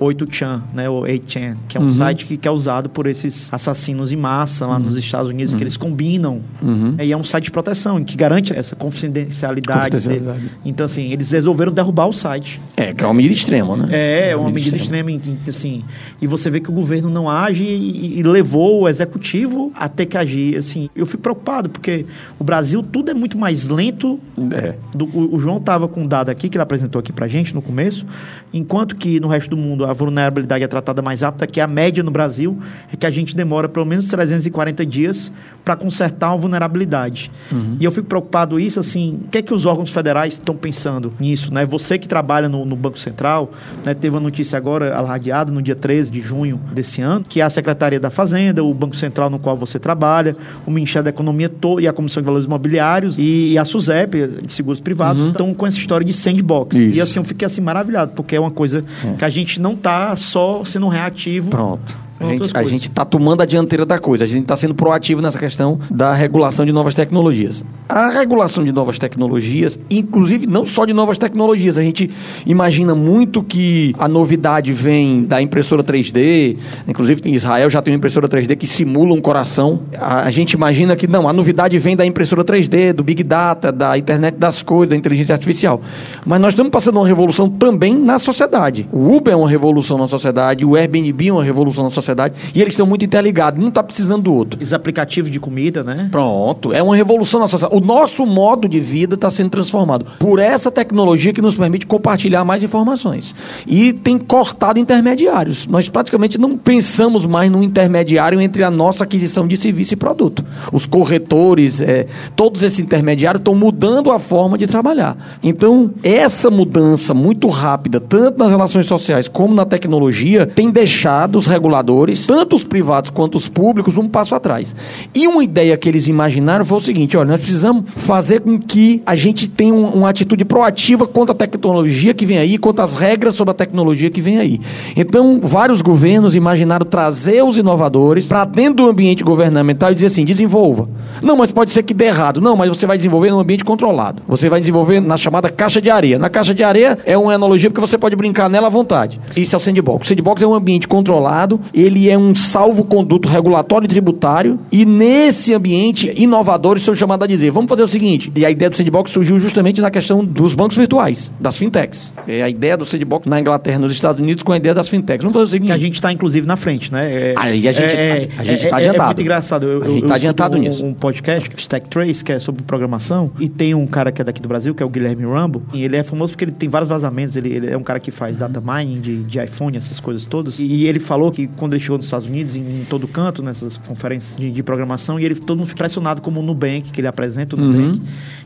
8chan, 0.00 0.62
né, 0.72 0.88
ou 0.88 1.02
8chan, 1.02 1.56
que 1.68 1.76
é 1.76 1.80
um 1.80 1.84
uhum. 1.84 1.90
site 1.90 2.24
que, 2.24 2.36
que, 2.38 2.48
é 2.48 2.50
usado 2.50 2.88
por 2.88 3.06
esses 3.06 3.52
assassinos 3.52 4.12
em 4.12 4.16
massa 4.16 4.66
lá 4.66 4.76
uhum. 4.76 4.84
nos 4.84 4.96
Estados 4.96 5.30
Unidos, 5.30 5.52
uhum. 5.52 5.58
que 5.58 5.64
eles 5.64 5.76
combinam. 5.76 6.40
Uhum. 6.62 6.96
E 6.98 7.12
é 7.12 7.16
um 7.16 7.22
site 7.22 7.44
de 7.44 7.50
proteção, 7.50 8.02
que 8.02 8.16
garante 8.16 8.56
essa 8.56 8.74
confidencialidade. 8.74 9.90
confidencialidade. 9.90 10.50
Então, 10.64 10.86
assim, 10.86 11.12
eles 11.12 11.30
resolveram 11.30 11.70
derrubar 11.70 12.08
o 12.08 12.12
site. 12.12 12.60
É, 12.76 12.94
que 12.94 13.04
é 13.04 13.06
uma 13.06 13.14
medida 13.14 13.34
extrema, 13.34 13.76
né? 13.76 13.88
É, 13.90 14.30
é 14.30 14.36
uma, 14.36 14.50
medida, 14.50 14.76
extrema, 14.76 15.10
extrema 15.10 15.38
assim. 15.46 15.84
E 16.20 16.26
você 16.26 16.48
vê 16.48 16.60
que 16.60 16.70
o 16.70 16.72
governo 16.72 17.10
não 17.10 17.28
age 17.28 17.62
e, 17.62 18.18
e, 18.18 18.22
levou 18.22 18.82
o 18.82 18.88
executivo 18.88 19.70
a 19.74 19.88
ter 19.88 20.06
que 20.06 20.16
agir. 20.16 20.56
Assim, 20.56 20.88
eu 20.96 21.04
fico 21.04 21.22
preocupado, 21.22 21.68
porque 21.68 22.06
o 22.38 22.44
Brasil, 22.44 22.82
tudo 22.82 23.10
é 23.10 23.14
muito 23.14 23.36
mais 23.36 23.68
lento. 23.68 24.18
É. 24.52 24.74
Do, 24.94 25.04
o, 25.04 25.34
o 25.34 25.38
João 25.38 25.58
estava 25.58 25.86
com 25.86 26.02
um 26.02 26.06
dado 26.06 26.30
aqui, 26.30 26.48
que 26.48 26.56
ele 26.56 26.62
apresentou 26.62 26.98
aqui 26.98 27.12
pra 27.12 27.28
gente 27.28 27.54
no 27.54 27.60
começo, 27.60 28.06
enquanto 28.52 28.96
que 28.96 29.20
no 29.20 29.28
resto 29.28 29.50
do 29.50 29.56
mundo 29.56 29.89
a 29.90 29.94
vulnerabilidade 29.94 30.64
é 30.64 30.68
tratada 30.68 31.02
mais 31.02 31.22
rápida, 31.22 31.46
que 31.46 31.60
a 31.60 31.66
média 31.66 32.02
no 32.02 32.10
Brasil 32.10 32.58
é 32.92 32.96
que 32.96 33.06
a 33.06 33.10
gente 33.10 33.34
demora 33.34 33.68
pelo 33.68 33.84
menos 33.84 34.08
340 34.08 34.86
dias 34.86 35.32
para 35.64 35.76
consertar 35.76 36.28
uma 36.28 36.36
vulnerabilidade. 36.36 37.30
Uhum. 37.50 37.76
E 37.78 37.84
eu 37.84 37.90
fico 37.90 38.06
preocupado 38.06 38.58
isso, 38.58 38.80
assim, 38.80 39.20
o 39.24 39.28
que 39.28 39.38
é 39.38 39.42
que 39.42 39.52
os 39.52 39.66
órgãos 39.66 39.90
federais 39.90 40.34
estão 40.34 40.54
pensando 40.54 41.12
nisso, 41.18 41.52
né? 41.52 41.66
Você 41.66 41.98
que 41.98 42.08
trabalha 42.08 42.48
no, 42.48 42.64
no 42.64 42.76
Banco 42.76 42.98
Central, 42.98 43.52
né, 43.84 43.94
teve 43.94 44.14
uma 44.14 44.22
notícia 44.22 44.56
agora 44.56 44.94
alardeada 44.96 45.52
no 45.52 45.60
dia 45.60 45.76
13 45.76 46.10
de 46.10 46.20
junho 46.20 46.60
desse 46.72 47.02
ano, 47.02 47.24
que 47.28 47.40
a 47.40 47.50
Secretaria 47.50 48.00
da 48.00 48.10
Fazenda, 48.10 48.62
o 48.64 48.72
Banco 48.72 48.96
Central 48.96 49.28
no 49.28 49.38
qual 49.38 49.56
você 49.56 49.78
trabalha, 49.78 50.36
o 50.66 50.70
Ministério 50.70 51.04
da 51.04 51.10
Economia 51.10 51.50
e 51.80 51.86
a 51.86 51.92
Comissão 51.92 52.22
de 52.22 52.26
Valores 52.26 52.46
Imobiliários 52.46 53.16
e, 53.18 53.58
a 53.58 53.64
SUSEP, 53.64 54.26
de 54.46 54.52
seguros 54.52 54.80
privados, 54.80 55.22
uhum. 55.22 55.30
estão 55.30 55.54
com 55.54 55.66
essa 55.66 55.78
história 55.78 56.04
de 56.04 56.12
sandbox. 56.12 56.76
Isso. 56.76 56.98
E 56.98 57.00
assim, 57.00 57.18
eu 57.18 57.24
fiquei 57.24 57.46
assim 57.46 57.60
maravilhado, 57.60 58.12
porque 58.14 58.36
é 58.36 58.40
uma 58.40 58.50
coisa 58.50 58.84
é. 59.04 59.12
que 59.14 59.24
a 59.24 59.28
gente 59.28 59.60
não 59.60 59.74
está 59.80 60.14
só 60.16 60.64
sendo 60.64 60.88
reativo. 60.88 61.50
Pronto. 61.50 62.09
A 62.20 62.26
gente, 62.26 62.50
a 62.54 62.62
gente 62.64 62.88
está 62.88 63.02
tomando 63.02 63.40
a 63.40 63.46
dianteira 63.46 63.86
da 63.86 63.98
coisa, 63.98 64.24
a 64.24 64.26
gente 64.26 64.42
está 64.42 64.54
sendo 64.54 64.74
proativo 64.74 65.22
nessa 65.22 65.38
questão 65.38 65.80
da 65.90 66.12
regulação 66.12 66.66
de 66.66 66.72
novas 66.72 66.92
tecnologias. 66.92 67.64
A 67.88 68.10
regulação 68.10 68.62
de 68.62 68.70
novas 68.70 68.98
tecnologias, 68.98 69.78
inclusive 69.90 70.46
não 70.46 70.66
só 70.66 70.84
de 70.84 70.92
novas 70.92 71.16
tecnologias, 71.16 71.78
a 71.78 71.82
gente 71.82 72.10
imagina 72.44 72.94
muito 72.94 73.42
que 73.42 73.94
a 73.98 74.06
novidade 74.06 74.70
vem 74.70 75.22
da 75.22 75.40
impressora 75.40 75.82
3D, 75.82 76.58
inclusive 76.86 77.22
em 77.24 77.34
Israel 77.34 77.70
já 77.70 77.80
tem 77.80 77.94
uma 77.94 77.96
impressora 77.96 78.28
3D 78.28 78.54
que 78.54 78.66
simula 78.66 79.14
um 79.14 79.20
coração. 79.20 79.80
A, 79.98 80.24
a 80.24 80.30
gente 80.30 80.52
imagina 80.52 80.94
que 80.96 81.06
não, 81.06 81.26
a 81.26 81.32
novidade 81.32 81.78
vem 81.78 81.96
da 81.96 82.04
impressora 82.04 82.44
3D, 82.44 82.92
do 82.92 83.02
Big 83.02 83.22
Data, 83.22 83.72
da 83.72 83.96
internet 83.96 84.34
das 84.34 84.60
coisas, 84.60 84.90
da 84.90 84.96
inteligência 84.96 85.32
artificial. 85.32 85.80
Mas 86.26 86.38
nós 86.38 86.52
estamos 86.52 86.70
passando 86.70 86.96
uma 86.98 87.06
revolução 87.06 87.48
também 87.48 87.94
na 87.98 88.18
sociedade. 88.18 88.86
O 88.92 89.16
Uber 89.16 89.32
é 89.32 89.36
uma 89.36 89.48
revolução 89.48 89.96
na 89.96 90.06
sociedade, 90.06 90.66
o 90.66 90.76
Airbnb 90.76 91.28
é 91.28 91.32
uma 91.32 91.42
revolução 91.42 91.84
na 91.84 91.90
sociedade 91.90 92.09
sociedade 92.10 92.34
e 92.54 92.60
eles 92.60 92.74
estão 92.74 92.86
muito 92.86 93.04
interligados, 93.04 93.62
um 93.62 93.68
está 93.68 93.82
precisando 93.82 94.24
do 94.24 94.34
outro. 94.34 94.60
Os 94.62 94.72
aplicativos 94.72 95.30
de 95.30 95.38
comida, 95.38 95.82
né? 95.82 96.08
Pronto, 96.10 96.72
é 96.72 96.82
uma 96.82 96.96
revolução 96.96 97.40
na 97.40 97.48
sociedade. 97.48 97.76
O 97.76 97.84
nosso 97.84 98.26
modo 98.26 98.68
de 98.68 98.80
vida 98.80 99.14
está 99.14 99.30
sendo 99.30 99.50
transformado 99.50 100.06
por 100.18 100.38
essa 100.38 100.70
tecnologia 100.70 101.32
que 101.32 101.40
nos 101.40 101.56
permite 101.56 101.86
compartilhar 101.86 102.44
mais 102.44 102.62
informações. 102.62 103.34
E 103.66 103.92
tem 103.92 104.18
cortado 104.18 104.78
intermediários. 104.78 105.66
Nós 105.66 105.88
praticamente 105.88 106.38
não 106.38 106.56
pensamos 106.56 107.26
mais 107.26 107.50
no 107.50 107.62
intermediário 107.62 108.40
entre 108.40 108.64
a 108.64 108.70
nossa 108.70 109.04
aquisição 109.04 109.46
de 109.46 109.56
serviço 109.56 109.94
e 109.94 109.96
produto. 109.96 110.44
Os 110.72 110.86
corretores, 110.86 111.80
é, 111.80 112.06
todos 112.34 112.62
esses 112.62 112.80
intermediários 112.80 113.40
estão 113.40 113.54
mudando 113.54 114.10
a 114.10 114.18
forma 114.18 114.58
de 114.58 114.66
trabalhar. 114.66 115.16
Então, 115.42 115.90
essa 116.02 116.50
mudança 116.50 117.14
muito 117.14 117.48
rápida, 117.48 118.00
tanto 118.00 118.38
nas 118.38 118.50
relações 118.50 118.86
sociais 118.86 119.28
como 119.28 119.54
na 119.54 119.64
tecnologia, 119.64 120.46
tem 120.46 120.70
deixado 120.70 121.36
os 121.36 121.46
reguladores 121.46 121.99
inovadores, 122.00 122.26
tanto 122.26 122.56
os 122.56 122.64
privados 122.64 123.10
quanto 123.10 123.36
os 123.36 123.48
públicos, 123.48 123.98
um 123.98 124.08
passo 124.08 124.34
atrás. 124.34 124.74
E 125.14 125.26
uma 125.26 125.44
ideia 125.44 125.76
que 125.76 125.88
eles 125.88 126.08
imaginaram 126.08 126.64
foi 126.64 126.78
o 126.78 126.80
seguinte: 126.80 127.16
olha, 127.16 127.30
nós 127.30 127.40
precisamos 127.40 127.84
fazer 127.96 128.40
com 128.40 128.58
que 128.58 129.02
a 129.04 129.14
gente 129.14 129.48
tenha 129.48 129.74
um, 129.74 129.86
uma 129.86 130.08
atitude 130.08 130.44
proativa 130.44 131.06
contra 131.06 131.34
a 131.34 131.36
tecnologia 131.36 132.14
que 132.14 132.24
vem 132.24 132.38
aí, 132.38 132.58
contra 132.58 132.84
as 132.84 132.94
regras 132.94 133.34
sobre 133.34 133.50
a 133.52 133.54
tecnologia 133.54 134.10
que 134.10 134.20
vem 134.20 134.38
aí. 134.38 134.60
Então, 134.96 135.40
vários 135.42 135.82
governos 135.82 136.34
imaginaram 136.34 136.86
trazer 136.86 137.42
os 137.44 137.56
inovadores 137.56 138.26
para 138.26 138.44
dentro 138.44 138.84
do 138.84 138.90
ambiente 138.90 139.22
governamental 139.22 139.90
e 139.90 139.94
dizer 139.94 140.06
assim: 140.08 140.24
desenvolva. 140.24 140.88
Não, 141.22 141.36
mas 141.36 141.50
pode 141.50 141.72
ser 141.72 141.82
que 141.82 141.92
dê 141.92 142.06
errado. 142.06 142.40
Não, 142.40 142.56
mas 142.56 142.68
você 142.68 142.86
vai 142.86 142.96
desenvolver 142.96 143.30
num 143.30 143.40
ambiente 143.40 143.64
controlado. 143.64 144.22
Você 144.26 144.48
vai 144.48 144.60
desenvolver 144.60 145.00
na 145.00 145.16
chamada 145.16 145.48
caixa 145.50 145.80
de 145.80 145.90
areia. 145.90 146.18
Na 146.18 146.30
caixa 146.30 146.54
de 146.54 146.62
areia 146.62 146.98
é 147.04 147.16
uma 147.16 147.34
analogia 147.34 147.70
porque 147.70 147.80
você 147.80 147.98
pode 147.98 148.16
brincar 148.16 148.48
nela 148.48 148.68
à 148.68 148.70
vontade. 148.70 149.20
Isso 149.36 149.54
é 149.54 149.58
o 149.58 149.60
sandbox. 149.60 150.06
O 150.06 150.08
sandbox 150.08 150.42
é 150.42 150.46
um 150.46 150.54
ambiente 150.54 150.88
controlado, 150.88 151.60
é 152.08 152.16
um 152.16 152.34
salvo-conduto 152.34 153.28
regulatório 153.28 153.86
e 153.86 153.88
tributário, 153.88 154.58
e 154.70 154.84
nesse 154.84 155.52
ambiente, 155.54 156.12
inovadores 156.16 156.84
são 156.84 156.94
chamados 156.94 157.24
a 157.24 157.26
dizer: 157.26 157.50
vamos 157.50 157.68
fazer 157.68 157.82
o 157.82 157.88
seguinte. 157.88 158.30
E 158.36 158.44
a 158.44 158.50
ideia 158.50 158.70
do 158.70 158.76
sandbox 158.76 159.10
surgiu 159.10 159.38
justamente 159.38 159.80
na 159.80 159.90
questão 159.90 160.24
dos 160.24 160.54
bancos 160.54 160.76
virtuais, 160.76 161.30
das 161.40 161.56
fintechs. 161.56 162.12
É 162.28 162.42
a 162.42 162.48
ideia 162.48 162.76
do 162.76 162.84
sandbox 162.84 163.26
na 163.26 163.40
Inglaterra, 163.40 163.78
nos 163.78 163.92
Estados 163.92 164.20
Unidos, 164.22 164.42
com 164.42 164.52
a 164.52 164.56
ideia 164.56 164.74
das 164.74 164.88
fintechs. 164.88 165.22
Vamos 165.22 165.34
fazer 165.34 165.44
o 165.44 165.48
seguinte. 165.48 165.66
Que 165.68 165.72
a 165.72 165.78
gente 165.78 165.94
está, 165.94 166.12
inclusive, 166.12 166.46
na 166.46 166.56
frente, 166.56 166.92
né? 166.92 167.00
É, 167.10 167.34
Aí 167.36 167.66
a 167.68 167.72
gente- 167.72 167.96
é, 167.96 168.28
a 168.36 168.44
gente 168.44 168.66
é- 168.66 168.70
tá 168.70 168.76
é- 168.76 168.80
adiantado. 168.80 169.02
É 169.02 169.06
muito 169.06 169.22
engraçado. 169.22 169.66
Eu, 169.66 169.78
A 169.82 169.84
gente 169.84 169.90
tá 169.90 169.96
escuto 169.96 170.12
adiantado 170.14 170.56
um, 170.56 170.60
nisso. 170.60 170.84
um 170.84 170.94
podcast, 170.94 171.50
Stack 171.56 171.88
Trace, 171.88 172.22
que 172.24 172.32
é 172.32 172.38
sobre 172.38 172.62
programação, 172.62 173.30
e 173.38 173.48
tem 173.48 173.74
um 173.74 173.86
cara 173.86 174.12
que 174.12 174.20
é 174.20 174.24
daqui 174.24 174.40
do 174.40 174.48
Brasil, 174.48 174.74
que 174.74 174.82
é 174.82 174.86
o 174.86 174.88
Guilherme 174.88 175.24
Rumble, 175.24 175.62
e 175.72 175.82
ele 175.84 175.96
é 175.96 176.02
famoso 176.02 176.32
porque 176.32 176.44
ele 176.44 176.52
tem 176.52 176.68
vários 176.68 176.88
vazamentos, 176.88 177.36
ele, 177.36 177.48
ele 177.54 177.70
é 177.70 177.76
um 177.76 177.82
cara 177.82 177.98
que 178.00 178.10
faz 178.10 178.38
data 178.38 178.60
mining 178.60 179.00
de, 179.00 179.16
de 179.24 179.38
iPhone, 179.42 179.76
essas 179.76 180.00
coisas 180.00 180.24
todas, 180.26 180.58
e 180.60 180.84
ele 180.86 180.98
falou 180.98 181.30
que 181.30 181.46
quando 181.56 181.74
ele 181.74 181.79
chegou 181.80 181.96
nos 181.96 182.06
Estados 182.06 182.26
Unidos, 182.26 182.56
em, 182.56 182.60
em 182.60 182.86
todo 182.88 183.08
canto, 183.08 183.42
nessas 183.42 183.78
conferências 183.78 184.38
de, 184.38 184.50
de 184.50 184.62
programação, 184.62 185.18
e 185.18 185.24
ele 185.24 185.34
todo 185.34 185.58
mundo 185.58 185.66
fica 185.66 185.80
impressionado 185.80 186.20
como 186.20 186.40
o 186.40 186.42
Nubank, 186.42 186.90
que 186.92 187.00
ele 187.00 187.08
apresenta 187.08 187.56
o 187.56 187.58
Nubank, 187.58 188.00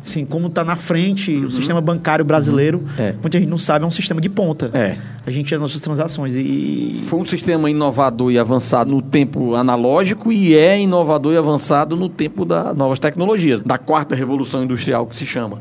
assim, 0.04 0.24
como 0.24 0.48
tá 0.48 0.62
na 0.64 0.76
frente 0.76 1.32
o 1.36 1.50
sistema 1.50 1.80
bancário 1.80 2.24
brasileiro, 2.24 2.84
É. 2.98 3.14
muita 3.20 3.38
gente 3.38 3.48
não 3.48 3.58
sabe, 3.58 3.84
é 3.84 3.88
um 3.88 3.90
sistema 3.90 4.20
de 4.20 4.28
ponta. 4.28 4.70
É. 4.72 4.96
A 5.26 5.30
gente 5.30 5.54
é 5.54 5.58
nossas 5.58 5.80
transações 5.80 6.34
e... 6.34 7.02
Foi 7.06 7.18
um 7.18 7.24
sistema 7.26 7.70
inovador 7.70 8.30
e 8.30 8.38
avançado 8.38 8.90
no 8.90 9.00
tempo 9.02 9.54
analógico 9.54 10.32
e 10.32 10.54
é 10.54 10.80
inovador 10.80 11.32
e 11.32 11.36
avançado 11.36 11.96
no 11.96 12.08
tempo 12.08 12.44
das 12.44 12.76
novas 12.76 12.98
tecnologias, 12.98 13.60
da 13.60 13.78
quarta 13.78 14.14
revolução 14.14 14.64
industrial 14.64 15.06
que 15.06 15.16
se 15.16 15.26
chama. 15.26 15.60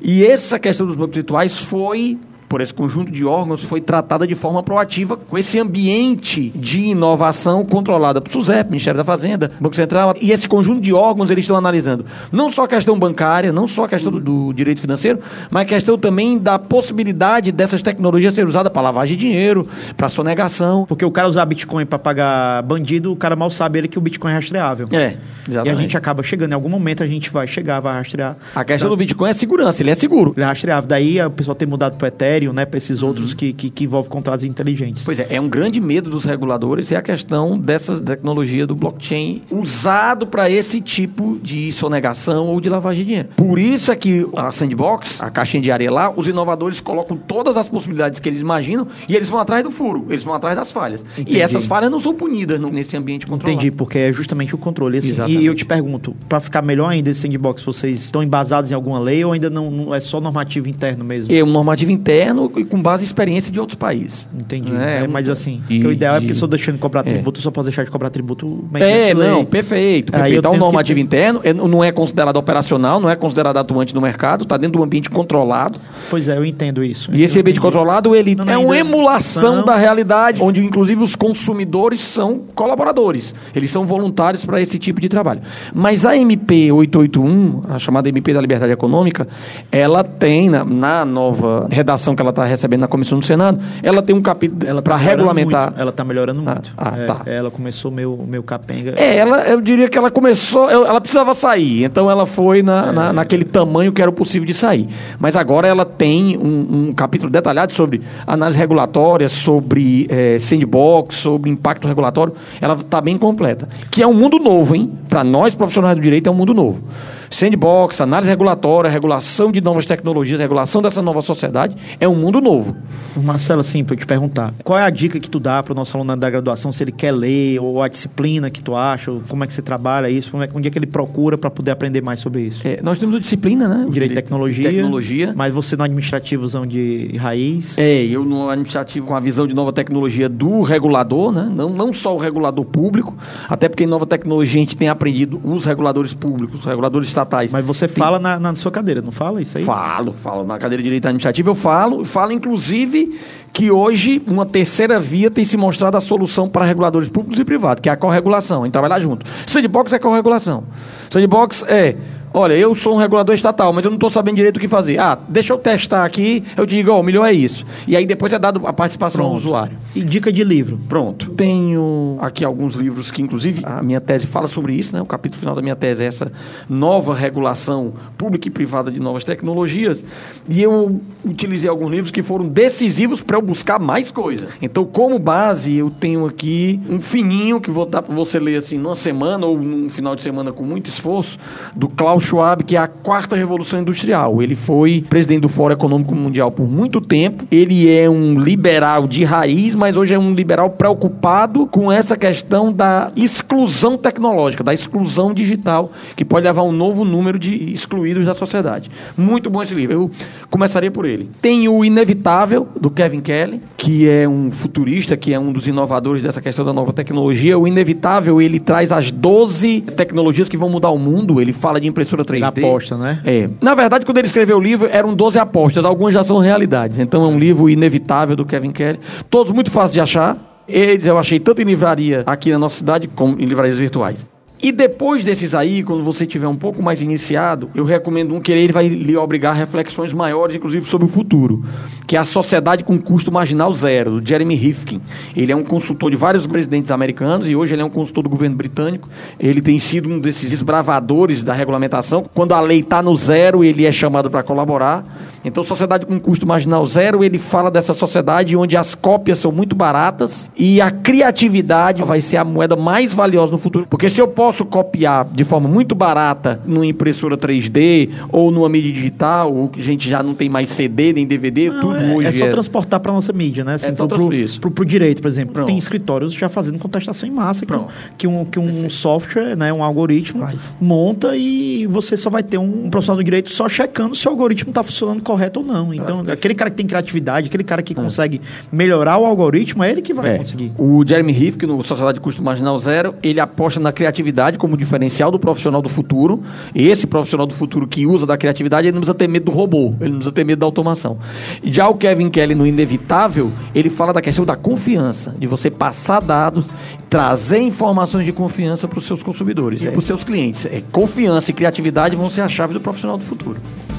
E 0.00 0.24
essa 0.24 0.58
questão 0.58 0.86
dos 0.86 0.94
bancos 0.96 1.14
virtuais 1.14 1.58
foi 1.58 2.18
por 2.48 2.60
esse 2.60 2.72
conjunto 2.72 3.12
de 3.12 3.24
órgãos 3.24 3.62
foi 3.64 3.80
tratada 3.80 4.26
de 4.26 4.34
forma 4.34 4.62
proativa 4.62 5.16
com 5.16 5.36
esse 5.36 5.58
ambiente 5.58 6.50
de 6.54 6.82
inovação 6.82 7.64
controlada 7.64 8.20
por 8.20 8.32
SUSEP, 8.32 8.70
Ministério 8.70 8.96
da 8.96 9.04
Fazenda, 9.04 9.50
Banco 9.60 9.76
Central, 9.76 10.14
e 10.20 10.30
esse 10.32 10.48
conjunto 10.48 10.80
de 10.80 10.92
órgãos 10.92 11.30
eles 11.30 11.44
estão 11.44 11.56
analisando 11.56 12.04
não 12.32 12.50
só 12.50 12.64
a 12.64 12.68
questão 12.68 12.98
bancária, 12.98 13.52
não 13.52 13.68
só 13.68 13.84
a 13.84 13.88
questão 13.88 14.10
do, 14.12 14.20
do 14.20 14.52
direito 14.52 14.80
financeiro, 14.80 15.18
mas 15.50 15.62
a 15.62 15.66
questão 15.66 15.98
também 15.98 16.38
da 16.38 16.58
possibilidade 16.58 17.52
dessas 17.52 17.82
tecnologias 17.82 18.34
ser 18.34 18.46
usadas 18.46 18.72
para 18.72 18.82
lavagem 18.82 19.16
de 19.16 19.26
dinheiro, 19.26 19.66
para 19.96 20.08
sonegação. 20.08 20.86
Porque 20.86 21.04
o 21.04 21.10
cara 21.10 21.28
usar 21.28 21.44
Bitcoin 21.44 21.84
para 21.84 21.98
pagar 21.98 22.62
bandido, 22.62 23.12
o 23.12 23.16
cara 23.16 23.36
mal 23.36 23.50
sabe 23.50 23.78
ele 23.78 23.88
que 23.88 23.98
o 23.98 24.00
Bitcoin 24.00 24.30
é 24.30 24.34
rastreável. 24.34 24.88
É, 24.92 25.16
E 25.46 25.50
exatamente. 25.50 25.76
a 25.76 25.80
gente 25.80 25.96
acaba 25.96 26.22
chegando, 26.22 26.52
em 26.52 26.54
algum 26.54 26.68
momento 26.68 27.02
a 27.02 27.06
gente 27.06 27.30
vai 27.30 27.46
chegar, 27.46 27.80
vai 27.80 27.94
rastrear. 27.94 28.36
A 28.54 28.64
questão 28.64 28.88
do 28.88 28.96
Bitcoin 28.96 29.30
é 29.30 29.32
segurança, 29.32 29.82
ele 29.82 29.90
é 29.90 29.94
seguro. 29.94 30.32
Ele 30.36 30.44
é 30.44 30.46
rastreável. 30.46 30.88
Daí 30.88 31.20
o 31.20 31.30
pessoal 31.30 31.54
tem 31.54 31.66
mudado 31.68 31.96
para 31.96 32.08
Ethereum, 32.08 32.37
né? 32.52 32.64
Para 32.64 32.78
esses 32.78 33.02
outros 33.02 33.34
que, 33.34 33.52
que, 33.52 33.70
que 33.70 33.84
envolvem 33.84 34.10
contratos 34.10 34.44
inteligentes. 34.44 35.04
Pois 35.04 35.18
é, 35.18 35.26
é 35.30 35.40
um 35.40 35.48
grande 35.48 35.80
medo 35.80 36.08
dos 36.10 36.24
reguladores 36.24 36.90
é 36.92 36.96
a 36.96 37.02
questão 37.02 37.58
dessa 37.58 38.00
tecnologia 38.00 38.66
do 38.66 38.74
blockchain 38.74 39.42
usado 39.50 40.26
para 40.26 40.50
esse 40.50 40.80
tipo 40.80 41.38
de 41.42 41.70
sonegação 41.72 42.46
ou 42.46 42.60
de 42.60 42.68
lavagem 42.68 43.02
de 43.02 43.06
dinheiro. 43.06 43.28
Por 43.36 43.58
isso 43.58 43.90
é 43.92 43.96
que 43.96 44.26
a 44.36 44.50
sandbox, 44.52 45.20
a 45.20 45.30
caixinha 45.30 45.62
de 45.62 45.70
areia 45.70 45.90
lá, 45.90 46.12
os 46.14 46.28
inovadores 46.28 46.80
colocam 46.80 47.16
todas 47.16 47.56
as 47.56 47.68
possibilidades 47.68 48.20
que 48.20 48.28
eles 48.28 48.40
imaginam 48.40 48.86
e 49.08 49.14
eles 49.16 49.28
vão 49.28 49.38
atrás 49.38 49.62
do 49.64 49.70
furo, 49.70 50.06
eles 50.08 50.24
vão 50.24 50.34
atrás 50.34 50.56
das 50.56 50.70
falhas. 50.70 51.04
Entendi. 51.16 51.36
E 51.36 51.40
essas 51.40 51.66
falhas 51.66 51.90
não 51.90 52.00
são 52.00 52.14
punidas 52.14 52.60
no- 52.60 52.70
nesse 52.70 52.96
ambiente 52.96 53.26
controlado. 53.26 53.60
Entendi, 53.60 53.70
porque 53.74 53.98
é 53.98 54.12
justamente 54.12 54.54
o 54.54 54.58
controle. 54.58 54.98
Assim, 54.98 55.14
e 55.26 55.44
eu 55.46 55.54
te 55.54 55.64
pergunto, 55.64 56.14
para 56.28 56.40
ficar 56.40 56.62
melhor 56.62 56.88
ainda 56.88 57.10
esse 57.10 57.20
sandbox, 57.20 57.62
vocês 57.62 58.02
estão 58.02 58.22
embasados 58.22 58.70
em 58.70 58.74
alguma 58.74 58.98
lei 58.98 59.24
ou 59.24 59.32
ainda 59.32 59.48
não, 59.50 59.70
não 59.70 59.94
é 59.94 60.00
só 60.00 60.20
normativo 60.20 60.68
interno 60.68 61.04
mesmo? 61.04 61.32
É 61.34 61.42
um 61.42 61.46
normativo 61.50 61.90
interno 61.90 62.27
e 62.56 62.64
com 62.64 62.80
base 62.80 63.02
em 63.02 63.06
experiência 63.06 63.52
de 63.52 63.58
outros 63.60 63.76
países. 63.76 64.26
Entendi. 64.38 64.74
É, 64.74 65.04
É, 65.04 65.06
mas 65.08 65.28
assim, 65.28 65.60
E 65.68 65.80
que 65.80 65.86
o 65.86 65.92
ideal 65.92 66.16
é 66.16 66.20
porque 66.20 66.34
se 66.34 66.42
eu 66.42 66.48
deixando 66.48 66.76
de 66.76 66.80
cobrar 66.80 67.00
É. 67.00 67.04
tributo, 67.04 67.38
eu 67.38 67.42
só 67.42 67.50
posso 67.50 67.66
deixar 67.66 67.84
de 67.84 67.90
cobrar 67.90 68.10
tributo 68.10 68.64
É, 68.74 69.14
não, 69.14 69.44
perfeito. 69.44 70.14
Aí 70.14 70.20
perfeito. 70.22 70.38
Então, 70.38 70.50
o 70.50 70.52
tenho 70.52 70.52
que 70.52 70.58
normativo 70.58 70.98
ter- 70.98 71.04
interno 71.04 71.40
é- 71.44 71.52
não 71.52 71.82
é 71.84 71.92
considerado 71.92 72.36
operacional, 72.36 73.00
não 73.00 73.08
é 73.10 73.16
considerado 73.16 73.56
atuante 73.56 73.94
no 73.94 74.00
mercado, 74.00 74.42
está 74.42 74.56
dentro 74.56 74.72
de 74.72 74.78
um 74.78 74.84
ambiente 74.84 75.08
controlado. 75.10 75.78
Pois 76.10 76.28
é, 76.28 76.36
eu 76.36 76.44
entendo 76.44 76.82
isso. 76.84 77.10
E 77.12 77.22
esse 77.22 77.36
Eu 77.38 77.42
ambiente 77.42 77.58
entendi. 77.58 77.60
controlado, 77.60 78.14
ele 78.14 78.34
Não, 78.34 78.44
é 78.44 78.54
ainda- 78.54 78.66
uma 78.66 78.76
emulação 78.78 79.56
não. 79.56 79.64
da 79.64 79.76
realidade, 79.76 80.42
onde 80.42 80.64
inclusive 80.64 81.02
os 81.02 81.14
consumidores 81.16 82.00
são 82.00 82.40
colaboradores. 82.54 83.34
Eles 83.54 83.70
são 83.70 83.86
voluntários 83.86 84.44
para 84.44 84.60
esse 84.60 84.78
tipo 84.78 85.00
de 85.00 85.08
trabalho. 85.08 85.40
Mas 85.74 86.04
a 86.04 86.16
MP 86.16 86.70
881, 86.72 87.62
a 87.68 87.78
chamada 87.78 88.08
MP 88.08 88.32
da 88.32 88.40
Liberdade 88.40 88.72
Econômica, 88.72 89.26
ela 89.70 90.02
tem, 90.04 90.48
na, 90.48 90.64
na 90.64 91.04
nova 91.04 91.66
redação 91.70 92.14
que 92.18 92.22
ela 92.22 92.30
está 92.30 92.44
recebendo 92.44 92.80
na 92.80 92.88
Comissão 92.88 93.18
do 93.18 93.24
Senado, 93.24 93.60
ela 93.82 94.02
tem 94.02 94.14
um 94.14 94.20
capítulo 94.20 94.58
para 94.82 94.96
tá 94.96 94.96
regulamentar. 94.96 95.66
muito, 95.68 95.80
Ela 95.80 95.92
tá 95.92 96.04
melhorando 96.04 96.42
Ah, 96.44 96.52
muito. 96.54 96.72
ah, 96.76 96.94
É, 96.98 97.04
tá. 97.06 97.22
Ela 97.26 97.50
começou 97.50 97.90
meio, 97.90 98.18
meio 98.26 98.42
capenga. 98.42 98.94
É, 98.96 99.16
ela, 99.16 99.48
eu 99.48 99.60
diria 99.60 99.88
que 99.88 99.96
ela 99.96 100.10
começou, 100.10 100.68
ela 100.68 101.00
precisava 101.00 101.32
sair, 101.32 101.84
então 101.84 102.10
ela 102.10 102.26
foi 102.26 102.62
na, 102.62 102.92
na- 102.92 103.12
naquele 103.12 103.44
tamanho 103.44 103.92
que 103.92 104.02
era 104.02 104.10
possível 104.10 104.44
de 104.46 104.52
sair. 104.54 104.88
Mas 105.18 105.36
agora 105.36 105.68
ela 105.68 105.84
tem 105.84 106.36
um, 106.36 106.88
um 106.88 106.92
capítulo 106.92 107.30
detalhado 107.30 107.72
sobre 107.72 108.02
análise 108.26 108.58
regulatória, 108.58 109.28
sobre 109.28 110.06
eh, 110.10 110.38
sandbox, 110.38 111.16
sobre 111.16 111.50
impacto 111.50 111.86
regulatório. 111.86 112.34
Ela 112.60 112.74
está 112.74 113.00
bem 113.00 113.16
completa. 113.16 113.68
Que 113.90 114.02
é 114.02 114.06
um 114.06 114.14
mundo 114.14 114.38
novo, 114.38 114.74
hein? 114.74 114.90
Para 115.08 115.22
nós, 115.22 115.54
profissionais 115.54 115.96
do 115.96 116.02
direito, 116.02 116.26
é 116.28 116.30
um 116.32 116.34
mundo 116.34 116.52
novo. 116.52 116.80
Sandbox, 117.30 118.00
análise 118.00 118.30
regulatória, 118.30 118.90
regulação 118.90 119.52
de 119.52 119.60
novas 119.60 119.86
tecnologias, 119.86 120.40
regulação 120.40 120.82
dessa 120.82 121.02
nova 121.02 121.22
sociedade, 121.22 121.76
é 122.00 122.08
um 122.08 122.14
mundo 122.14 122.40
novo. 122.40 122.76
Marcelo, 123.16 123.60
assim, 123.60 123.84
pra 123.84 123.94
eu 123.94 123.98
te 123.98 124.06
perguntar, 124.06 124.54
qual 124.64 124.78
é 124.78 124.82
a 124.82 124.90
dica 124.90 125.18
que 125.18 125.28
tu 125.28 125.40
dá 125.40 125.62
pro 125.62 125.74
nosso 125.74 125.96
aluno 125.96 126.16
da 126.16 126.30
graduação, 126.30 126.72
se 126.72 126.82
ele 126.84 126.92
quer 126.92 127.12
ler, 127.12 127.58
ou 127.60 127.82
a 127.82 127.88
disciplina 127.88 128.50
que 128.50 128.62
tu 128.62 128.76
acha, 128.76 129.10
ou 129.10 129.22
como 129.28 129.44
é 129.44 129.46
que 129.46 129.52
você 129.52 129.62
trabalha 129.62 130.08
isso, 130.08 130.30
como 130.30 130.42
é, 130.42 130.48
onde 130.54 130.68
é 130.68 130.70
que 130.70 130.78
ele 130.78 130.86
procura 130.86 131.36
para 131.36 131.50
poder 131.50 131.72
aprender 131.72 132.00
mais 132.00 132.20
sobre 132.20 132.42
isso? 132.42 132.66
É, 132.66 132.80
nós 132.82 132.98
temos 132.98 133.16
a 133.16 133.18
disciplina, 133.18 133.68
né? 133.68 133.84
O 133.86 133.90
Direito 133.90 134.12
e 134.12 134.14
tecnologia. 134.14 134.70
Tecnologia. 134.70 135.32
Mas 135.34 135.52
você 135.52 135.76
no 135.76 135.84
administrativozão 135.84 136.66
de 136.66 137.16
raiz. 137.16 137.76
É, 137.78 138.04
eu 138.04 138.24
no 138.24 138.48
administrativo 138.48 139.06
com 139.06 139.14
a 139.14 139.20
visão 139.20 139.46
de 139.46 139.54
nova 139.54 139.72
tecnologia 139.72 140.28
do 140.28 140.62
regulador, 140.62 141.32
né? 141.32 141.50
Não, 141.54 141.70
não 141.70 141.92
só 141.92 142.14
o 142.14 142.18
regulador 142.18 142.64
público, 142.64 143.16
até 143.48 143.68
porque 143.68 143.84
em 143.84 143.86
nova 143.86 144.06
tecnologia 144.06 144.60
a 144.60 144.64
gente 144.64 144.76
tem 144.76 144.88
aprendido 144.88 145.40
os 145.44 145.64
reguladores 145.64 146.14
públicos, 146.14 146.60
os 146.60 146.66
reguladores 146.66 147.08
estatais. 147.18 147.52
Mas 147.52 147.64
você 147.64 147.86
Tem- 147.86 147.96
fala 147.96 148.18
na, 148.18 148.38
na 148.38 148.54
sua 148.54 148.70
cadeira, 148.70 149.02
não 149.02 149.12
fala 149.12 149.42
isso 149.42 149.58
aí? 149.58 149.64
Falo, 149.64 150.14
falo. 150.18 150.44
Na 150.44 150.58
cadeira 150.58 150.82
de 150.82 150.84
direito 150.84 151.06
administrativo 151.06 151.50
eu 151.50 151.54
falo, 151.54 152.04
falo 152.04 152.32
inclusive 152.32 153.18
que 153.52 153.70
hoje 153.70 154.22
uma 154.28 154.46
terceira 154.46 155.00
via 155.00 155.30
tem 155.30 155.44
se 155.44 155.56
mostrado 155.56 155.96
a 155.96 156.00
solução 156.00 156.48
para 156.48 156.64
reguladores 156.64 157.08
públicos 157.08 157.38
e 157.40 157.44
privados, 157.44 157.80
que 157.82 157.88
é 157.88 157.92
a 157.92 157.96
corregulação, 157.96 158.64
em 158.66 158.70
trabalhar 158.70 159.00
junto. 159.00 159.26
Sandbox 159.46 159.92
é 159.92 159.98
corregulação. 159.98 160.64
Sandbox 161.10 161.64
é, 161.66 161.96
olha, 162.32 162.54
eu 162.54 162.74
sou 162.74 162.94
um 162.94 162.96
regulador 162.96 163.34
estatal, 163.34 163.72
mas 163.72 163.84
eu 163.84 163.90
não 163.90 163.96
estou 163.96 164.10
sabendo 164.10 164.36
direito 164.36 164.56
o 164.56 164.60
que 164.60 164.68
fazer. 164.68 164.98
Ah, 164.98 165.18
deixa 165.28 165.52
eu 165.52 165.58
testar 165.58 166.04
aqui, 166.04 166.42
eu 166.56 166.66
digo, 166.66 166.90
ó, 166.90 167.00
o 167.00 167.02
melhor 167.02 167.26
é 167.26 167.32
isso. 167.32 167.64
E 167.86 167.96
aí 167.96 168.06
depois 168.06 168.32
é 168.32 168.38
dado 168.38 168.66
a 168.66 168.72
participação 168.72 169.22
ao 169.22 169.30
Pronto. 169.30 169.38
usuário. 169.40 169.78
E 169.94 170.00
dica 170.02 170.32
de 170.32 170.44
livro. 170.44 170.78
Pronto. 170.88 171.30
Tenho 171.30 172.18
aqui 172.20 172.44
alguns 172.44 172.74
livros 172.74 173.10
que, 173.10 173.22
inclusive, 173.22 173.62
a 173.64 173.82
minha 173.82 174.00
tese 174.00 174.26
fala 174.26 174.46
sobre 174.46 174.74
isso, 174.74 174.94
né? 174.94 175.00
O 175.00 175.06
capítulo 175.06 175.40
final 175.40 175.54
da 175.54 175.62
minha 175.62 175.76
tese 175.76 176.04
é 176.04 176.06
essa 176.06 176.30
nova 176.68 177.14
regulação 177.14 177.92
pública 178.16 178.48
e 178.48 178.50
privada 178.50 178.90
de 178.90 179.00
novas 179.00 179.24
tecnologias. 179.24 180.04
E 180.48 180.62
eu 180.62 181.00
utilizei 181.24 181.68
alguns 181.68 181.90
livros 181.90 182.10
que 182.10 182.22
foram 182.22 182.46
decisivos 182.46 183.20
para 183.20 183.36
eu 183.36 183.42
buscar 183.42 183.78
mais 183.78 184.10
coisas. 184.10 184.50
Então, 184.60 184.84
como 184.84 185.18
base, 185.18 185.74
eu 185.74 185.90
tenho 185.90 186.26
aqui 186.26 186.80
um 186.88 187.00
fininho 187.00 187.60
que 187.60 187.70
vou 187.70 187.86
dar 187.86 188.02
para 188.02 188.14
você 188.14 188.38
ler 188.38 188.56
assim 188.56 188.78
numa 188.78 188.96
semana 188.96 189.46
ou 189.46 189.58
num 189.58 189.88
final 189.88 190.14
de 190.14 190.22
semana 190.22 190.52
com 190.52 190.62
muito 190.62 190.88
esforço, 190.88 191.38
do 191.74 191.88
Klaus 191.88 192.17
Klaus 192.18 192.24
Schwab, 192.24 192.64
que 192.64 192.76
é 192.76 192.78
a 192.78 192.88
quarta 192.88 193.36
revolução 193.36 193.80
industrial. 193.80 194.42
Ele 194.42 194.56
foi 194.56 195.04
presidente 195.08 195.42
do 195.42 195.48
Fórum 195.48 195.74
Econômico 195.74 196.14
Mundial 196.14 196.50
por 196.50 196.68
muito 196.68 197.00
tempo. 197.00 197.44
Ele 197.50 197.90
é 197.90 198.10
um 198.10 198.38
liberal 198.38 199.06
de 199.06 199.24
raiz, 199.24 199.74
mas 199.74 199.96
hoje 199.96 200.14
é 200.14 200.18
um 200.18 200.34
liberal 200.34 200.70
preocupado 200.70 201.66
com 201.66 201.90
essa 201.90 202.16
questão 202.16 202.72
da 202.72 203.12
exclusão 203.16 203.96
tecnológica, 203.96 204.64
da 204.64 204.74
exclusão 204.74 205.32
digital, 205.32 205.92
que 206.16 206.24
pode 206.24 206.44
levar 206.44 206.62
um 206.62 206.72
novo 206.72 207.04
número 207.04 207.38
de 207.38 207.72
excluídos 207.72 208.26
da 208.26 208.34
sociedade. 208.34 208.90
Muito 209.16 209.48
bom 209.48 209.62
esse 209.62 209.74
livro. 209.74 209.92
Eu 209.94 210.10
começaria 210.50 210.90
por 210.90 211.04
ele. 211.04 211.28
Tem 211.40 211.68
o 211.68 211.84
Inevitável, 211.84 212.66
do 212.78 212.90
Kevin 212.90 213.20
Kelly, 213.20 213.60
que 213.76 214.08
é 214.08 214.28
um 214.28 214.50
futurista, 214.50 215.16
que 215.16 215.32
é 215.32 215.38
um 215.38 215.52
dos 215.52 215.66
inovadores 215.66 216.22
dessa 216.22 216.40
questão 216.40 216.64
da 216.64 216.72
nova 216.72 216.92
tecnologia. 216.92 217.58
O 217.58 217.66
Inevitável, 217.66 218.42
ele 218.42 218.58
traz 218.58 218.90
as 218.90 219.10
12 219.10 219.82
tecnologias 219.96 220.48
que 220.48 220.56
vão 220.56 220.68
mudar 220.68 220.90
o 220.90 220.98
mundo. 220.98 221.40
Ele 221.40 221.52
fala 221.52 221.80
de 221.80 221.86
impressora 222.08 222.24
3D. 222.24 222.40
Da 222.40 222.48
aposta, 222.48 222.96
né? 222.96 223.20
É. 223.24 223.48
Na 223.60 223.74
verdade, 223.74 224.04
quando 224.04 224.18
ele 224.18 224.26
escreveu 224.26 224.56
o 224.56 224.60
livro, 224.60 224.88
eram 224.90 225.14
12 225.14 225.38
apostas. 225.38 225.84
Algumas 225.84 226.14
já 226.14 226.22
são 226.22 226.38
realidades. 226.38 226.98
Então 226.98 227.24
é 227.24 227.28
um 227.28 227.38
livro 227.38 227.68
inevitável 227.68 228.34
do 228.34 228.44
Kevin 228.44 228.72
Kelly. 228.72 229.00
Todos 229.28 229.52
muito 229.52 229.70
fáceis 229.70 229.94
de 229.94 230.00
achar. 230.00 230.36
Eles 230.66 231.06
eu 231.06 231.18
achei 231.18 231.40
tanto 231.40 231.62
em 231.62 231.64
livraria 231.64 232.22
aqui 232.26 232.50
na 232.50 232.58
nossa 232.58 232.76
cidade 232.76 233.08
como 233.08 233.40
em 233.40 233.44
livrarias 233.46 233.78
virtuais. 233.78 234.24
E 234.60 234.72
depois 234.72 235.24
desses 235.24 235.54
aí, 235.54 235.84
quando 235.84 236.02
você 236.02 236.26
tiver 236.26 236.48
um 236.48 236.56
pouco 236.56 236.82
mais 236.82 237.00
iniciado, 237.00 237.70
eu 237.76 237.84
recomendo 237.84 238.34
um 238.34 238.40
que 238.40 238.50
ele 238.50 238.72
vai 238.72 238.88
lhe 238.88 239.16
obrigar 239.16 239.52
a 239.52 239.56
reflexões 239.56 240.12
maiores, 240.12 240.56
inclusive 240.56 240.84
sobre 240.84 241.06
o 241.06 241.08
futuro, 241.08 241.64
que 242.08 242.16
é 242.16 242.18
a 242.18 242.24
Sociedade 242.24 242.82
com 242.82 242.98
Custo 242.98 243.30
Marginal 243.30 243.72
Zero, 243.72 244.20
do 244.20 244.28
Jeremy 244.28 244.56
Rifkin. 244.56 245.00
Ele 245.36 245.52
é 245.52 245.56
um 245.56 245.62
consultor 245.62 246.10
de 246.10 246.16
vários 246.16 246.44
presidentes 246.44 246.90
americanos 246.90 247.48
e 247.48 247.54
hoje 247.54 247.74
ele 247.74 247.82
é 247.82 247.84
um 247.84 247.90
consultor 247.90 248.24
do 248.24 248.30
governo 248.30 248.56
britânico. 248.56 249.08
Ele 249.38 249.60
tem 249.60 249.78
sido 249.78 250.08
um 250.08 250.18
desses 250.18 250.50
desbravadores 250.50 251.42
da 251.42 251.54
regulamentação. 251.54 252.28
Quando 252.34 252.52
a 252.52 252.60
lei 252.60 252.80
está 252.80 253.00
no 253.00 253.14
zero, 253.16 253.62
ele 253.62 253.86
é 253.86 253.92
chamado 253.92 254.28
para 254.28 254.42
colaborar. 254.42 255.37
Então, 255.44 255.62
Sociedade 255.64 256.04
com 256.06 256.18
Custo 256.18 256.46
Marginal 256.46 256.84
Zero, 256.86 257.22
ele 257.22 257.38
fala 257.38 257.70
dessa 257.70 257.94
sociedade 257.94 258.56
onde 258.56 258.76
as 258.76 258.94
cópias 258.94 259.38
são 259.38 259.52
muito 259.52 259.74
baratas 259.76 260.50
e 260.56 260.80
a 260.80 260.90
criatividade 260.90 262.02
vai 262.02 262.20
ser 262.20 262.36
a 262.38 262.44
moeda 262.44 262.74
mais 262.76 263.12
valiosa 263.14 263.52
no 263.52 263.58
futuro. 263.58 263.86
Porque 263.88 264.08
se 264.08 264.20
eu 264.20 264.26
posso 264.28 264.64
copiar 264.64 265.24
de 265.26 265.44
forma 265.44 265.68
muito 265.68 265.94
barata 265.94 266.60
numa 266.66 266.86
impressora 266.86 267.36
3D 267.36 268.10
ou 268.30 268.50
numa 268.50 268.68
mídia 268.68 268.92
digital, 268.92 269.54
ou 269.54 269.68
que 269.68 269.80
a 269.80 269.84
gente 269.84 270.08
já 270.08 270.22
não 270.22 270.34
tem 270.34 270.48
mais 270.48 270.70
CD 270.70 271.12
nem 271.12 271.26
DVD, 271.26 271.70
Não, 271.70 271.80
tudo 271.80 271.96
é, 271.96 272.14
hoje 272.14 272.28
é 272.28 272.32
só 272.32 272.48
transportar 272.50 273.00
para 273.00 273.12
nossa 273.12 273.32
mídia, 273.32 273.64
né? 273.64 273.74
Assim, 273.74 273.88
É 273.88 273.94
só 273.94 274.06
pro, 274.06 274.32
isso. 274.34 274.60
pro- 274.60 274.70
pro 274.70 274.84
direito, 274.84 275.22
por 275.22 275.28
exemplo. 275.28 275.54
Pronto. 275.54 275.66
Tem 275.66 275.78
escritórios 275.78 276.32
já 276.34 276.48
fazendo 276.48 276.78
contestação 276.78 277.28
em 277.28 277.32
massa 277.32 277.64
que, 277.66 277.72
que 278.16 278.26
um, 278.26 278.44
que 278.44 278.58
um 278.58 278.88
software, 278.90 279.56
né, 279.56 279.72
um 279.72 279.82
algoritmo, 279.82 280.40
Faz. 280.40 280.74
monta 280.80 281.36
e 281.36 281.86
você 281.86 282.16
só 282.16 282.30
vai 282.30 282.42
ter 282.42 282.58
um 282.58 282.88
profissional 282.90 283.16
do 283.16 283.24
direito 283.24 283.50
só 283.50 283.68
checando 283.68 284.14
se 284.14 284.26
o 284.26 284.30
algoritmo 284.30 284.70
está 284.70 284.82
funcionando 284.82 285.22
correto 285.38 285.60
ou 285.60 285.66
não. 285.66 285.94
Então, 285.94 286.24
aquele 286.28 286.54
cara 286.54 286.70
que 286.70 286.76
tem 286.76 286.86
criatividade, 286.86 287.46
aquele 287.46 287.62
cara 287.62 287.82
que 287.82 287.94
consegue 287.94 288.40
melhorar 288.72 289.18
o 289.18 289.24
algoritmo, 289.24 289.84
é 289.84 289.90
ele 289.90 290.02
que 290.02 290.12
vai 290.12 290.34
É. 290.34 290.38
conseguir. 290.38 290.72
O 290.76 291.04
Jeremy 291.06 291.32
Rifkin, 291.32 291.66
no 291.66 291.82
Sociedade 291.84 292.16
de 292.16 292.20
Custo 292.20 292.42
Marginal 292.42 292.76
Zero, 292.78 293.14
ele 293.22 293.38
aposta 293.40 293.78
na 293.78 293.92
criatividade 293.92 294.58
como 294.58 294.76
diferencial 294.76 295.30
do 295.30 295.38
profissional 295.38 295.80
do 295.80 295.88
futuro. 295.88 296.42
E 296.74 296.88
esse 296.88 297.06
profissional 297.06 297.46
do 297.46 297.54
futuro 297.54 297.86
que 297.86 298.04
usa 298.04 298.26
da 298.26 298.36
criatividade, 298.36 298.88
ele 298.88 298.94
não 298.94 299.00
precisa 299.00 299.14
ter 299.14 299.28
medo 299.28 299.44
do 299.44 299.52
robô, 299.52 299.94
ele 300.00 300.10
não 300.10 300.16
precisa 300.18 300.32
ter 300.32 300.44
medo 300.44 300.58
da 300.58 300.66
automação. 300.66 301.18
Já 301.62 301.88
o 301.88 301.94
Kevin 301.94 302.28
Kelly, 302.30 302.54
no 302.54 302.66
Inevitável, 302.66 303.52
ele 303.74 303.88
fala 303.88 304.12
da 304.12 304.20
questão 304.20 304.44
da 304.44 304.56
confiança, 304.56 305.34
de 305.38 305.46
você 305.46 305.70
passar 305.70 306.20
dados, 306.20 306.66
trazer 307.08 307.58
informações 307.58 308.24
de 308.26 308.32
confiança 308.32 308.88
para 308.88 308.98
os 308.98 309.06
seus 309.06 309.22
consumidores, 309.22 309.82
para 309.82 309.98
os 309.98 310.04
seus 310.04 310.24
clientes. 310.24 310.66
É, 310.66 310.82
confiança 310.90 311.50
e 311.50 311.54
criatividade 311.54 312.16
vão 312.16 312.28
ser 312.28 312.40
a 312.40 312.48
chave 312.48 312.72
do 312.74 312.80
profissional 312.80 313.16
do 313.16 313.24
futuro. 313.24 313.56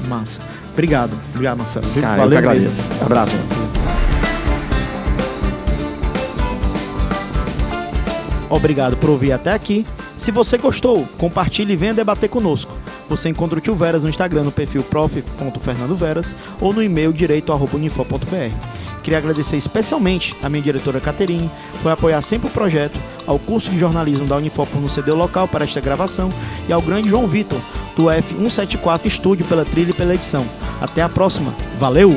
Massa. 0.08 0.40
Obrigado. 0.72 1.12
Obrigado, 1.34 1.58
Marcelo. 1.58 1.86
Cara, 2.00 2.22
eu 2.22 2.28
que 2.28 2.34
mesmo. 2.34 2.50
agradeço. 2.50 2.80
Abraço. 3.04 3.36
Obrigado 8.48 8.96
por 8.96 9.10
ouvir 9.10 9.32
até 9.32 9.52
aqui. 9.52 9.86
Se 10.16 10.30
você 10.30 10.58
gostou, 10.58 11.08
compartilhe 11.16 11.72
e 11.72 11.76
venha 11.76 11.94
debater 11.94 12.28
conosco. 12.28 12.76
Você 13.08 13.28
encontra 13.28 13.58
o 13.58 13.60
Tio 13.60 13.74
Veras 13.74 14.02
no 14.02 14.08
Instagram 14.08 14.44
no 14.44 14.52
perfil 14.52 14.82
prof.fernandoveras 14.82 16.36
ou 16.60 16.72
no 16.72 16.82
e-mail 16.82 17.12
direito.unifor.br. 17.12 18.54
Queria 19.02 19.18
agradecer 19.18 19.56
especialmente 19.56 20.34
a 20.42 20.48
minha 20.48 20.62
diretora 20.62 21.00
Caterine 21.00 21.50
por 21.82 21.90
apoiar 21.90 22.20
sempre 22.22 22.48
o 22.48 22.52
projeto, 22.52 23.00
ao 23.26 23.38
curso 23.38 23.70
de 23.70 23.78
jornalismo 23.78 24.26
da 24.26 24.36
Unifor 24.36 24.66
por 24.66 24.80
nos 24.80 24.92
ceder 24.92 25.14
o 25.14 25.18
local 25.18 25.48
para 25.48 25.64
esta 25.64 25.80
gravação 25.80 26.28
e 26.68 26.72
ao 26.72 26.82
grande 26.82 27.08
João 27.08 27.26
Vitor, 27.26 27.58
do 27.96 28.04
F174 28.04 29.06
Estúdio 29.06 29.46
pela 29.46 29.64
trilha 29.64 29.90
e 29.90 29.94
pela 29.94 30.14
edição. 30.14 30.46
Até 30.80 31.02
a 31.02 31.08
próxima. 31.08 31.54
Valeu! 31.78 32.10